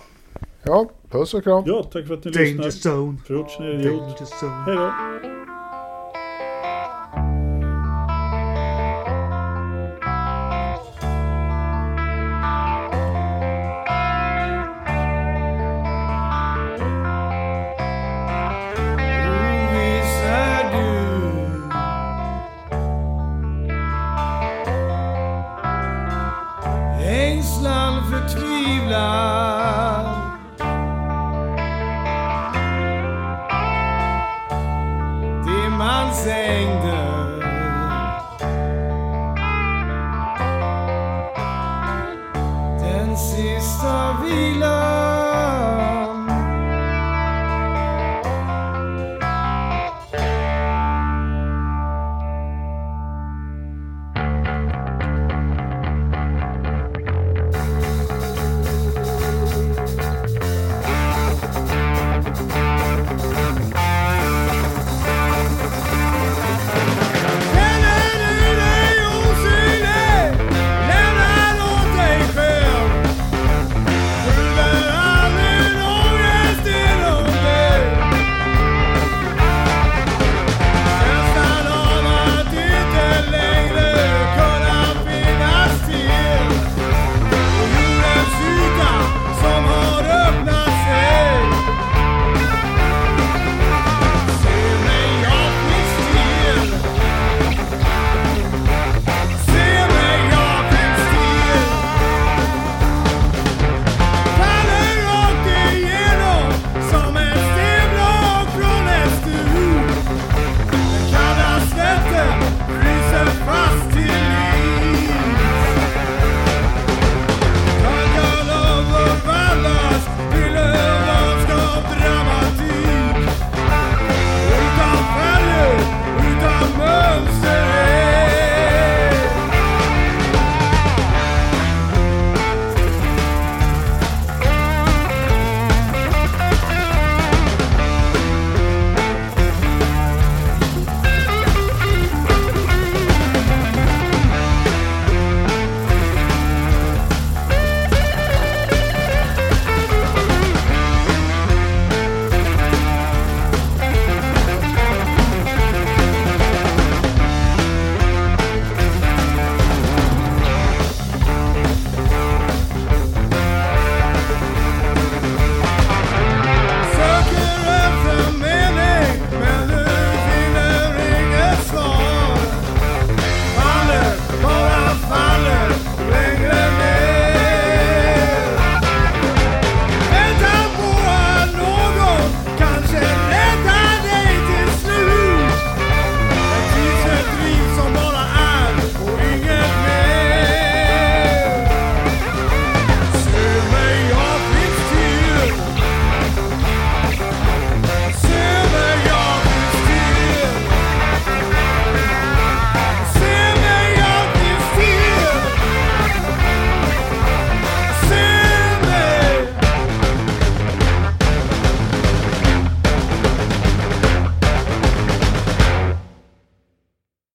[0.62, 1.62] Ja, puss och kram.
[1.66, 2.92] Ja, tack för att ni Danger lyssnar.
[2.92, 3.18] zone.
[3.26, 4.00] Fruits är idiot.
[4.00, 4.64] Danger zone.
[4.66, 4.90] Hej då.